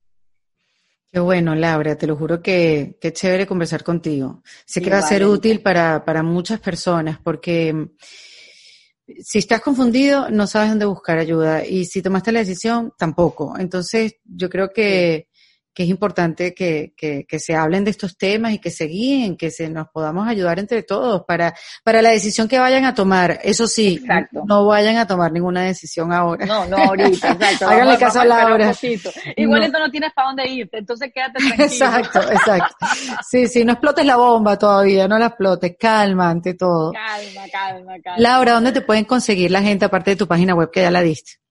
Qué 1.11 1.19
bueno, 1.19 1.55
Laura, 1.55 1.97
te 1.97 2.07
lo 2.07 2.15
juro 2.15 2.41
que 2.41 2.97
qué 3.01 3.11
chévere 3.11 3.45
conversar 3.45 3.83
contigo. 3.83 4.41
Sé 4.65 4.81
que 4.81 4.89
va 4.89 4.99
a 4.99 5.01
ser 5.01 5.25
útil 5.25 5.61
para, 5.61 6.05
para 6.05 6.23
muchas 6.23 6.61
personas 6.61 7.19
porque 7.19 7.89
si 9.23 9.39
estás 9.39 9.61
confundido, 9.61 10.29
no 10.29 10.47
sabes 10.47 10.69
dónde 10.69 10.85
buscar 10.85 11.17
ayuda 11.17 11.65
y 11.65 11.85
si 11.85 12.01
tomaste 12.01 12.31
la 12.31 12.39
decisión, 12.39 12.93
tampoco. 12.97 13.55
Entonces, 13.57 14.15
yo 14.25 14.49
creo 14.49 14.71
que 14.73 15.27
que 15.73 15.83
es 15.83 15.89
importante 15.89 16.53
que, 16.53 16.93
que, 16.97 17.25
que, 17.25 17.39
se 17.39 17.55
hablen 17.55 17.85
de 17.85 17.91
estos 17.91 18.17
temas 18.17 18.53
y 18.53 18.59
que 18.59 18.69
se 18.69 18.85
guíen, 18.85 19.37
que 19.37 19.51
se 19.51 19.69
nos 19.69 19.87
podamos 19.87 20.27
ayudar 20.27 20.59
entre 20.59 20.83
todos 20.83 21.23
para, 21.25 21.53
para 21.83 22.01
la 22.01 22.09
decisión 22.09 22.47
que 22.47 22.59
vayan 22.59 22.83
a 22.83 22.93
tomar. 22.93 23.39
Eso 23.43 23.67
sí, 23.67 24.03
no 24.31 24.65
vayan 24.65 24.97
a 24.97 25.07
tomar 25.07 25.31
ninguna 25.31 25.63
decisión 25.63 26.11
ahora. 26.11 26.45
No, 26.45 26.65
no 26.65 26.77
ahorita, 26.77 27.31
exacto. 27.31 27.69
Háganle 27.69 27.97
caso 27.97 28.19
a 28.19 28.25
Laura. 28.25 28.73
Igual 29.37 29.71
no. 29.71 29.79
no 29.79 29.91
tienes 29.91 30.11
para 30.13 30.27
dónde 30.27 30.47
irte, 30.47 30.79
entonces 30.79 31.11
quédate 31.13 31.39
tranquilo. 31.39 31.63
Exacto, 31.63 32.19
exacto. 32.31 32.75
Sí, 33.29 33.47
sí, 33.47 33.63
no 33.63 33.73
explotes 33.73 34.05
la 34.05 34.17
bomba 34.17 34.57
todavía, 34.57 35.07
no 35.07 35.17
la 35.17 35.27
explotes, 35.27 35.75
calma 35.79 36.29
ante 36.29 36.55
todo. 36.55 36.91
Calma, 36.91 37.49
calma, 37.49 37.93
calma. 38.03 38.19
Laura, 38.19 38.53
¿dónde 38.53 38.73
te 38.73 38.81
pueden 38.81 39.05
conseguir 39.05 39.51
la 39.51 39.61
gente 39.61 39.85
aparte 39.85 40.11
de 40.11 40.15
tu 40.17 40.27
página 40.27 40.53
web 40.53 40.69
que 40.69 40.81
ya 40.81 40.91
la 40.91 41.01
diste? 41.01 41.41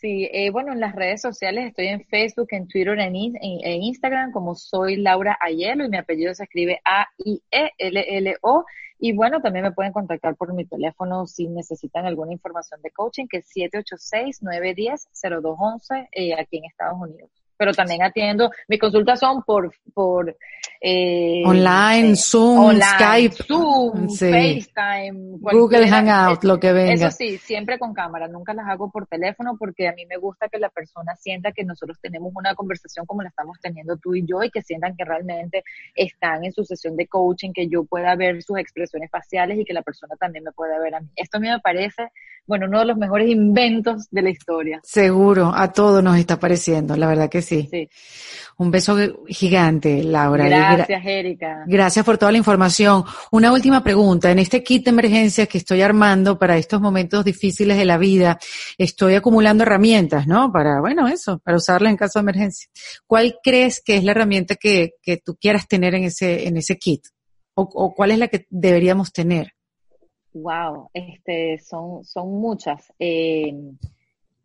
Sí, 0.00 0.28
eh, 0.32 0.50
bueno, 0.50 0.72
en 0.72 0.80
las 0.80 0.94
redes 0.94 1.20
sociales 1.20 1.66
estoy 1.66 1.88
en 1.88 2.02
Facebook, 2.06 2.48
en 2.52 2.66
Twitter, 2.68 2.98
en, 3.00 3.14
en, 3.14 3.82
Instagram 3.82 4.32
como 4.32 4.54
soy 4.54 4.96
Laura 4.96 5.36
Ayelo 5.38 5.84
y 5.84 5.90
mi 5.90 5.98
apellido 5.98 6.34
se 6.34 6.44
escribe 6.44 6.80
A-I-E-L-L-O. 6.86 8.64
Y 8.98 9.12
bueno, 9.12 9.42
también 9.42 9.64
me 9.64 9.72
pueden 9.72 9.92
contactar 9.92 10.36
por 10.36 10.54
mi 10.54 10.64
teléfono 10.64 11.26
si 11.26 11.48
necesitan 11.48 12.06
alguna 12.06 12.32
información 12.32 12.80
de 12.80 12.90
coaching, 12.92 13.26
que 13.26 13.38
es 13.38 13.50
786-910-0211 13.54 16.08
eh, 16.12 16.32
aquí 16.32 16.56
en 16.56 16.64
Estados 16.64 16.98
Unidos 16.98 17.39
pero 17.60 17.74
también 17.74 18.02
atiendo, 18.02 18.50
mis 18.68 18.80
consultas 18.80 19.20
son 19.20 19.42
por, 19.42 19.70
por 19.92 20.34
eh, 20.80 21.42
online, 21.44 22.16
Zoom, 22.16 22.80
Skype, 22.80 23.34
Zoom, 23.46 24.08
FaceTime, 24.08 25.36
Google 25.40 25.86
Hangout, 25.86 26.42
lo 26.44 26.58
que 26.58 26.72
venga. 26.72 26.94
Eso 26.94 27.10
sí, 27.10 27.36
siempre 27.36 27.78
con 27.78 27.92
cámara, 27.92 28.28
nunca 28.28 28.54
las 28.54 28.66
hago 28.66 28.90
por 28.90 29.06
teléfono 29.06 29.58
porque 29.58 29.88
a 29.88 29.92
mí 29.92 30.06
me 30.06 30.16
gusta 30.16 30.48
que 30.48 30.58
la 30.58 30.70
persona 30.70 31.14
sienta 31.16 31.52
que 31.52 31.62
nosotros 31.62 31.98
tenemos 32.00 32.32
una 32.34 32.54
conversación 32.54 33.04
como 33.04 33.20
la 33.20 33.28
estamos 33.28 33.58
teniendo 33.60 33.98
tú 33.98 34.14
y 34.14 34.24
yo 34.24 34.42
y 34.42 34.48
que 34.48 34.62
sientan 34.62 34.96
que 34.96 35.04
realmente 35.04 35.62
están 35.94 36.42
en 36.42 36.52
su 36.52 36.64
sesión 36.64 36.96
de 36.96 37.08
coaching, 37.08 37.52
que 37.52 37.68
yo 37.68 37.84
pueda 37.84 38.16
ver 38.16 38.42
sus 38.42 38.56
expresiones 38.56 39.10
faciales 39.10 39.58
y 39.58 39.66
que 39.66 39.74
la 39.74 39.82
persona 39.82 40.16
también 40.16 40.44
me 40.44 40.52
pueda 40.52 40.78
ver 40.78 40.94
a 40.94 41.00
mí. 41.00 41.10
Esto 41.14 41.36
a 41.36 41.40
mí 41.40 41.48
me 41.50 41.60
parece, 41.60 42.08
bueno, 42.50 42.66
uno 42.66 42.80
de 42.80 42.86
los 42.86 42.96
mejores 42.96 43.30
inventos 43.30 44.08
de 44.10 44.22
la 44.22 44.30
historia. 44.30 44.80
Seguro, 44.82 45.52
a 45.54 45.72
todos 45.72 46.02
nos 46.02 46.18
está 46.18 46.38
pareciendo, 46.38 46.96
la 46.96 47.06
verdad 47.06 47.30
que 47.30 47.40
sí 47.40 47.60
sí. 47.70 47.88
Un 48.58 48.70
beso 48.70 48.96
gigante, 49.26 50.02
Laura. 50.02 50.46
Gracias, 50.46 51.02
Erika. 51.04 51.64
Gracias 51.66 52.04
por 52.04 52.18
toda 52.18 52.30
la 52.32 52.38
información. 52.38 53.04
Una 53.30 53.52
última 53.52 53.82
pregunta. 53.82 54.30
En 54.30 54.38
este 54.38 54.62
kit 54.62 54.84
de 54.84 54.90
emergencia 54.90 55.46
que 55.46 55.58
estoy 55.58 55.80
armando 55.80 56.38
para 56.38 56.58
estos 56.58 56.80
momentos 56.80 57.24
difíciles 57.24 57.78
de 57.78 57.86
la 57.86 57.96
vida, 57.96 58.38
estoy 58.76 59.14
acumulando 59.14 59.62
herramientas, 59.62 60.26
¿no? 60.26 60.52
Para, 60.52 60.80
bueno, 60.80 61.08
eso, 61.08 61.38
para 61.38 61.56
usarla 61.56 61.88
en 61.88 61.96
caso 61.96 62.18
de 62.18 62.24
emergencia. 62.24 62.68
¿Cuál 63.06 63.36
crees 63.42 63.80
que 63.82 63.96
es 63.96 64.04
la 64.04 64.10
herramienta 64.10 64.56
que, 64.56 64.90
que 65.02 65.16
tú 65.16 65.36
quieras 65.40 65.66
tener 65.66 65.94
en 65.94 66.04
ese, 66.04 66.46
en 66.46 66.58
ese 66.58 66.76
kit? 66.76 67.06
O, 67.54 67.62
o 67.62 67.94
cuál 67.94 68.10
es 68.10 68.18
la 68.18 68.28
que 68.28 68.46
deberíamos 68.50 69.12
tener? 69.12 69.52
Wow, 70.32 70.90
este, 70.94 71.58
son, 71.58 72.04
son 72.04 72.40
muchas. 72.40 72.92
Eh, 72.98 73.54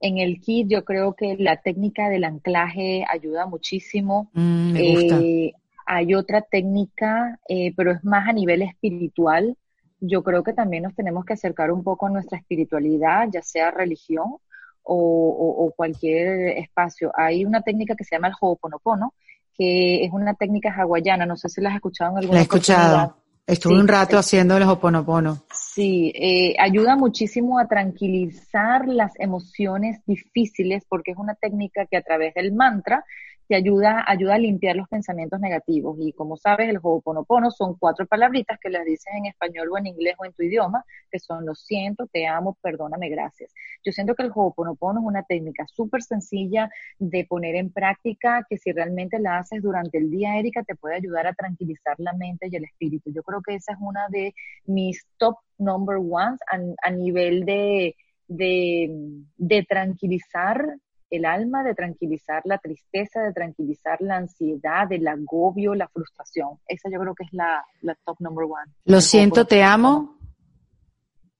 en 0.01 0.17
el 0.17 0.39
kit 0.39 0.67
yo 0.69 0.83
creo 0.83 1.13
que 1.13 1.35
la 1.37 1.57
técnica 1.57 2.09
del 2.09 2.23
anclaje 2.23 3.05
ayuda 3.11 3.45
muchísimo. 3.45 4.29
Mm, 4.33 4.71
me 4.71 4.91
gusta. 4.91 5.19
Eh, 5.21 5.53
hay 5.85 6.15
otra 6.15 6.41
técnica, 6.41 7.39
eh, 7.47 7.73
pero 7.75 7.91
es 7.91 8.03
más 8.03 8.27
a 8.27 8.33
nivel 8.33 8.63
espiritual. 8.63 9.55
Yo 9.99 10.23
creo 10.23 10.43
que 10.43 10.53
también 10.53 10.83
nos 10.83 10.95
tenemos 10.95 11.25
que 11.25 11.33
acercar 11.33 11.71
un 11.71 11.83
poco 11.83 12.07
a 12.07 12.09
nuestra 12.09 12.37
espiritualidad, 12.37 13.27
ya 13.31 13.41
sea 13.41 13.71
religión 13.71 14.37
o, 14.83 15.73
cualquier 15.75 16.57
espacio. 16.57 17.11
Hay 17.15 17.45
una 17.45 17.61
técnica 17.61 17.95
que 17.95 18.03
se 18.03 18.15
llama 18.15 18.27
el 18.27 18.33
Ho'oponopono, 18.39 19.13
que 19.57 20.03
es 20.03 20.11
una 20.11 20.33
técnica 20.33 20.73
hawaiana. 20.75 21.25
No 21.25 21.37
sé 21.37 21.49
si 21.49 21.61
la 21.61 21.69
has 21.69 21.75
escuchado 21.75 22.11
en 22.11 22.17
alguna 22.17 22.35
La 22.35 22.39
he 22.41 22.43
escuchado. 22.43 23.17
Estuve 23.47 23.79
un 23.79 23.87
rato 23.87 24.17
haciendo 24.17 24.57
el 24.57 24.63
Ho'oponopono. 24.63 25.43
Sí, 25.75 26.13
eh, 26.15 26.55
ayuda 26.57 26.95
muchísimo 26.95 27.59
a 27.59 27.67
tranquilizar 27.67 28.87
las 28.87 29.11
emociones 29.19 29.99
difíciles 30.05 30.85
porque 30.87 31.11
es 31.11 31.17
una 31.17 31.35
técnica 31.35 31.85
que 31.85 31.97
a 31.97 32.01
través 32.01 32.33
del 32.33 32.53
mantra 32.53 33.03
te 33.47 33.55
ayuda, 33.55 34.03
ayuda 34.07 34.35
a 34.35 34.39
limpiar 34.39 34.75
los 34.75 34.87
pensamientos 34.87 35.39
negativos. 35.39 35.97
Y 35.99 36.13
como 36.13 36.37
sabes, 36.37 36.69
el 36.69 36.79
Ho'oponopono 36.81 37.51
son 37.51 37.75
cuatro 37.77 38.05
palabritas 38.07 38.59
que 38.59 38.69
las 38.69 38.85
dices 38.85 39.13
en 39.15 39.27
español 39.27 39.69
o 39.71 39.77
en 39.77 39.87
inglés 39.87 40.15
o 40.17 40.25
en 40.25 40.33
tu 40.33 40.43
idioma, 40.43 40.83
que 41.11 41.19
son 41.19 41.45
lo 41.45 41.53
siento, 41.55 42.07
te 42.07 42.25
amo, 42.27 42.57
perdóname, 42.61 43.09
gracias. 43.09 43.53
Yo 43.83 43.91
siento 43.91 44.15
que 44.15 44.23
el 44.23 44.31
Ho'oponopono 44.33 44.99
es 44.99 45.05
una 45.05 45.23
técnica 45.23 45.65
súper 45.67 46.01
sencilla 46.01 46.69
de 46.99 47.25
poner 47.25 47.55
en 47.55 47.71
práctica, 47.71 48.45
que 48.49 48.57
si 48.57 48.71
realmente 48.71 49.19
la 49.19 49.39
haces 49.39 49.61
durante 49.61 49.97
el 49.97 50.09
día, 50.09 50.37
Erika, 50.37 50.63
te 50.63 50.75
puede 50.75 50.95
ayudar 50.95 51.27
a 51.27 51.33
tranquilizar 51.33 51.95
la 51.99 52.13
mente 52.13 52.47
y 52.49 52.55
el 52.55 52.63
espíritu. 52.63 53.11
Yo 53.11 53.23
creo 53.23 53.41
que 53.41 53.55
esa 53.55 53.73
es 53.73 53.77
una 53.81 54.07
de 54.09 54.33
mis 54.65 55.05
top 55.17 55.35
number 55.57 55.97
ones 55.97 56.39
a, 56.81 56.91
nivel 56.91 57.45
de, 57.45 57.95
de, 58.27 58.89
de 59.37 59.63
tranquilizar 59.63 60.77
el 61.09 61.25
alma, 61.25 61.63
de 61.63 61.75
tranquilizar 61.75 62.41
la 62.45 62.57
tristeza, 62.57 63.21
de 63.21 63.33
tranquilizar 63.33 64.01
la 64.01 64.17
ansiedad, 64.17 64.91
el 64.91 65.07
agobio, 65.07 65.75
la 65.75 65.87
frustración. 65.87 66.59
Esa 66.67 66.89
yo 66.89 66.99
creo 66.99 67.15
que 67.15 67.23
es 67.23 67.33
la, 67.33 67.63
top 68.05 68.19
number 68.19 68.45
one. 68.45 68.71
Lo 68.85 69.01
siento, 69.01 69.45
te 69.45 69.63
amo. 69.63 70.17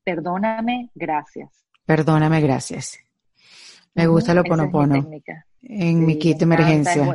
Perdóname, 0.03 0.91
gracias. 0.93 1.65
Perdóname, 1.85 2.41
gracias. 2.41 2.99
Me 3.93 4.07
gusta 4.07 4.33
lo 4.33 4.43
ponopono. 4.43 5.07
en 5.61 6.05
mi 6.05 6.19
kit 6.19 6.37
de 6.37 6.43
emergencia. 6.43 7.13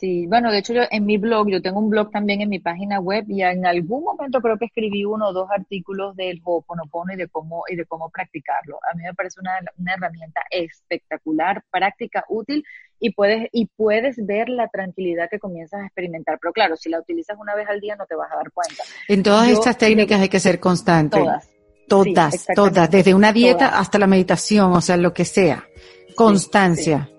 Sí, 0.00 0.26
bueno, 0.26 0.50
de 0.50 0.60
hecho 0.60 0.72
yo 0.72 0.84
en 0.90 1.04
mi 1.04 1.18
blog, 1.18 1.50
yo 1.50 1.60
tengo 1.60 1.78
un 1.78 1.90
blog 1.90 2.10
también 2.10 2.40
en 2.40 2.48
mi 2.48 2.58
página 2.58 3.00
web 3.00 3.26
y 3.28 3.42
en 3.42 3.66
algún 3.66 4.02
momento 4.02 4.40
creo 4.40 4.56
que 4.56 4.64
escribí 4.64 5.04
uno 5.04 5.28
o 5.28 5.32
dos 5.34 5.50
artículos 5.50 6.16
del 6.16 6.40
Ho'oponopono 6.42 7.12
y 7.12 7.16
de 7.16 7.28
cómo 7.28 7.64
y 7.68 7.76
de 7.76 7.84
cómo 7.84 8.08
practicarlo. 8.08 8.78
A 8.90 8.96
mí 8.96 9.02
me 9.02 9.12
parece 9.12 9.40
una, 9.40 9.58
una 9.76 9.92
herramienta 9.92 10.40
espectacular, 10.50 11.62
práctica, 11.70 12.24
útil 12.30 12.64
y 12.98 13.12
puedes 13.12 13.50
y 13.52 13.66
puedes 13.66 14.16
ver 14.24 14.48
la 14.48 14.68
tranquilidad 14.68 15.28
que 15.30 15.38
comienzas 15.38 15.82
a 15.82 15.84
experimentar. 15.84 16.38
Pero 16.40 16.54
claro, 16.54 16.76
si 16.78 16.88
la 16.88 16.98
utilizas 16.98 17.36
una 17.38 17.54
vez 17.54 17.68
al 17.68 17.80
día 17.80 17.94
no 17.94 18.06
te 18.06 18.14
vas 18.14 18.32
a 18.32 18.36
dar 18.36 18.50
cuenta. 18.52 18.82
En 19.06 19.22
todas 19.22 19.50
estas 19.50 19.76
técnicas 19.76 20.18
hay 20.18 20.30
que 20.30 20.40
ser 20.40 20.58
constante. 20.58 21.18
Todas. 21.18 21.50
Todas, 21.86 22.46
todas, 22.54 22.90
desde 22.90 23.14
una 23.14 23.34
dieta 23.34 23.78
hasta 23.78 23.98
la 23.98 24.06
meditación, 24.06 24.72
o 24.72 24.80
sea, 24.80 24.96
lo 24.96 25.12
que 25.12 25.26
sea. 25.26 25.66
Constancia. 26.14 27.10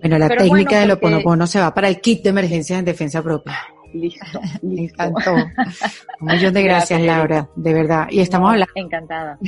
Bueno, 0.00 0.18
la 0.18 0.28
técnica 0.28 0.76
de 0.76 0.80
del 0.82 0.90
Oponopono 0.92 1.46
se 1.46 1.60
va 1.60 1.72
para 1.72 1.88
el 1.88 2.00
kit 2.00 2.22
de 2.22 2.30
emergencias 2.30 2.78
en 2.78 2.84
defensa 2.84 3.22
propia. 3.22 3.58
Listo, 3.92 4.40
Me 4.62 4.82
encantó. 4.82 5.34
Un 6.20 6.26
millón 6.26 6.54
de 6.54 6.62
gracias, 6.62 7.00
Laura, 7.00 7.48
de 7.54 7.74
verdad. 7.74 8.06
Y 8.10 8.20
estamos 8.20 8.50
hablando. 8.50 8.72
Encantada. 8.74 9.38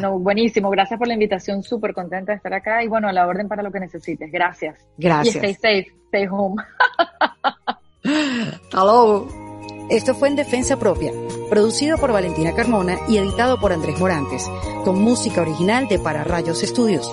no, 0.00 0.18
buenísimo. 0.18 0.70
Gracias 0.70 0.98
por 0.98 1.08
la 1.08 1.14
invitación. 1.14 1.62
Súper 1.62 1.94
contenta 1.94 2.32
de 2.32 2.36
estar 2.36 2.52
acá. 2.52 2.82
Y 2.82 2.88
bueno, 2.88 3.08
a 3.08 3.12
la 3.12 3.26
orden 3.26 3.48
para 3.48 3.62
lo 3.62 3.70
que 3.70 3.80
necesites. 3.80 4.30
Gracias. 4.30 4.86
Gracias. 4.98 5.36
Y 5.36 5.38
stay 5.38 5.54
safe, 5.54 5.92
stay 6.06 6.26
home. 6.30 6.62
Hello. 8.72 9.28
Esto 9.90 10.14
fue 10.14 10.28
En 10.28 10.36
Defensa 10.36 10.78
Propia, 10.78 11.10
producido 11.50 11.98
por 11.98 12.12
Valentina 12.12 12.54
Carmona 12.54 12.96
y 13.08 13.18
editado 13.18 13.58
por 13.58 13.72
Andrés 13.72 13.98
Morantes, 13.98 14.48
con 14.84 15.02
música 15.02 15.40
original 15.40 15.88
de 15.88 15.98
Para 15.98 16.22
Rayos 16.22 16.62
Estudios. 16.62 17.12